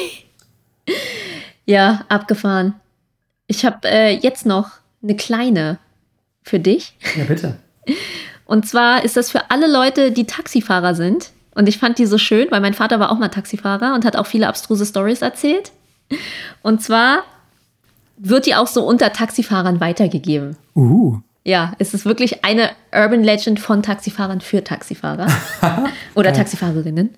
[1.65, 2.73] Ja, abgefahren.
[3.45, 4.71] Ich habe äh, jetzt noch
[5.03, 5.77] eine kleine
[6.41, 6.97] für dich.
[7.15, 7.57] Ja, bitte.
[8.45, 11.31] Und zwar ist das für alle Leute, die Taxifahrer sind.
[11.53, 14.15] Und ich fand die so schön, weil mein Vater war auch mal Taxifahrer und hat
[14.15, 15.71] auch viele abstruse Stories erzählt.
[16.61, 17.23] Und zwar
[18.17, 20.57] wird die auch so unter Taxifahrern weitergegeben.
[20.75, 21.19] Uh.
[21.43, 25.27] Ja, es ist wirklich eine Urban Legend von Taxifahrern für Taxifahrer
[26.15, 27.09] oder Taxifahrerinnen.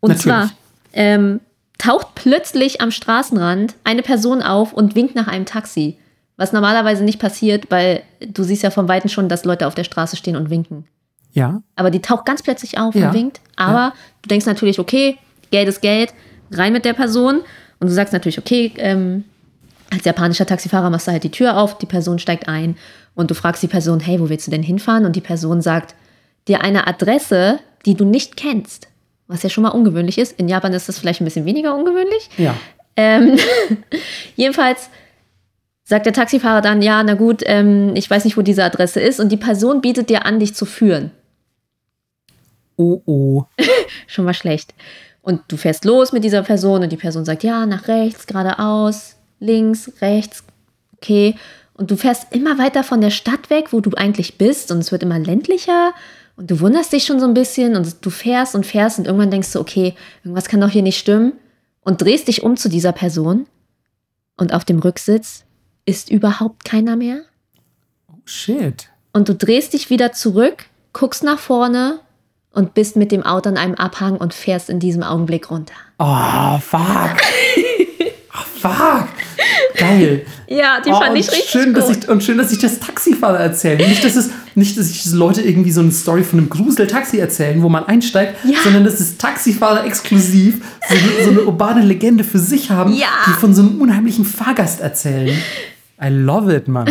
[0.00, 0.22] Und Natürlich.
[0.22, 0.50] zwar
[0.92, 1.40] ähm,
[1.78, 5.98] taucht plötzlich am Straßenrand eine Person auf und winkt nach einem Taxi.
[6.36, 9.84] Was normalerweise nicht passiert, weil du siehst ja von Weitem schon, dass Leute auf der
[9.84, 10.86] Straße stehen und winken.
[11.32, 11.62] Ja.
[11.76, 13.08] Aber die taucht ganz plötzlich auf ja.
[13.08, 13.40] und winkt.
[13.56, 13.92] Aber ja.
[14.22, 15.16] du denkst natürlich, okay,
[15.50, 16.12] Geld ist Geld,
[16.50, 17.40] rein mit der Person.
[17.80, 19.24] Und du sagst natürlich, okay, ähm,
[19.90, 22.76] als japanischer Taxifahrer machst du halt die Tür auf, die Person steigt ein
[23.14, 25.04] und du fragst die Person, hey, wo willst du denn hinfahren?
[25.04, 25.94] Und die Person sagt
[26.48, 28.88] dir eine Adresse, die du nicht kennst.
[29.26, 30.38] Was ja schon mal ungewöhnlich ist.
[30.38, 32.28] In Japan ist das vielleicht ein bisschen weniger ungewöhnlich.
[32.36, 32.54] Ja.
[32.96, 33.38] Ähm,
[34.36, 34.90] jedenfalls
[35.84, 39.20] sagt der Taxifahrer dann, ja, na gut, ähm, ich weiß nicht, wo diese Adresse ist.
[39.20, 41.10] Und die Person bietet dir an, dich zu führen.
[42.76, 43.44] Oh oh.
[44.06, 44.74] Schon mal schlecht.
[45.22, 49.16] Und du fährst los mit dieser Person und die Person sagt, ja, nach rechts, geradeaus,
[49.40, 50.44] links, rechts,
[50.96, 51.34] okay.
[51.74, 54.92] Und du fährst immer weiter von der Stadt weg, wo du eigentlich bist und es
[54.92, 55.92] wird immer ländlicher
[56.36, 59.30] und du wunderst dich schon so ein bisschen und du fährst und fährst und irgendwann
[59.30, 61.32] denkst du, okay, irgendwas kann doch hier nicht stimmen
[61.80, 63.46] und drehst dich um zu dieser Person
[64.36, 65.44] und auf dem Rücksitz
[65.84, 67.22] ist überhaupt keiner mehr.
[68.08, 68.88] Oh shit.
[69.12, 72.00] Und du drehst dich wieder zurück, guckst nach vorne
[72.52, 75.74] und bist mit dem Auto an einem Abhang und fährst in diesem Augenblick runter.
[75.98, 77.16] Oh, fuck.
[78.32, 79.08] oh, fuck.
[79.76, 80.26] Geil.
[80.46, 81.84] Ja, die oh, fand ich richtig schön, gut.
[81.90, 83.86] Ich, und schön, dass ich das Taxifahrer erzähle.
[83.88, 87.62] Nicht, dass es, nicht, dass ich Leute irgendwie so eine Story von einem Grusel-Taxi erzählen,
[87.62, 88.58] wo man einsteigt, ja.
[88.62, 93.08] sondern dass es Taxifahrer exklusiv so, so, eine urbane Legende für sich haben, ja.
[93.26, 95.36] die von so einem unheimlichen Fahrgast erzählen.
[96.02, 96.88] I love it, Mann.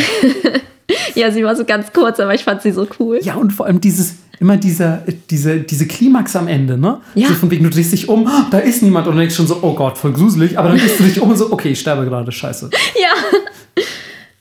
[1.15, 3.19] ja, sie war so ganz kurz, aber ich fand sie so cool.
[3.21, 7.01] Ja, und vor allem dieses, immer dieser, diese, diese Klimax am Ende, ne?
[7.15, 7.27] Ja.
[7.29, 9.59] So von wegen, du drehst dich um, da ist niemand und du denkst schon so,
[9.61, 12.05] oh Gott, voll gruselig, aber dann drehst du dich um und so, okay, ich sterbe
[12.05, 12.69] gerade, scheiße.
[13.01, 13.85] Ja.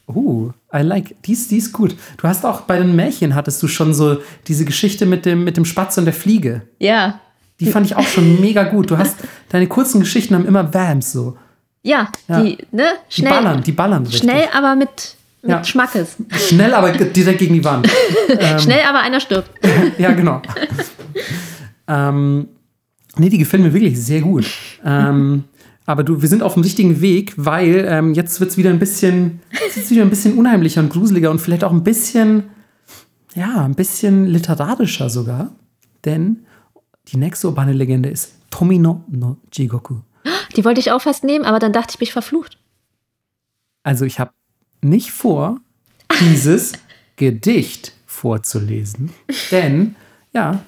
[0.09, 1.95] Uh, I like, die ist, die ist gut.
[2.19, 5.57] Du hast auch bei den Märchen hattest du schon so diese Geschichte mit dem, mit
[5.57, 6.63] dem Spatz und der Fliege.
[6.79, 7.21] Ja.
[7.61, 8.91] Die fand ich auch schon mega gut.
[8.91, 9.17] Du hast,
[9.51, 11.39] deine kurzen Geschichten haben immer Vamps so.
[11.83, 12.43] Ja, ja.
[12.43, 12.87] die, ne?
[13.09, 13.31] Schnell.
[13.31, 14.23] Die ballern, die ballern richtig.
[14.23, 15.65] Schnell, aber mit mit ja.
[15.65, 16.17] Schmackes.
[16.49, 17.89] Schnell, aber direkt gegen die Wand.
[18.39, 19.51] ähm, Schnell, aber einer stirbt.
[19.99, 20.41] ja, genau.
[21.89, 22.49] ähm,
[23.17, 24.47] nee, die gefällt mir wirklich sehr gut.
[24.85, 25.45] Ähm,
[25.85, 28.79] aber du, wir sind auf dem richtigen Weg, weil ähm, jetzt wird es wieder ein
[28.79, 29.41] bisschen,
[29.89, 32.45] wieder ein bisschen unheimlicher und gruseliger und vielleicht auch ein bisschen,
[33.35, 35.51] ja, ein bisschen literarischer sogar.
[36.05, 36.47] Denn
[37.09, 39.97] die nächste urbane Legende ist Tomino no Jigoku.
[40.55, 42.59] Die wollte ich auch fast nehmen, aber dann dachte ich, bin ich verflucht.
[43.83, 44.31] Also ich habe
[44.83, 45.61] nicht vor,
[46.21, 46.73] dieses
[47.17, 49.11] Gedicht vorzulesen.
[49.51, 49.97] Denn,
[50.33, 50.63] ja,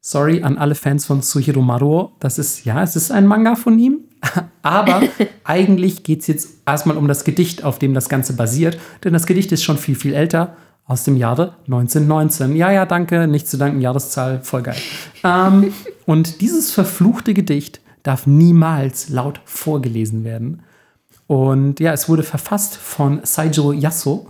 [0.00, 3.78] sorry an alle Fans von Suhiro Maruo, das ist, ja, es ist ein Manga von
[3.78, 4.00] ihm,
[4.62, 5.02] aber
[5.44, 8.78] eigentlich geht es jetzt erstmal um das Gedicht, auf dem das Ganze basiert.
[9.02, 10.56] Denn das Gedicht ist schon viel, viel älter,
[10.86, 12.56] aus dem Jahre 1919.
[12.56, 14.76] Ja, ja, danke, nicht zu danken, Jahreszahl, voll geil.
[15.22, 15.72] ähm,
[16.04, 20.62] und dieses verfluchte Gedicht darf niemals laut vorgelesen werden.
[21.26, 24.28] Und ja, es wurde verfasst von Saijo Yasso.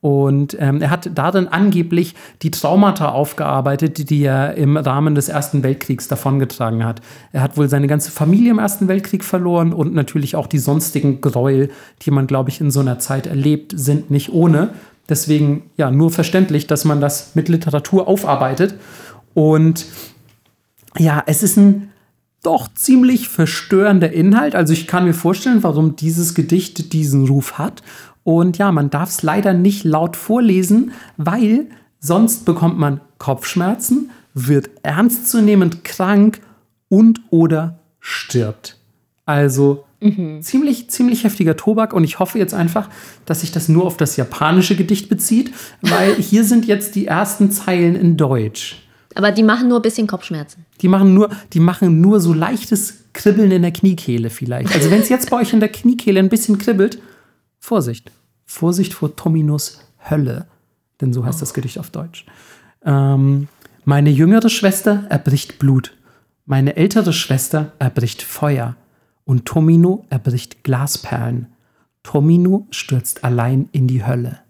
[0.00, 5.62] Und ähm, er hat darin angeblich die Traumata aufgearbeitet, die er im Rahmen des Ersten
[5.62, 7.00] Weltkriegs davongetragen hat.
[7.32, 11.20] Er hat wohl seine ganze Familie im Ersten Weltkrieg verloren und natürlich auch die sonstigen
[11.20, 11.70] Gräuel,
[12.02, 14.70] die man, glaube ich, in so einer Zeit erlebt, sind nicht ohne.
[15.08, 18.74] Deswegen ja nur verständlich, dass man das mit Literatur aufarbeitet.
[19.34, 19.86] Und
[20.98, 21.90] ja, es ist ein
[22.46, 24.54] doch ziemlich verstörender Inhalt.
[24.54, 27.82] Also ich kann mir vorstellen, warum dieses Gedicht diesen Ruf hat.
[28.22, 31.66] Und ja, man darf es leider nicht laut vorlesen, weil
[31.98, 36.40] sonst bekommt man Kopfschmerzen, wird ernstzunehmend krank
[36.88, 38.78] und oder stirbt.
[39.24, 39.84] Also
[40.42, 42.90] Ziemlich, ziemlich heftiger Tobak und ich hoffe jetzt einfach,
[43.24, 47.50] dass sich das nur auf das japanische Gedicht bezieht, weil hier sind jetzt die ersten
[47.50, 48.85] Zeilen in Deutsch.
[49.16, 50.66] Aber die machen nur ein bisschen Kopfschmerzen.
[50.82, 54.74] Die machen nur, die machen nur so leichtes Kribbeln in der Kniekehle vielleicht.
[54.74, 57.00] Also wenn es jetzt bei euch in der Kniekehle ein bisschen kribbelt,
[57.58, 58.12] Vorsicht.
[58.44, 59.80] Vorsicht vor Tominos
[60.10, 60.46] Hölle.
[61.00, 62.26] Denn so heißt das Gedicht auf Deutsch.
[62.84, 63.48] Ähm,
[63.86, 65.96] meine jüngere Schwester erbricht Blut.
[66.44, 68.76] Meine ältere Schwester erbricht Feuer.
[69.24, 71.46] Und Tomino erbricht Glasperlen.
[72.02, 74.40] Tomino stürzt allein in die Hölle.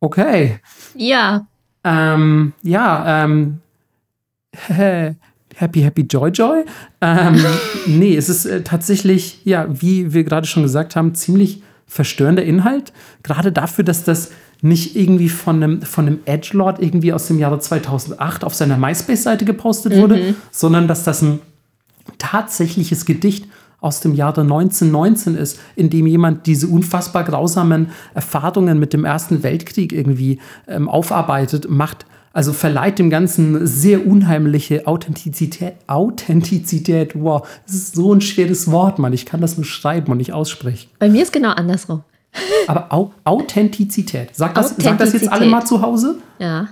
[0.00, 0.60] Okay.
[0.94, 1.46] Ja,
[1.84, 3.60] Ähm, ja, ähm,
[5.56, 6.64] Happy, Happy, Joy, Joy.
[7.00, 7.44] Ähm,
[7.86, 12.92] nee, es ist äh, tatsächlich, ja, wie wir gerade schon gesagt haben, ziemlich verstörender Inhalt.
[13.22, 14.32] Gerade dafür, dass das
[14.62, 19.44] nicht irgendwie von einem, von einem Edgelord irgendwie aus dem Jahre 2008 auf seiner MySpace-Seite
[19.44, 21.40] gepostet wurde, sondern dass das ein
[22.18, 23.46] tatsächliches Gedicht
[23.84, 29.42] aus dem Jahre 1919 ist, in dem jemand diese unfassbar grausamen Erfahrungen mit dem Ersten
[29.42, 35.74] Weltkrieg irgendwie ähm, aufarbeitet, macht, also verleiht dem Ganzen sehr unheimliche Authentizität.
[35.86, 39.12] Authentizität, wow, das ist so ein schweres Wort, Mann.
[39.12, 40.88] Ich kann das nur schreiben und nicht aussprechen.
[40.98, 42.02] bei mir ist genau andersrum.
[42.66, 44.30] Aber Au Authentizität.
[44.32, 45.32] Sag das, sag das jetzt Authentizität.
[45.32, 46.16] alle mal zu Hause?
[46.38, 46.68] Ja.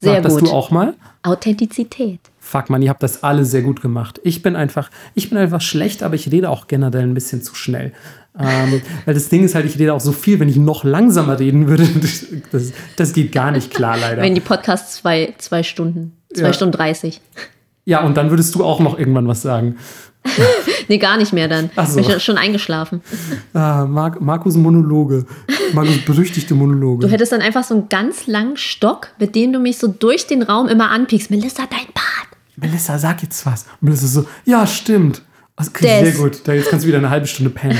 [0.00, 0.48] Sag Sehr das gut.
[0.48, 0.94] du auch mal?
[1.22, 2.20] Authentizität.
[2.50, 4.20] Fuck, man, ihr habt das alle sehr gut gemacht.
[4.24, 7.54] Ich bin einfach, ich bin einfach schlecht, aber ich rede auch generell ein bisschen zu
[7.54, 7.92] schnell.
[8.36, 11.38] Ähm, weil das Ding ist halt, ich rede auch so viel, wenn ich noch langsamer
[11.38, 11.86] reden würde,
[12.50, 14.20] das, das geht gar nicht klar, leider.
[14.22, 16.52] Wenn die Podcasts zwei, zwei Stunden, zwei Ja.
[16.52, 17.20] Stunden 30.
[17.84, 19.76] Ja, und dann würdest du auch noch irgendwann was sagen.
[20.88, 21.70] Nee, gar nicht mehr dann.
[21.76, 22.00] Ach so.
[22.00, 23.00] Bin ich schon eingeschlafen.
[23.54, 25.24] Ah, Mar Markus Monologe.
[25.72, 27.06] Markus berüchtigte Monologe.
[27.06, 30.26] Du hättest dann einfach so einen ganz langen Stock, mit dem du mich so durch
[30.26, 31.30] den Raum immer anpiekst.
[31.30, 32.19] Melissa, dein Part.
[32.60, 33.62] Melissa, sag jetzt was.
[33.80, 35.22] Und Melissa so, ja, stimmt.
[35.56, 35.82] Das Des.
[35.82, 36.40] sehr gut.
[36.44, 37.78] Da, jetzt kannst du wieder eine halbe Stunde pennen.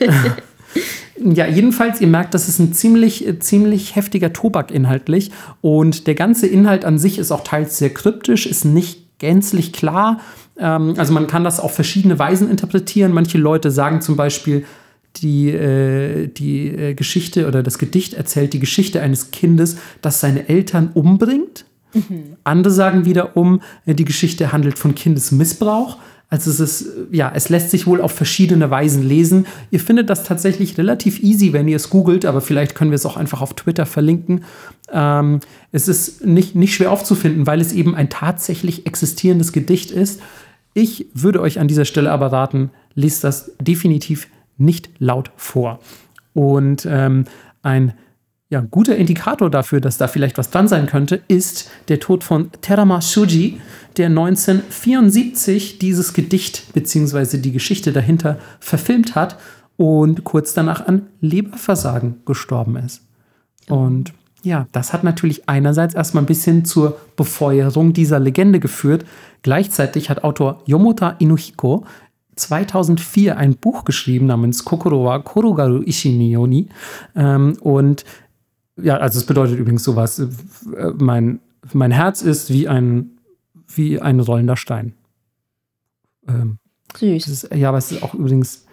[1.24, 5.30] ja, jedenfalls, ihr merkt, das ist ein ziemlich, äh, ziemlich heftiger Tobak inhaltlich.
[5.60, 10.20] Und der ganze Inhalt an sich ist auch teils sehr kryptisch, ist nicht gänzlich klar.
[10.58, 13.12] Ähm, also man kann das auf verschiedene Weisen interpretieren.
[13.12, 14.64] Manche Leute sagen zum Beispiel,
[15.16, 20.48] die, äh, die äh, Geschichte oder das Gedicht erzählt die Geschichte eines Kindes, das seine
[20.48, 21.64] Eltern umbringt.
[22.44, 25.98] Andere sagen wiederum, äh, die Geschichte handelt von Kindesmissbrauch.
[26.30, 29.46] Also es ist, äh, ja, es lässt sich wohl auf verschiedene Weisen lesen.
[29.70, 33.06] Ihr findet das tatsächlich relativ easy, wenn ihr es googelt, aber vielleicht können wir es
[33.06, 34.44] auch einfach auf Twitter verlinken.
[34.92, 35.40] Ähm,
[35.72, 40.20] es ist nicht, nicht schwer aufzufinden, weil es eben ein tatsächlich existierendes Gedicht ist.
[40.74, 44.28] Ich würde euch an dieser Stelle aber raten, lest das definitiv
[44.58, 45.80] nicht laut vor.
[46.34, 47.24] Und ähm,
[47.62, 47.94] ein
[48.50, 52.50] ja, guter Indikator dafür, dass da vielleicht was dran sein könnte, ist der Tod von
[52.62, 53.60] Terama Shuji,
[53.98, 57.38] der 1974 dieses Gedicht bzw.
[57.38, 59.38] die Geschichte dahinter verfilmt hat
[59.76, 63.02] und kurz danach an Leberversagen gestorben ist.
[63.68, 69.04] Und ja, das hat natürlich einerseits erstmal ein bisschen zur Befeuerung dieser Legende geführt.
[69.42, 71.84] Gleichzeitig hat Autor Yomota Inuhiko
[72.36, 76.68] 2004 ein Buch geschrieben namens Kokoro wa Korogaru Ishi ni Yoni.
[77.16, 78.04] Ähm, und
[78.82, 80.26] ja, also es bedeutet übrigens sowas, äh,
[80.98, 81.40] mein,
[81.72, 83.18] mein Herz ist wie ein,
[83.74, 84.94] wie ein rollender Stein.
[86.26, 86.58] Ähm,
[86.96, 87.28] Süß.
[87.28, 88.66] ist, ja, aber es ist auch übrigens,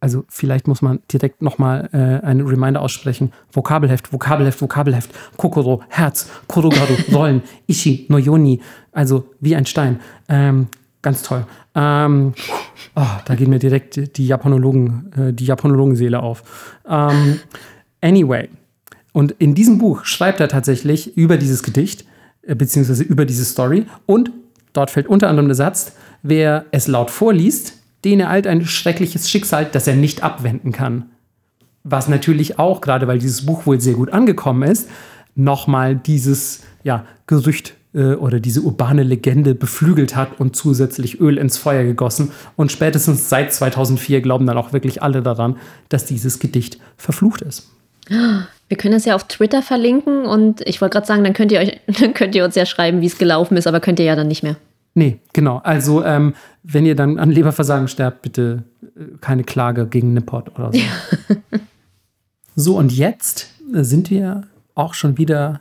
[0.00, 3.32] also vielleicht muss man direkt nochmal äh, einen Reminder aussprechen.
[3.52, 5.10] Vokabelheft, Vokabelheft, Vokabelheft.
[5.36, 8.60] Kokoro, Herz, Korogaru, Rollen, Ishi, Noyoni,
[8.90, 10.00] also wie ein Stein.
[10.28, 10.66] Ähm,
[11.02, 11.46] ganz toll.
[11.74, 12.34] Ähm,
[12.96, 16.80] oh, da geht mir direkt die Japanologen, äh, die Japanologenseele auf.
[16.88, 17.38] Ähm,
[18.00, 18.48] anyway.
[19.12, 22.04] Und in diesem Buch schreibt er tatsächlich über dieses Gedicht,
[22.42, 23.86] äh, beziehungsweise über diese Story.
[24.06, 24.30] Und
[24.72, 27.74] dort fällt unter anderem der Satz, wer es laut vorliest,
[28.04, 31.10] den ereilt ein schreckliches Schicksal, das er nicht abwenden kann.
[31.84, 34.88] Was natürlich auch, gerade weil dieses Buch wohl sehr gut angekommen ist,
[35.34, 41.58] nochmal dieses ja, Gerücht äh, oder diese urbane Legende beflügelt hat und zusätzlich Öl ins
[41.58, 42.32] Feuer gegossen.
[42.56, 45.56] Und spätestens seit 2004 glauben dann auch wirklich alle daran,
[45.88, 47.70] dass dieses Gedicht verflucht ist.
[48.08, 51.60] Wir können das ja auf Twitter verlinken und ich wollte gerade sagen, dann könnt ihr
[51.60, 54.16] euch, dann könnt ihr uns ja schreiben, wie es gelaufen ist, aber könnt ihr ja
[54.16, 54.56] dann nicht mehr.
[54.94, 55.60] Nee, genau.
[55.64, 58.64] Also, ähm, wenn ihr dann an Leberversagen sterbt, bitte
[58.96, 60.80] äh, keine Klage gegen Nippot oder so.
[62.56, 64.42] so, und jetzt äh, sind wir
[64.74, 65.60] auch schon wieder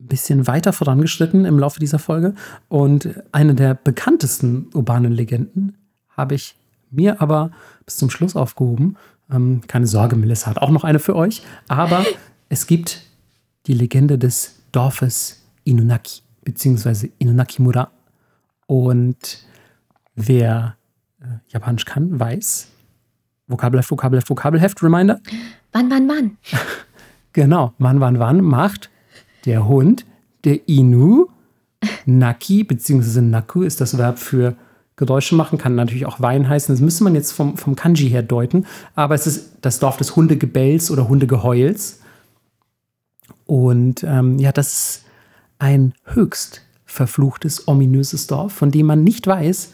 [0.00, 2.34] ein bisschen weiter vorangeschritten im Laufe dieser Folge.
[2.68, 5.76] Und eine der bekanntesten urbanen Legenden
[6.16, 6.56] habe ich
[6.90, 7.50] mir aber
[7.84, 8.96] bis zum Schluss aufgehoben.
[9.32, 11.42] Ähm, keine Sorge, Melissa hat auch noch eine für euch.
[11.68, 12.04] Aber
[12.48, 13.02] es gibt
[13.66, 17.90] die Legende des Dorfes Inunaki, beziehungsweise Inunakimura.
[18.66, 19.44] Und
[20.14, 20.76] wer
[21.20, 22.68] äh, Japanisch kann, weiß.
[23.46, 25.20] Vokabelheft, Vokabelheft, Vokabelheft, Reminder.
[25.72, 26.36] Wann, wann, wann?
[27.34, 28.90] Genau, wann, wann, wann macht
[29.46, 30.04] der Hund,
[30.44, 31.28] der Inu,
[32.04, 34.54] Naki, beziehungsweise Naku ist das Verb für
[35.04, 36.72] Geräusche machen, kann natürlich auch Wein heißen.
[36.72, 40.14] Das müsste man jetzt vom, vom Kanji her deuten, aber es ist das Dorf des
[40.14, 42.00] Hundegebells oder Hundegeheul's.
[43.46, 45.04] Und ähm, ja, das ist
[45.58, 49.72] ein höchst verfluchtes, ominöses Dorf, von dem man nicht weiß,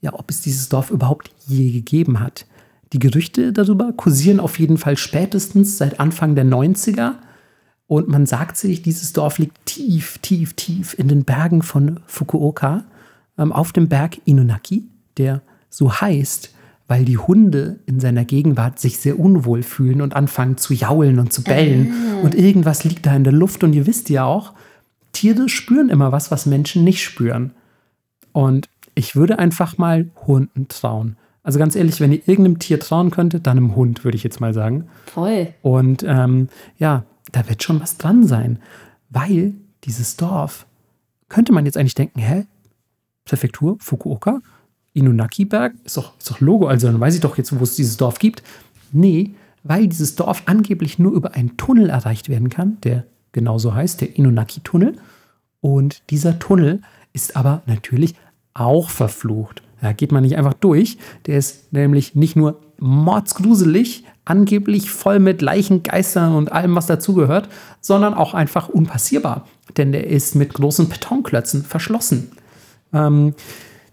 [0.00, 2.46] ja, ob es dieses Dorf überhaupt je gegeben hat.
[2.92, 7.14] Die Gerüchte darüber kursieren auf jeden Fall spätestens seit Anfang der 90er.
[7.86, 12.84] Und man sagt sich, dieses Dorf liegt tief, tief, tief in den Bergen von Fukuoka,
[13.38, 14.84] ähm, auf dem Berg Inunaki,
[15.16, 16.54] der so heißt,
[16.86, 21.32] weil die Hunde in seiner Gegenwart sich sehr unwohl fühlen und anfangen zu jaulen und
[21.32, 21.92] zu bellen.
[22.20, 22.24] Äh.
[22.24, 23.64] Und irgendwas liegt da in der Luft.
[23.64, 24.52] Und ihr wisst ja auch,
[25.12, 27.52] Tiere spüren immer was, was Menschen nicht spüren.
[28.32, 31.16] Und ich würde einfach mal Hunden trauen.
[31.42, 34.40] Also ganz ehrlich, wenn ihr irgendeinem Tier trauen könntet, dann einem Hund, würde ich jetzt
[34.40, 34.88] mal sagen.
[35.06, 35.48] Voll.
[35.62, 36.48] Und ähm,
[36.78, 38.58] ja, da wird schon was dran sein.
[39.10, 39.54] Weil
[39.84, 40.66] dieses Dorf,
[41.28, 42.46] könnte man jetzt eigentlich denken, hä?
[43.24, 44.40] Präfektur, Fukuoka,
[44.92, 47.96] Inunaki-Berg, ist doch, ist doch Logo, also dann weiß ich doch jetzt, wo es dieses
[47.96, 48.42] Dorf gibt.
[48.92, 54.00] Nee, weil dieses Dorf angeblich nur über einen Tunnel erreicht werden kann, der genauso heißt,
[54.00, 54.96] der Inunaki-Tunnel.
[55.60, 56.82] Und dieser Tunnel
[57.12, 58.14] ist aber natürlich
[58.52, 59.62] auch verflucht.
[59.80, 60.98] Da geht man nicht einfach durch.
[61.26, 67.48] Der ist nämlich nicht nur mordsgruselig, angeblich voll mit Leichengeistern und allem, was dazugehört,
[67.80, 69.46] sondern auch einfach unpassierbar.
[69.76, 72.30] Denn der ist mit großen Betonklötzen verschlossen.
[72.94, 73.34] Ähm,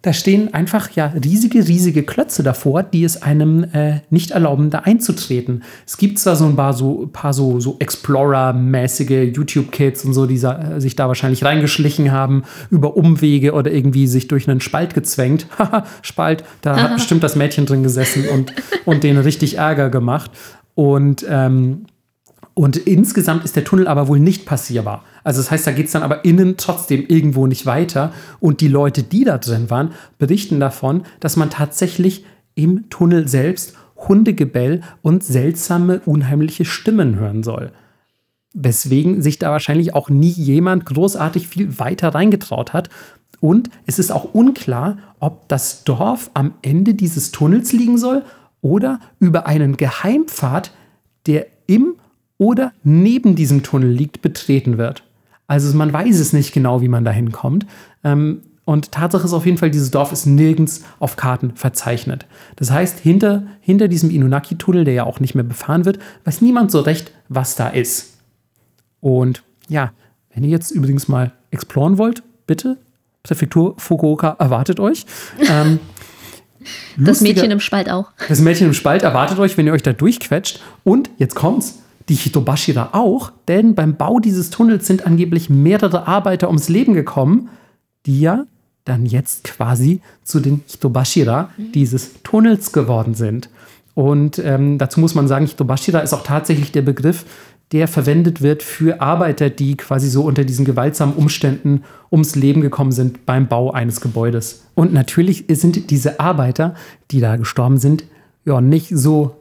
[0.04, 4.80] da stehen einfach ja riesige, riesige Klötze davor, die es einem äh, nicht erlauben, da
[4.80, 5.64] einzutreten.
[5.86, 10.38] Es gibt zwar so ein paar so, paar so, so Explorer-mäßige YouTube-Kids und so, die
[10.38, 15.46] äh, sich da wahrscheinlich reingeschlichen haben, über Umwege oder irgendwie sich durch einen Spalt gezwängt.
[15.60, 18.54] Haha, Spalt, da hat bestimmt das Mädchen drin gesessen und,
[18.86, 20.32] und denen richtig Ärger gemacht.
[20.74, 21.86] Und ähm,
[22.54, 25.04] und insgesamt ist der Tunnel aber wohl nicht passierbar.
[25.24, 28.12] Also das heißt, da geht es dann aber innen trotzdem irgendwo nicht weiter.
[28.40, 32.26] Und die Leute, die da drin waren, berichten davon, dass man tatsächlich
[32.56, 37.72] im Tunnel selbst Hundegebell und seltsame, unheimliche Stimmen hören soll.
[38.54, 42.90] Weswegen sich da wahrscheinlich auch nie jemand großartig viel weiter reingetraut hat.
[43.40, 48.24] Und es ist auch unklar, ob das Dorf am Ende dieses Tunnels liegen soll
[48.60, 50.72] oder über einen Geheimpfad,
[51.28, 51.96] der im
[52.42, 55.04] oder neben diesem Tunnel liegt, betreten wird.
[55.46, 57.68] Also man weiß es nicht genau, wie man da hinkommt.
[58.04, 62.26] Ähm, und Tatsache ist auf jeden Fall, dieses Dorf ist nirgends auf Karten verzeichnet.
[62.56, 66.72] Das heißt, hinter, hinter diesem Inunaki-Tunnel, der ja auch nicht mehr befahren wird, weiß niemand
[66.72, 68.18] so recht, was da ist.
[69.02, 69.92] Und ja,
[70.34, 72.78] wenn ihr jetzt übrigens mal exploren wollt, bitte,
[73.22, 75.06] Präfektur Fukuoka erwartet euch.
[75.48, 75.80] Ähm,
[76.98, 78.08] das Mädchen im Spalt auch.
[78.28, 80.60] Das Mädchen im Spalt erwartet euch, wenn ihr euch da durchquetscht.
[80.84, 81.82] Und jetzt kommt's
[82.12, 87.48] die Hitobashira auch, denn beim Bau dieses Tunnels sind angeblich mehrere Arbeiter ums Leben gekommen,
[88.06, 88.44] die ja
[88.84, 93.50] dann jetzt quasi zu den Hitobashira dieses Tunnels geworden sind.
[93.94, 97.26] Und ähm, dazu muss man sagen, Hitobashira ist auch tatsächlich der Begriff,
[97.72, 102.92] der verwendet wird für Arbeiter, die quasi so unter diesen gewaltsamen Umständen ums Leben gekommen
[102.92, 104.66] sind beim Bau eines Gebäudes.
[104.76, 106.76] Und natürlich sind diese Arbeiter,
[107.10, 108.04] die da gestorben sind,
[108.44, 109.38] ja nicht so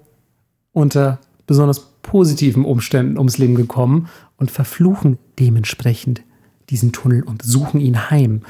[0.72, 1.18] unter
[1.48, 6.22] besonders positiven Umständen ums Leben gekommen und verfluchen dementsprechend
[6.70, 8.42] diesen Tunnel und suchen ihn heim.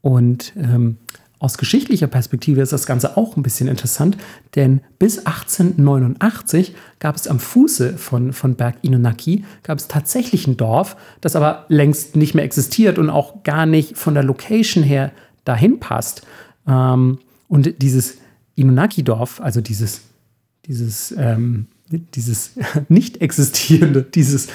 [0.00, 0.98] Und ähm,
[1.38, 4.16] aus geschichtlicher Perspektive ist das Ganze auch ein bisschen interessant,
[4.54, 10.56] denn bis 1889 gab es am Fuße von, von Berg Inunaki gab es tatsächlich ein
[10.56, 15.12] Dorf, das aber längst nicht mehr existiert und auch gar nicht von der Location her
[15.44, 16.26] dahin passt.
[16.66, 17.18] Ähm,
[17.48, 18.16] und dieses
[18.54, 20.00] Inunaki-Dorf, also dieses,
[20.64, 22.52] dieses ähm, dieses
[22.88, 24.48] nicht existierende, dieses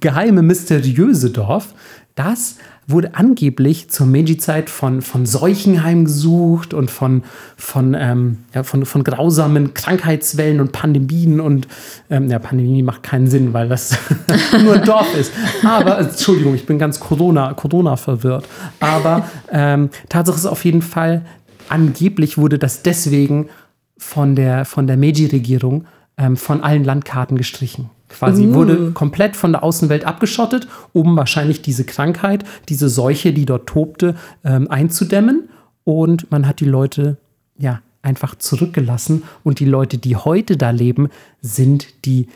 [0.00, 1.74] geheime, mysteriöse Dorf,
[2.14, 2.56] das
[2.86, 7.22] wurde angeblich zur Meiji-Zeit von, von Seuchen heimgesucht und von,
[7.56, 11.68] von, ähm, ja, von, von grausamen Krankheitswellen und Pandemien und
[12.10, 13.96] ähm, ja, Pandemie macht keinen Sinn, weil das
[14.64, 15.32] nur ein Dorf ist.
[15.64, 18.46] Aber, Entschuldigung, ich bin ganz Corona, Corona verwirrt.
[18.80, 21.24] Aber ähm, Tatsache ist auf jeden Fall,
[21.68, 23.48] angeblich wurde das deswegen
[23.96, 25.86] von der, von der Meiji-Regierung
[26.20, 27.90] ähm, von allen Landkarten gestrichen.
[28.08, 28.54] Quasi uh.
[28.54, 34.14] wurde komplett von der Außenwelt abgeschottet, um wahrscheinlich diese Krankheit, diese Seuche, die dort tobte,
[34.44, 35.48] ähm, einzudämmen.
[35.84, 37.16] Und man hat die Leute
[37.58, 39.22] ja einfach zurückgelassen.
[39.42, 41.08] Und die Leute, die heute da leben,
[41.40, 42.28] sind die,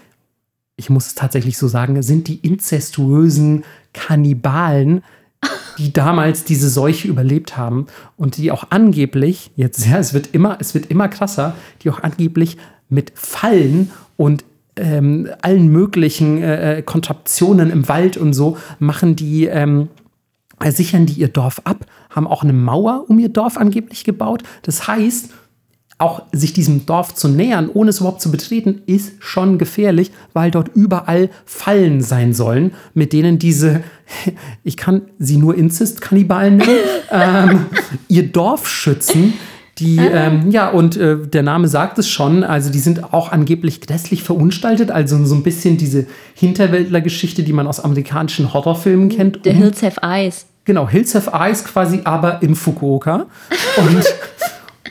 [0.77, 5.02] ich muss es tatsächlich so sagen, sind die inzestuösen Kannibalen,
[5.78, 7.86] die damals diese Seuche überlebt haben
[8.16, 12.02] und die auch angeblich, jetzt ja, es wird immer, es wird immer krasser, die auch
[12.02, 12.56] angeblich
[12.89, 14.44] mit Fallen und
[14.77, 19.89] ähm, allen möglichen äh, äh Kontraktionen im Wald und so machen die, ähm,
[20.65, 24.43] sichern die ihr Dorf ab, haben auch eine Mauer um ihr Dorf angeblich gebaut.
[24.62, 25.31] Das heißt,
[25.98, 30.51] auch sich diesem Dorf zu nähern, ohne es überhaupt zu betreten, ist schon gefährlich, weil
[30.51, 33.85] dort überall Fallen sein sollen, mit denen diese,
[34.65, 36.78] ich kann sie nur Inzest-Kannibalen nennen,
[37.11, 37.66] ähm,
[38.09, 39.35] ihr Dorf schützen.
[39.79, 40.29] Die, ah.
[40.29, 44.23] ähm, ja, und äh, der Name sagt es schon, also die sind auch angeblich grässlich
[44.23, 49.41] verunstaltet, also so ein bisschen diese Hinterwäldler-Geschichte, die man aus amerikanischen Horrorfilmen kennt.
[49.45, 50.47] The Hills Have Eyes.
[50.65, 53.27] Genau, Hills Have Eyes quasi, aber in Fukuoka.
[53.77, 54.05] Und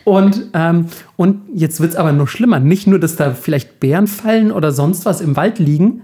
[0.06, 2.60] Und, ähm, und jetzt wird es aber noch schlimmer.
[2.60, 6.02] Nicht nur, dass da vielleicht Bären fallen oder sonst was im Wald liegen.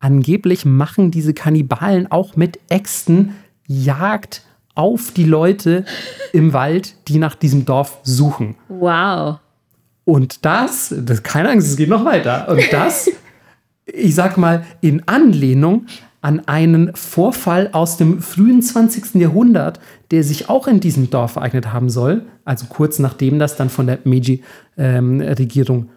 [0.00, 3.36] Angeblich machen diese Kannibalen auch mit Äxten
[3.66, 4.42] Jagd
[4.78, 5.84] auf die Leute
[6.32, 8.54] im Wald, die nach diesem Dorf suchen.
[8.68, 9.40] Wow.
[10.04, 12.48] Und das, das keine Angst, es geht noch weiter.
[12.48, 13.10] Und das,
[13.84, 15.86] ich sag mal, in Anlehnung
[16.20, 19.16] an einen Vorfall aus dem frühen 20.
[19.16, 19.80] Jahrhundert,
[20.12, 23.86] der sich auch in diesem Dorf ereignet haben soll, also kurz nachdem das dann von
[23.86, 25.90] der Meiji-Regierung ähm,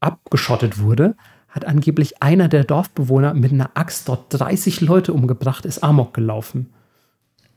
[0.00, 1.16] abgeschottet wurde,
[1.48, 6.72] hat angeblich einer der Dorfbewohner mit einer Axt dort 30 Leute umgebracht, ist Amok gelaufen.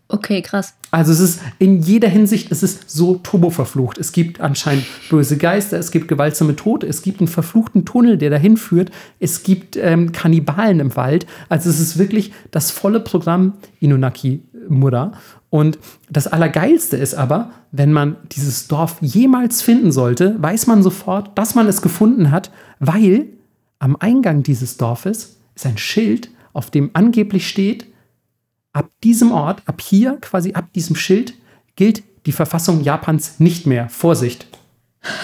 [0.08, 0.76] Okay, krass.
[0.92, 3.98] Also es ist in jeder Hinsicht, es ist so turboverflucht.
[3.98, 8.30] Es gibt anscheinend böse Geister, es gibt gewaltsame Tote, es gibt einen verfluchten Tunnel, der
[8.30, 11.26] dahin führt, es gibt ähm, Kannibalen im Wald.
[11.50, 15.14] Also es ist wirklich das volle Programm Inunaki Mura.
[15.50, 15.80] Und
[16.10, 21.56] das Allergeilste ist aber, wenn man dieses Dorf jemals finden sollte, weiß man sofort, dass
[21.56, 23.28] man es gefunden hat, weil
[23.80, 27.88] am Eingang dieses Dorfes ist ein Schild, auf dem angeblich steht,
[28.76, 31.34] ab diesem Ort, ab hier, quasi ab diesem Schild,
[31.76, 33.90] gilt die Verfassung Japans nicht mehr.
[33.90, 34.46] Vorsicht.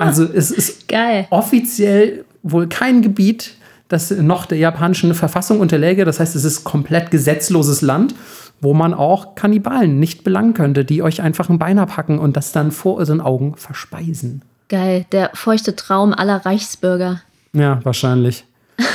[0.00, 1.26] Also es ist Geil.
[1.30, 3.54] offiziell wohl kein Gebiet,
[3.88, 6.04] das noch der japanischen Verfassung unterläge.
[6.04, 8.14] Das heißt, es ist komplett gesetzloses Land,
[8.60, 12.52] wo man auch Kannibalen nicht belangen könnte, die euch einfach ein Bein abhacken und das
[12.52, 14.42] dann vor euren Augen verspeisen.
[14.68, 17.22] Geil, der feuchte Traum aller Reichsbürger.
[17.52, 18.44] Ja, wahrscheinlich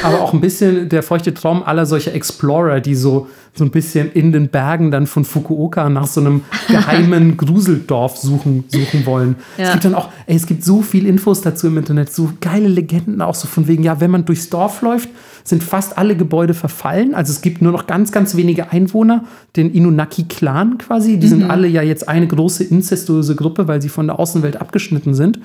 [0.01, 4.11] aber auch ein bisschen der feuchte Traum aller solcher Explorer, die so, so ein bisschen
[4.11, 9.35] in den Bergen dann von Fukuoka nach so einem geheimen Gruseldorf suchen, suchen wollen.
[9.57, 9.65] Ja.
[9.65, 12.69] Es gibt dann auch, ey, es gibt so viel Infos dazu im Internet, so geile
[12.69, 15.09] Legenden auch so von wegen, ja, wenn man durchs Dorf läuft,
[15.43, 17.13] sind fast alle Gebäude verfallen.
[17.13, 19.25] Also es gibt nur noch ganz, ganz wenige Einwohner,
[19.57, 21.17] den Inunaki-Clan quasi.
[21.17, 21.29] Die mhm.
[21.29, 25.39] sind alle ja jetzt eine große inzestuöse Gruppe, weil sie von der Außenwelt abgeschnitten sind.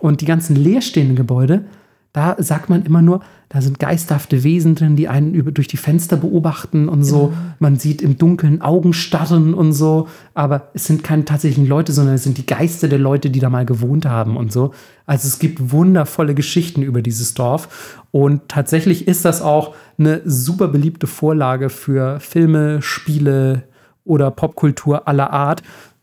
[0.00, 1.66] Und die ganzen leerstehenden Gebäude,
[2.12, 5.78] da sagt man immer nur, da sind geisterhafte Wesen drin, die einen über, durch die
[5.78, 7.32] Fenster beobachten und so.
[7.32, 7.54] Ja.
[7.58, 10.08] Man sieht im Dunkeln Augen starren und so.
[10.34, 13.48] Aber es sind keine tatsächlichen Leute, sondern es sind die Geister der Leute, die da
[13.48, 14.72] mal gewohnt haben und so.
[15.06, 18.00] Also es gibt wundervolle Geschichten über dieses Dorf.
[18.10, 23.64] Und tatsächlich ist das auch eine super beliebte Vorlage für Filme, Spiele
[24.04, 25.62] oder Popkultur aller Art.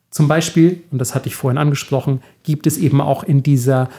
[0.09, 3.89] Zum Beispiel, und das hatte ich vorhin angesprochen, gibt es eben auch in dieser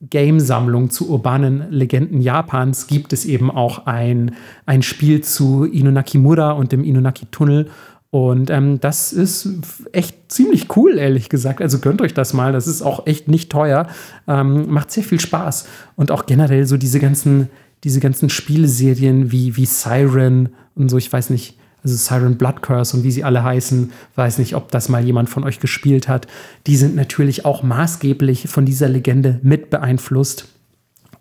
[0.00, 4.34] Game-Sammlung zu urbanen Legenden Japans gibt es eben auch ein,
[4.66, 7.70] ein Spiel zu Inunakimura und dem Inunaki-Tunnel.
[8.10, 9.48] Und ähm, das ist
[9.92, 11.60] echt ziemlich cool, ehrlich gesagt.
[11.60, 12.52] Also gönnt euch das mal.
[12.52, 13.88] Das ist auch echt nicht teuer.
[14.28, 15.66] Ähm, macht sehr viel Spaß.
[15.96, 17.48] Und auch generell so diese ganzen,
[17.84, 22.96] diese ganzen Spieleserien wie, wie Siren und so, ich weiß nicht, also Siren Blood Curse
[22.96, 26.26] und wie sie alle heißen, weiß nicht, ob das mal jemand von euch gespielt hat.
[26.66, 30.48] Die sind natürlich auch maßgeblich von dieser Legende mit beeinflusst.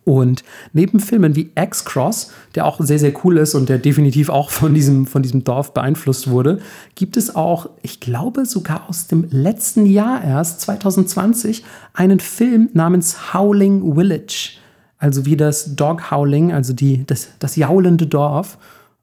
[0.05, 4.51] Und neben Filmen wie X-Cross, der auch sehr, sehr cool ist und der definitiv auch
[4.51, 6.59] von diesem, von diesem Dorf beeinflusst wurde,
[6.93, 11.63] gibt es auch, ich glaube sogar aus dem letzten Jahr erst, 2020,
[11.93, 14.57] einen Film namens Howling Village.
[14.97, 18.57] Also wie das Dog Howling, also die, das, das jaulende Dorf.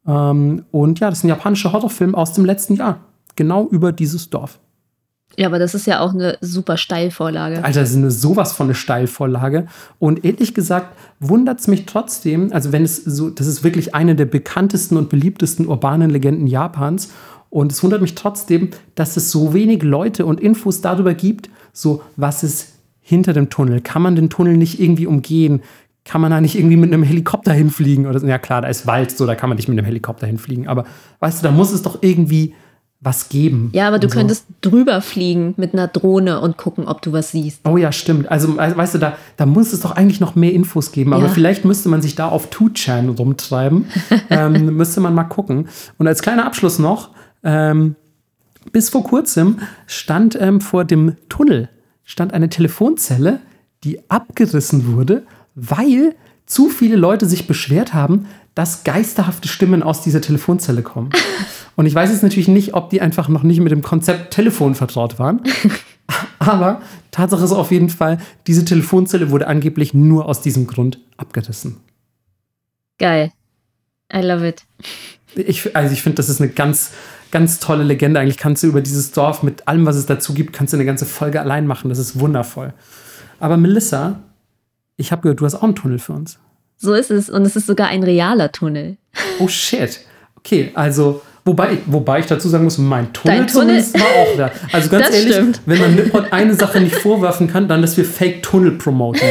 [0.06, 3.00] Ähm, und ja, das ist ein japanischer Horrorfilm aus dem letzten Jahr.
[3.36, 4.58] Genau über dieses Dorf.
[5.38, 7.64] Ja, aber das ist ja auch eine super Steilvorlage.
[7.64, 9.66] Alter, das ist eine sowas von eine Steilvorlage.
[9.98, 14.14] Und ehrlich gesagt wundert es mich trotzdem, also wenn es so, das ist wirklich eine
[14.14, 17.12] der bekanntesten und beliebtesten urbanen Legenden Japans.
[17.48, 22.02] Und es wundert mich trotzdem, dass es so wenig Leute und Infos darüber gibt, so
[22.16, 23.80] was ist hinter dem Tunnel.
[23.80, 25.62] Kann man den Tunnel nicht irgendwie umgehen?
[26.04, 28.06] Kann man da nicht irgendwie mit einem Helikopter hinfliegen?
[28.06, 30.68] Oder ja klar, da ist Wald, so da kann man nicht mit einem Helikopter hinfliegen.
[30.68, 30.84] Aber
[31.20, 32.54] weißt du, da muss es doch irgendwie
[33.00, 33.70] was geben.
[33.72, 34.14] Ja, aber du so.
[34.14, 37.60] könntest drüber fliegen mit einer Drohne und gucken, ob du was siehst.
[37.66, 38.30] Oh ja, stimmt.
[38.30, 41.12] Also, weißt du, da, da muss es doch eigentlich noch mehr Infos geben.
[41.12, 41.28] Aber ja.
[41.28, 43.86] vielleicht müsste man sich da auf 2chan rumtreiben.
[44.30, 45.68] ähm, müsste man mal gucken.
[45.98, 47.10] Und als kleiner Abschluss noch,
[47.44, 47.96] Ähm,
[48.70, 51.68] bis vor kurzem stand ähm, vor dem Tunnel
[52.04, 53.40] stand eine Telefonzelle,
[53.84, 55.24] die abgerissen wurde,
[55.54, 56.14] weil
[56.46, 61.10] zu viele Leute sich beschwert haben, dass geisterhafte Stimmen aus dieser Telefonzelle kommen.
[61.76, 64.74] Und ich weiß jetzt natürlich nicht, ob die einfach noch nicht mit dem Konzept Telefon
[64.74, 65.40] vertraut waren.
[66.38, 71.78] Aber Tatsache ist auf jeden Fall, diese Telefonzelle wurde angeblich nur aus diesem Grund abgerissen.
[72.98, 73.32] Geil.
[74.12, 74.64] I love it.
[75.34, 76.90] Ich, also ich finde, das ist eine ganz,
[77.30, 78.20] ganz tolle Legende.
[78.20, 80.84] Eigentlich kannst du über dieses Dorf mit allem, was es dazu gibt, kannst du eine
[80.84, 81.88] ganze Folge allein machen.
[81.88, 82.74] Das ist wundervoll.
[83.40, 84.20] Aber Melissa,
[84.96, 86.38] ich habe gehört, du hast auch einen Tunnel für uns.
[86.76, 87.30] So ist es.
[87.30, 88.96] Und es ist sogar ein realer Tunnel.
[89.38, 90.00] Oh shit.
[90.36, 94.52] Okay, also Wobei, wobei ich dazu sagen muss, mein Tunnel, Dein Tunnel war auch da.
[94.72, 95.60] Also ganz Das ehrlich, stimmt.
[95.66, 99.26] wenn man Nippon eine Sache nicht vorwerfen kann, dann, dass wir Fake-Tunnel promoten.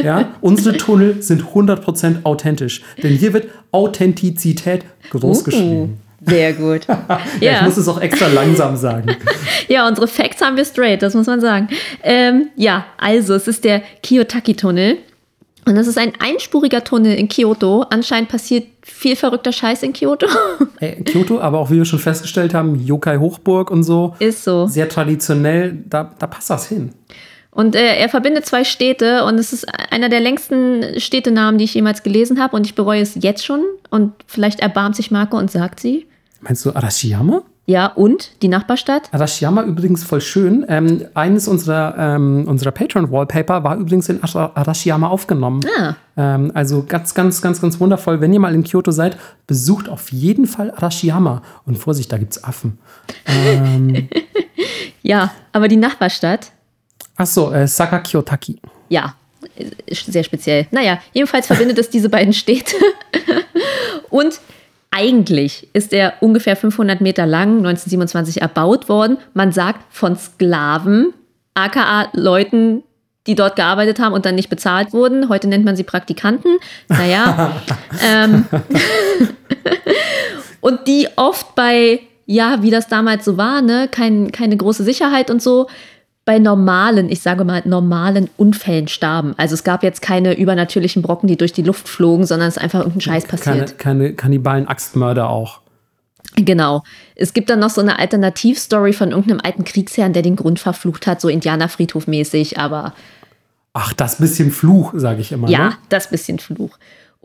[0.00, 0.34] Ja?
[0.40, 2.82] Unsere Tunnel sind 100% authentisch.
[3.02, 5.80] Denn hier wird Authentizität groß geschrieben.
[5.82, 5.88] Uh,
[6.24, 6.86] sehr gut.
[7.08, 7.62] Ja, ich ja.
[7.62, 9.14] muss es auch extra langsam sagen.
[9.68, 11.68] ja, unsere Facts haben wir straight, das muss man sagen.
[12.02, 14.98] Ähm, ja, also es ist der Kiyotaki-Tunnel.
[15.66, 17.84] Und das ist ein einspuriger Tunnel in Kyoto.
[17.90, 20.26] Anscheinend passiert viel verrückter Scheiß in Kyoto.
[20.78, 24.14] Ey, Kyoto, aber auch wie wir schon festgestellt haben, Yokai Hochburg und so.
[24.20, 24.66] ist so.
[24.66, 26.92] Sehr traditionell, da, da passt das hin.
[27.56, 31.74] Und äh, er verbindet zwei Städte und es ist einer der längsten Städtenamen, die ich
[31.74, 32.54] jemals gelesen habe.
[32.54, 33.62] Und ich bereue es jetzt schon.
[33.90, 36.06] Und vielleicht erbarmt sich Marco und sagt sie.
[36.40, 37.42] Meinst du Arashiyama?
[37.68, 39.08] Ja, und die Nachbarstadt?
[39.12, 40.64] Arashiyama übrigens voll schön.
[40.68, 45.62] Ähm, eines unserer, ähm, unserer Patreon-Wallpaper war übrigens in Ara- Arashiyama aufgenommen.
[45.76, 48.20] Ah, Ähm, also ganz, ganz, ganz, ganz wundervoll.
[48.20, 49.16] Wenn ihr mal in Kyoto seid,
[49.48, 51.42] besucht auf jeden Fall Arashiyama.
[51.64, 52.78] Und Vorsicht, da gibt's Affen.
[53.26, 54.08] Ähm,
[55.02, 56.52] ja, aber die Nachbarstadt,
[57.16, 58.58] achso, äh, Sakakyotaki.
[58.88, 59.14] ja,
[59.90, 60.66] sehr speziell.
[60.70, 62.76] Naja, jedenfalls verbindet es diese beiden Städte.
[64.10, 64.40] Und
[64.90, 69.18] eigentlich ist er ungefähr 500 Meter lang, 1927 erbaut worden.
[69.34, 71.12] Man sagt von Sklaven,
[71.54, 72.82] aka Leuten,
[73.26, 75.28] die dort gearbeitet haben und dann nicht bezahlt wurden.
[75.28, 76.58] Heute nennt man sie Praktikanten.
[76.88, 77.60] Naja.
[78.04, 78.46] ähm,
[80.60, 85.30] und die oft bei, ja, wie das damals so war, ne, kein, keine große Sicherheit
[85.30, 85.66] und so,
[86.26, 89.32] bei normalen, ich sage mal normalen Unfällen starben.
[89.38, 92.62] Also es gab jetzt keine übernatürlichen Brocken, die durch die Luft flogen, sondern es ist
[92.62, 93.78] einfach irgendein Scheiß Keine, passiert.
[93.78, 95.60] keine Kannibalen-Axtmörder auch.
[96.34, 96.82] Genau.
[97.14, 101.06] Es gibt dann noch so eine Alternativstory von irgendeinem alten Kriegsherrn, der den Grund verflucht
[101.06, 102.92] hat, so Indianerfriedhof-mäßig, aber
[103.72, 105.48] Ach, das bisschen Fluch, sage ich immer.
[105.48, 105.74] ja, Ne?
[105.90, 106.76] das bisschen Fluch.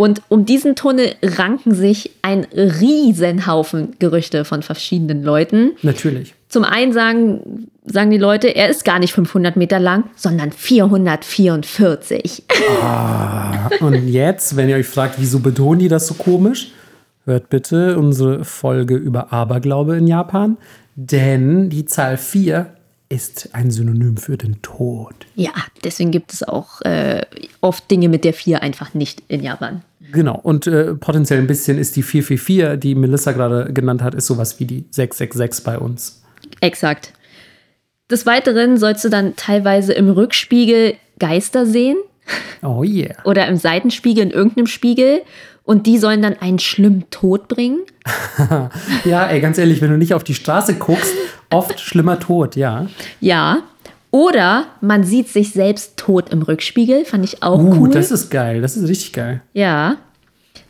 [0.01, 5.73] Und um diesen Tunnel ranken sich ein Riesenhaufen Gerüchte von verschiedenen Leuten.
[5.83, 6.33] Natürlich.
[6.49, 12.45] Zum einen sagen, sagen die Leute, er ist gar nicht 500 Meter lang, sondern 444.
[12.81, 16.71] Ah, und jetzt, wenn ihr euch fragt, wieso betonen die das so komisch,
[17.25, 20.57] hört bitte unsere Folge über Aberglaube in Japan.
[20.95, 22.73] Denn die Zahl 4
[23.09, 25.13] ist ein Synonym für den Tod.
[25.35, 25.51] Ja,
[25.83, 27.21] deswegen gibt es auch äh,
[27.59, 29.83] oft Dinge mit der 4 einfach nicht in Japan.
[30.11, 34.27] Genau, und äh, potenziell ein bisschen ist die 444, die Melissa gerade genannt hat, ist
[34.27, 36.21] sowas wie die 666 bei uns.
[36.59, 37.13] Exakt.
[38.09, 41.97] Des Weiteren sollst du dann teilweise im Rückspiegel Geister sehen
[42.61, 43.15] Oh yeah.
[43.23, 45.21] oder im Seitenspiegel in irgendeinem Spiegel
[45.63, 47.79] und die sollen dann einen schlimmen Tod bringen.
[49.05, 51.13] Ja, ey, ganz ehrlich, wenn du nicht auf die Straße guckst,
[51.49, 52.87] oft schlimmer Tod, ja.
[53.19, 53.59] Ja.
[54.11, 57.89] Oder man sieht sich selbst tot im Rückspiegel, fand ich auch Uh, cool.
[57.89, 59.41] das ist geil, das ist richtig geil.
[59.53, 59.97] ja.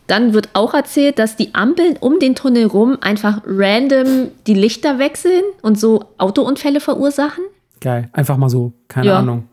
[0.07, 4.99] Dann wird auch erzählt, dass die Ampeln um den Tunnel rum einfach random die Lichter
[4.99, 7.45] wechseln und so Autounfälle verursachen.
[7.79, 8.09] Geil.
[8.11, 9.19] Einfach mal so, keine Ja.
[9.19, 9.47] Ahnung,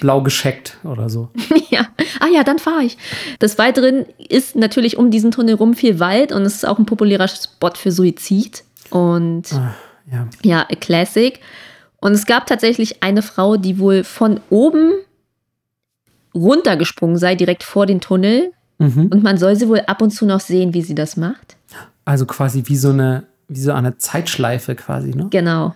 [0.00, 1.30] blau gescheckt oder so.
[1.70, 1.88] ja.
[2.20, 2.96] Ah ja, dann fahre ich.
[3.40, 6.86] Des Weiteren ist natürlich um diesen Tunnel rum viel Wald und es ist auch ein
[6.86, 8.62] populärer Spot für Suizid.
[8.90, 9.74] Und Ah,
[10.12, 10.28] ja.
[10.44, 11.40] ja, a Classic.
[12.04, 14.92] Und es gab tatsächlich eine Frau, die wohl von oben
[16.34, 18.52] runtergesprungen sei, direkt vor den Tunnel.
[18.78, 19.06] Mhm.
[19.06, 21.56] Und man soll sie wohl ab und zu noch sehen, wie sie das macht.
[22.04, 25.28] Also quasi wie so eine, wie so eine Zeitschleife quasi, ne?
[25.30, 25.74] Genau.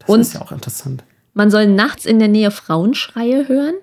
[0.00, 1.04] Das Und- ist ja auch interessant.
[1.32, 3.74] Man soll nachts in der Nähe Frauenschreie hören.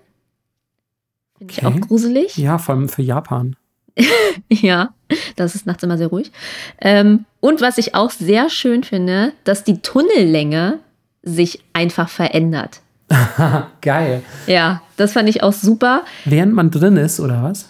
[1.37, 1.67] Finde ich Okay.
[1.81, 2.35] auch gruselig.
[2.37, 3.55] Ja, vor allem für Japan.
[4.49, 4.93] Ja,
[5.37, 6.31] das ist nachts immer sehr ruhig.
[6.79, 10.79] Ähm, und was ich auch sehr schön finde, dass die Tunnellänge
[11.23, 12.81] sich einfach verändert.
[13.81, 14.23] Geil.
[14.47, 16.03] Ja, das fand ich auch super.
[16.25, 17.69] Während man drin ist, oder was?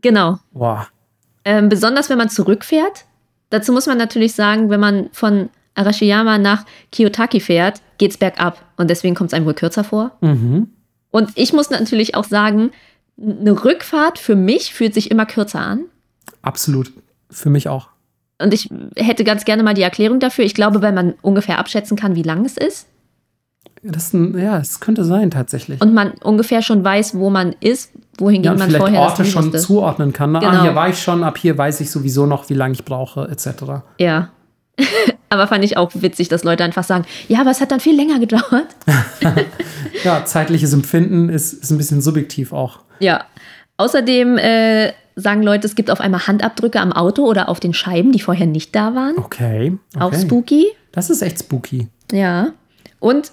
[0.00, 0.38] Genau.
[0.52, 0.86] Boah.
[1.44, 3.04] Ähm, besonders wenn man zurückfährt.
[3.50, 8.62] Dazu muss man natürlich sagen, wenn man von Arashiyama nach Kiyotaki fährt, geht's bergab.
[8.76, 10.12] Und deswegen kommt es einem wohl kürzer vor.
[10.20, 10.68] Mhm.
[11.10, 12.70] Und ich muss natürlich auch sagen,
[13.20, 15.84] eine Rückfahrt für mich fühlt sich immer kürzer an.
[16.42, 16.92] Absolut.
[17.30, 17.88] Für mich auch.
[18.40, 20.44] Und ich hätte ganz gerne mal die Erklärung dafür.
[20.44, 22.86] Ich glaube, weil man ungefähr abschätzen kann, wie lang es ist.
[23.82, 25.80] Das, ja, es könnte sein tatsächlich.
[25.80, 29.46] Und man ungefähr schon weiß, wo man ist, wohin ja, man vielleicht vorher Orte schon
[29.46, 29.58] wusste.
[29.58, 30.32] zuordnen kann.
[30.32, 30.40] Ne?
[30.40, 30.52] Genau.
[30.52, 33.28] Ah, hier war ich schon, ab hier weiß ich sowieso noch, wie lange ich brauche,
[33.28, 33.82] etc.
[33.98, 34.30] Ja.
[35.30, 37.94] Aber fand ich auch witzig, dass Leute einfach sagen, ja, aber es hat dann viel
[37.94, 38.66] länger gedauert.
[40.02, 42.80] Ja, zeitliches Empfinden ist, ist ein bisschen subjektiv auch.
[43.00, 43.24] Ja.
[43.76, 48.12] Außerdem äh, sagen Leute, es gibt auf einmal Handabdrücke am Auto oder auf den Scheiben,
[48.12, 49.16] die vorher nicht da waren.
[49.18, 49.76] Okay.
[49.94, 50.02] okay.
[50.02, 50.66] Auch spooky.
[50.92, 51.88] Das ist echt spooky.
[52.12, 52.52] Ja.
[52.98, 53.32] Und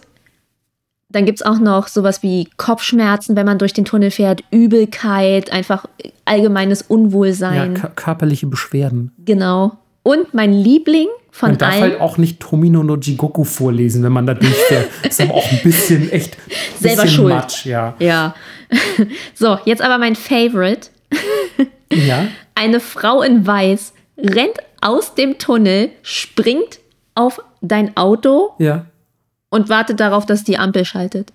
[1.10, 5.52] dann gibt es auch noch sowas wie Kopfschmerzen, wenn man durch den Tunnel fährt, Übelkeit,
[5.52, 5.86] einfach
[6.26, 7.78] allgemeines Ja, Unwohlsein.
[7.78, 9.12] kö- körperliche Beschwerden.
[9.24, 9.78] genau.
[10.04, 11.82] Und mein Liebling von Man darf allen.
[11.82, 14.88] halt auch nicht Tomino no Jigoku vorlesen, wenn man da durchfährt.
[15.04, 16.38] ist aber auch ein bisschen echt
[16.80, 17.34] Selber bisschen schuld.
[17.34, 17.94] Matsch, ja.
[18.00, 18.34] ja.
[19.36, 20.90] so, jetzt aber mein Favorite.
[21.92, 22.28] ja.
[22.56, 26.80] Eine Frau in Weiß rennt aus dem Tunnel, springt
[27.16, 28.86] auf dein Auto Ja.
[29.50, 31.32] und wartet darauf, dass die Ampel schaltet.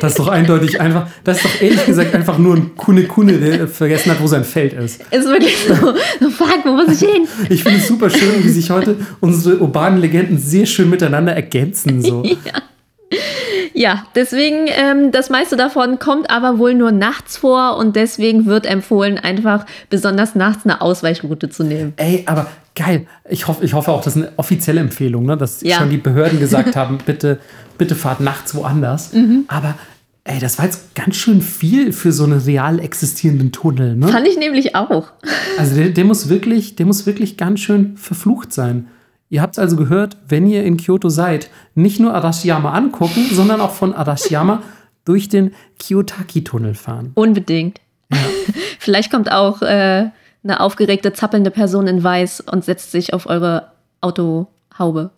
[0.00, 3.38] Das ist doch eindeutig einfach, das ist doch ehrlich gesagt einfach nur ein Kune Kune,
[3.38, 5.00] der vergessen hat, wo sein Feld ist.
[5.12, 5.74] Ist wirklich so,
[6.20, 7.28] so fuck, wo muss ich hin?
[7.48, 12.02] Ich finde es super schön, wie sich heute unsere urbanen Legenden sehr schön miteinander ergänzen.
[12.02, 12.22] So.
[12.44, 12.62] Ja,
[14.14, 19.18] deswegen, ähm, das meiste davon kommt aber wohl nur nachts vor und deswegen wird empfohlen,
[19.18, 21.92] einfach besonders nachts eine Ausweichroute zu nehmen.
[21.96, 23.06] Ey, aber geil.
[23.28, 25.36] Ich hoffe, ich hoffe auch, das ist eine offizielle Empfehlung, ne?
[25.36, 25.78] dass Ja.
[25.78, 27.38] schon die Behörden gesagt haben, bitte,
[27.78, 29.12] bitte fahrt nachts woanders.
[29.12, 29.44] Mhm.
[29.48, 29.74] Aber
[30.24, 33.96] ey, das war jetzt ganz schön viel für so einen real existierenden Tunnel.
[33.96, 34.08] Ne?
[34.08, 35.12] Fand ich nämlich auch.
[35.58, 38.88] Also der, der, muss wirklich, der muss wirklich ganz schön verflucht sein.
[39.32, 43.70] Ihr habt also gehört, wenn ihr in Kyoto seid, nicht nur Arashiyama angucken, sondern auch
[43.70, 44.62] von Arashiyama
[45.06, 47.12] durch den Kiyotaki-Tunnel fahren.
[47.14, 47.80] Unbedingt.
[48.78, 50.10] Vielleicht kommt auch äh,
[50.44, 53.72] eine aufgeregte, zappelnde Person in Weiß und setzt sich auf eure
[54.02, 55.12] Autohaube.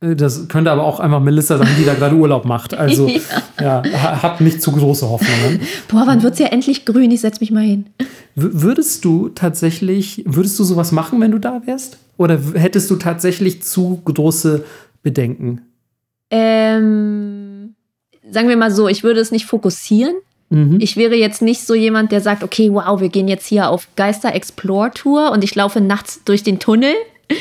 [0.00, 2.74] Äh, Das könnte aber auch einfach Melissa sein, die da gerade Urlaub macht.
[2.74, 3.08] Also
[3.60, 5.60] ja, ha- habt nicht zu große Hoffnungen.
[5.88, 7.10] Boah, wann wird's ja endlich grün?
[7.10, 7.86] Ich setz mich mal hin.
[8.34, 11.98] W würdest du tatsächlich, würdest du sowas machen, wenn du da wärst?
[12.16, 14.64] Oder hättest du tatsächlich zu große
[15.02, 15.62] Bedenken?
[16.30, 17.74] Ähm,
[18.30, 20.14] sagen wir mal so, ich würde es nicht fokussieren.
[20.50, 20.78] Mhm.
[20.80, 23.86] Ich wäre jetzt nicht so jemand, der sagt, okay, wow, wir gehen jetzt hier auf
[23.96, 26.92] Geister Explore Tour und ich laufe nachts durch den Tunnel.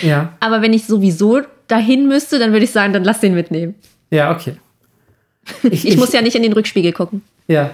[0.03, 1.39] Ja, Aber wenn ich sowieso
[1.69, 3.75] dahin müsste, dann würde ich sagen, dann lass den mitnehmen.
[4.11, 4.55] ja, okay.
[5.71, 7.23] Ich, muss ja nicht in den Rückspiegel gucken.
[7.47, 7.71] Ja.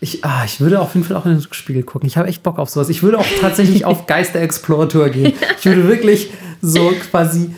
[0.00, 2.06] Ich, ah, ich würde auf jeden Fall auch in den Rückspiegel gucken.
[2.06, 2.88] Ich habe echt Bock auf sowas.
[2.88, 5.34] Ich würde auch tatsächlich auf Geister Explorer Tour gehen.
[5.58, 6.30] Ich würde wirklich
[6.62, 7.50] so quasi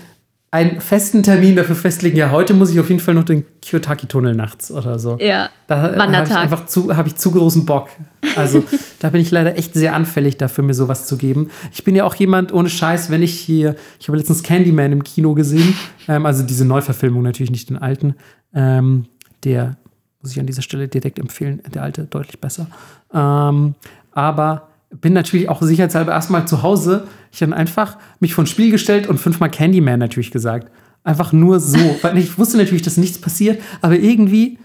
[0.51, 2.17] einen festen Termin dafür festlegen.
[2.17, 5.19] Ja, heute muss ich auf jeden Fall noch den Kiyotaki-Tunnel nachts oder so.
[5.21, 5.51] Ja.
[5.67, 7.91] Da habe ich einfach zu, habe ich zu großen Bock.
[8.35, 8.65] Also
[9.01, 11.51] da bin ich leider echt sehr anfällig dafür, mir sowas zu geben.
[11.73, 15.05] Ich bin ja auch jemand ohne Scheiß, wenn ich hier, ich habe letztens Candyman im
[15.05, 15.75] Kino gesehen,
[16.09, 18.15] ähm, also diese Neuverfilmung natürlich nicht den alten.
[18.55, 19.05] Ähm,
[19.45, 19.77] der
[20.23, 22.69] muss ich an dieser Stelle direkt empfehlen, der alte deutlich besser.
[23.13, 23.75] Ähm,
[24.13, 27.07] aber bin natürlich auch sicherheitshalber erstmal zu Hause.
[27.33, 30.71] Ich habe einfach mich vor ein Spiel gestellt und fünfmal Candyman natürlich gesagt.
[31.05, 31.79] Einfach nur so.
[32.03, 34.59] Weil ich wusste natürlich, dass nichts passiert, aber irgendwie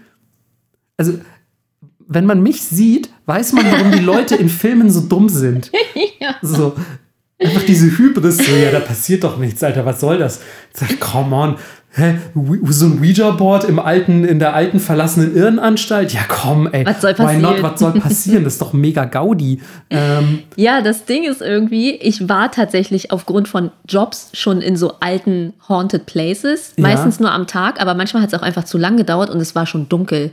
[0.96, 1.18] also
[2.06, 5.70] wenn man mich sieht, weiß man, warum die Leute in Filmen so dumm sind.
[6.40, 6.74] So.
[7.38, 10.40] Einfach diese Hybris, so, ja, da passiert doch nichts, Alter, was soll das?
[10.72, 11.56] Ich sag, come on,
[11.96, 12.16] hä,
[12.68, 16.12] so ein Ouija-Board im alten, in der alten verlassenen Irrenanstalt?
[16.12, 17.62] Ja, komm, ey, Was soll why not, passieren?
[17.62, 18.44] was soll passieren?
[18.44, 19.60] Das ist doch mega Gaudi.
[19.90, 24.94] Ähm, Ja, das Ding ist irgendwie, ich war tatsächlich aufgrund von Jobs schon in so
[25.00, 26.72] alten Haunted Places.
[26.76, 26.82] Ja.
[26.82, 29.54] Meistens nur am Tag, aber manchmal hat es auch einfach zu lang gedauert und es
[29.54, 30.32] war schon dunkel.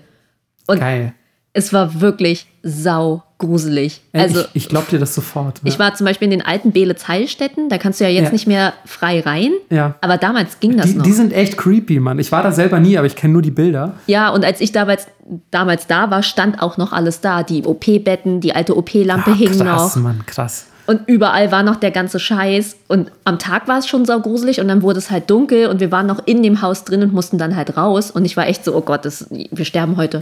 [0.68, 1.14] Und geil.
[1.54, 4.02] Es war wirklich sau gruselig.
[4.14, 5.60] Also ich, ich glaub dir das sofort.
[5.64, 8.32] ich war zum Beispiel in den alten Beelitz-Heilstätten, da kannst du ja jetzt Ja.
[8.32, 9.52] nicht mehr frei rein.
[9.72, 9.96] Ja.
[10.02, 11.04] Aber damals ging das die, noch.
[11.04, 12.20] die sind echt creepy, Mann.
[12.20, 13.96] Ich war da selber nie, aber ich kenne nur die Bilder.
[14.08, 15.08] ja, und als ich damals,
[15.50, 17.42] damals da war, stand auch noch alles da.
[17.42, 20.04] Die OP-Betten, die alte OP-Lampe Ah, hing krass, noch.
[20.04, 20.68] Mann, krass.
[20.86, 22.76] Und überall war noch der ganze Scheiß.
[22.88, 25.92] Und am Tag war es schon saugruselig und dann wurde es halt dunkel und wir
[25.92, 28.12] waren noch in dem Haus drin und mussten dann halt raus.
[28.12, 30.22] Und ich war echt so, oh Gott, das, wir sterben heute.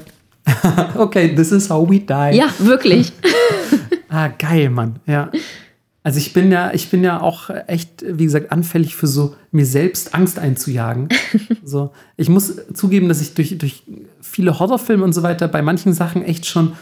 [0.95, 2.37] Okay, this is how we die.
[2.37, 3.13] Ja, wirklich.
[4.11, 4.95] Ah, geil, Mann.
[5.05, 5.29] Ja.
[6.01, 9.67] Also ich bin ja, ich bin ja auch echt, wie gesagt, anfällig für so mir
[9.67, 11.09] selbst Angst einzujagen.
[11.63, 13.83] so, ich muss zugeben, dass ich durch, durch
[14.19, 16.73] viele Horrorfilme und so weiter bei manchen Sachen echt schon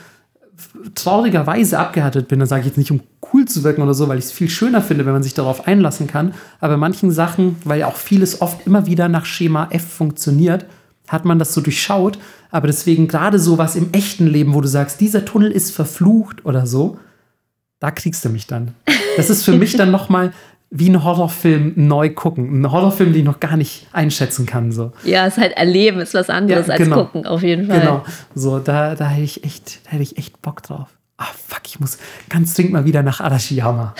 [0.95, 2.39] traurigerweise abgehärtet bin.
[2.39, 3.01] Da sage ich jetzt nicht, um
[3.33, 5.67] cool zu wirken oder so, weil ich es viel schöner finde, wenn man sich darauf
[5.67, 6.33] einlassen kann.
[6.59, 10.65] Aber bei manchen Sachen, weil ja auch vieles oft immer wieder nach Schema F funktioniert,
[11.07, 12.19] hat man das so durchschaut.
[12.51, 16.65] Aber deswegen gerade sowas im echten Leben, wo du sagst, dieser Tunnel ist verflucht oder
[16.65, 16.97] so,
[17.79, 18.73] da kriegst du mich dann.
[19.17, 20.31] Das ist für mich dann noch mal
[20.69, 22.61] wie einen Horrorfilm neu gucken.
[22.61, 24.71] Ein Horrorfilm, den ich noch gar nicht einschätzen kann.
[24.71, 24.91] So.
[25.03, 27.03] Ja, es ist halt erleben, ist was anderes Ja, als genau.
[27.03, 27.79] gucken, auf jeden Fall.
[27.79, 28.03] Genau.
[28.35, 30.96] So, da, da hätte ich echt, da hätte ich echt Bock drauf.
[31.17, 31.97] Ah, fuck, ich muss
[32.29, 33.95] ganz dringend mal wieder nach Arashiyama.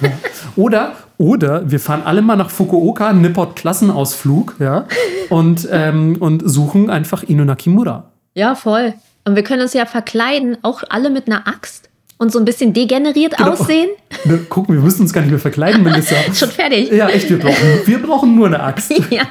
[0.00, 0.10] ja.
[0.56, 4.86] Oder, oder wir fahren alle mal nach Fukuoka, Nippot Klassenausflug, ja,
[5.30, 8.10] und, ähm, und suchen einfach Ino Nakimura.
[8.34, 8.94] Ja, voll.
[9.24, 12.72] Und wir können uns ja verkleiden, auch alle mit einer Axt und so ein bisschen
[12.72, 13.50] degeneriert Genau.
[13.50, 13.88] aussehen.
[14.24, 16.14] Ne, gucken, wir müssen uns gar nicht mehr verkleiden, Melissa.
[16.34, 16.92] Schon fertig.
[16.92, 18.92] Ja, echt, wir brauchen, wir brauchen nur eine Axt.
[19.10, 19.22] Ja.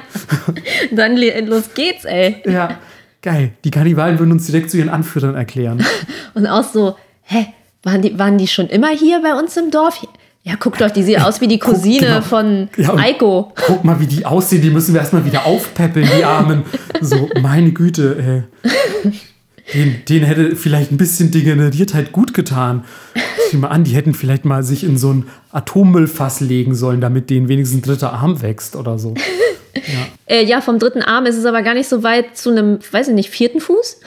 [0.90, 2.42] Dann los geht's, ey.
[2.44, 2.78] Ja,
[3.22, 3.52] geil.
[3.64, 5.84] Die Kannibalen würden uns direkt zu ihren Anführern erklären.
[6.34, 7.46] Und auch so, hä,
[7.82, 10.00] waren die, waren die schon immer hier bei uns im Dorf?
[10.42, 12.20] Ja, guckt doch, die sieht aus wie die Cousine genau.
[12.20, 13.52] von Ja, Eiko.
[13.54, 16.64] Guck mal, wie die aussehen, die müssen wir erstmal wieder aufpäppeln, die Armen.
[17.00, 19.12] So, meine Güte, ey.
[19.72, 22.84] Den, den hätte vielleicht ein bisschen Degeneriertheit gut getan.
[23.50, 27.30] Sieh mal an, die hätten vielleicht mal sich in so ein Atommüllfass legen sollen, damit
[27.30, 29.14] denen wenigstens ein dritter Arm wächst oder so.
[30.26, 33.08] Äh, ja, vom dritten Arm ist es aber gar nicht so weit zu einem, weiß
[33.08, 34.00] ich nicht, vierten Fuß.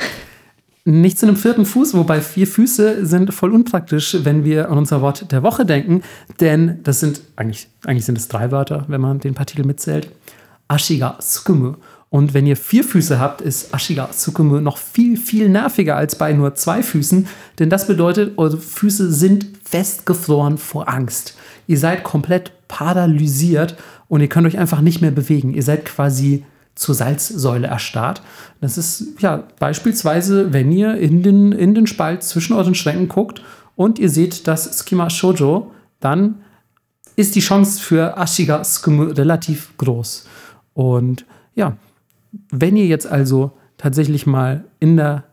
[0.89, 5.01] Nicht zu einem vierten Fuß, wobei vier Füße sind voll unpraktisch, wenn wir an unser
[5.01, 6.01] Wort der Woche denken.
[6.39, 10.09] Denn das sind, eigentlich, eigentlich sind es drei Wörter, wenn man den Partikel mitzählt.
[10.69, 11.73] Ashiga Tsukumu.
[12.09, 16.31] Und wenn ihr vier Füße habt, ist Ashiga Tsukumu noch viel, viel nerviger als bei
[16.31, 17.27] nur zwei Füßen.
[17.59, 21.35] Denn das bedeutet, eure Füße sind festgefroren vor Angst.
[21.67, 23.75] Ihr seid komplett paralysiert
[24.07, 25.53] und ihr könnt euch einfach nicht mehr bewegen.
[25.53, 26.45] Ihr seid quasi
[26.77, 28.21] zur Salzsäule erstarrt.
[28.61, 33.41] Das ist ja beispielsweise, wenn ihr in den, in den Spalt zwischen euren Schränken guckt
[33.75, 36.43] und ihr seht das Skima Shoujo, dann
[37.15, 40.27] ist die Chance für Ashiga Tsukumu relativ groß.
[40.73, 41.25] Und
[41.55, 41.75] ja,
[42.51, 45.23] wenn ihr jetzt also tatsächlich mal in der,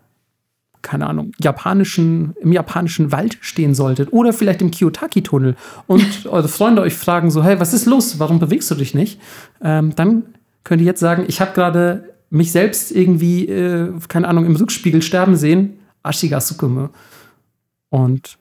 [0.80, 5.56] keine Ahnung, japanischen, im japanischen Wald stehen solltet oder vielleicht im Kiyotaki-Tunnel
[5.86, 8.18] und eure Freunde euch fragen so, hey, was ist los?
[8.18, 9.20] Warum bewegst du dich nicht?
[9.62, 10.33] Ähm, dann
[10.64, 15.02] könnt ihr jetzt sagen, ich habe gerade mich selbst irgendwie, äh, keine Ahnung, im Rückspiegel
[15.02, 15.78] sterben sehen.
[16.02, 16.88] Ashiga Tsukumu.
[17.90, 18.38] Und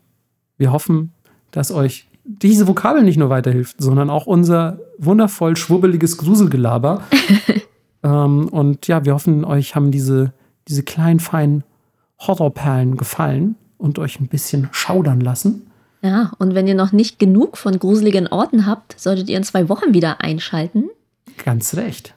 [0.58, 1.14] wir hoffen,
[1.52, 7.04] dass euch diese Vokabel nicht nur weiterhilft, sondern auch unser wundervoll schwubbeliges Gruselgelaber.
[8.04, 10.34] ähm, und ja, wir hoffen, euch haben diese,
[10.68, 11.64] diese kleinen, feinen
[12.20, 15.68] Horrorperlen gefallen und euch ein bisschen schaudern lassen.
[16.02, 19.70] Ja, und wenn ihr noch nicht genug von gruseligen Orten habt, solltet ihr in zwei
[19.70, 20.90] Wochen wieder einschalten.
[21.38, 22.16] Ganz recht.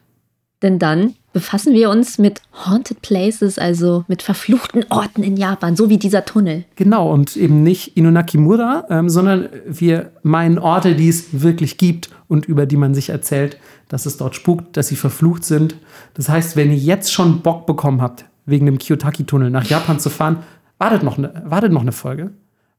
[0.62, 5.90] Denn dann befassen wir uns mit Haunted Places, also mit verfluchten Orten in Japan, so
[5.90, 6.64] wie dieser Tunnel.
[6.76, 12.46] Genau, und eben nicht Inunakimura, ähm, sondern wir meinen Orte, die es wirklich gibt und
[12.46, 15.76] über die man sich erzählt, dass es dort spukt, dass sie verflucht sind.
[16.14, 20.08] Das heißt, wenn ihr jetzt schon Bock bekommen habt, wegen dem Kiyotaki-Tunnel nach Japan zu
[20.08, 20.38] fahren,
[20.78, 22.30] wartet noch, ne, wartet noch eine Folge.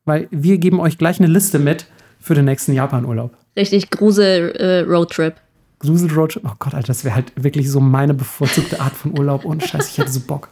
[0.04, 1.86] Weil wir geben euch gleich eine Liste mit
[2.20, 3.36] für den nächsten Japan-Urlaub.
[3.56, 5.36] Richtig Grusel-Roadtrip.
[5.36, 5.47] Grusel
[5.84, 9.46] Road, oh Gott, Alter, das wäre halt wirklich so meine bevorzugte Art von Urlaub.
[9.46, 10.50] Und Scheiße, ich hätte so Bock.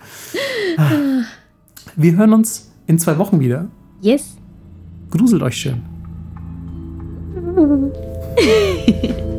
[1.96, 3.68] Wir hören uns in zwei Wochen wieder.
[4.02, 4.38] yes.
[5.12, 5.82] Gruselt euch schön.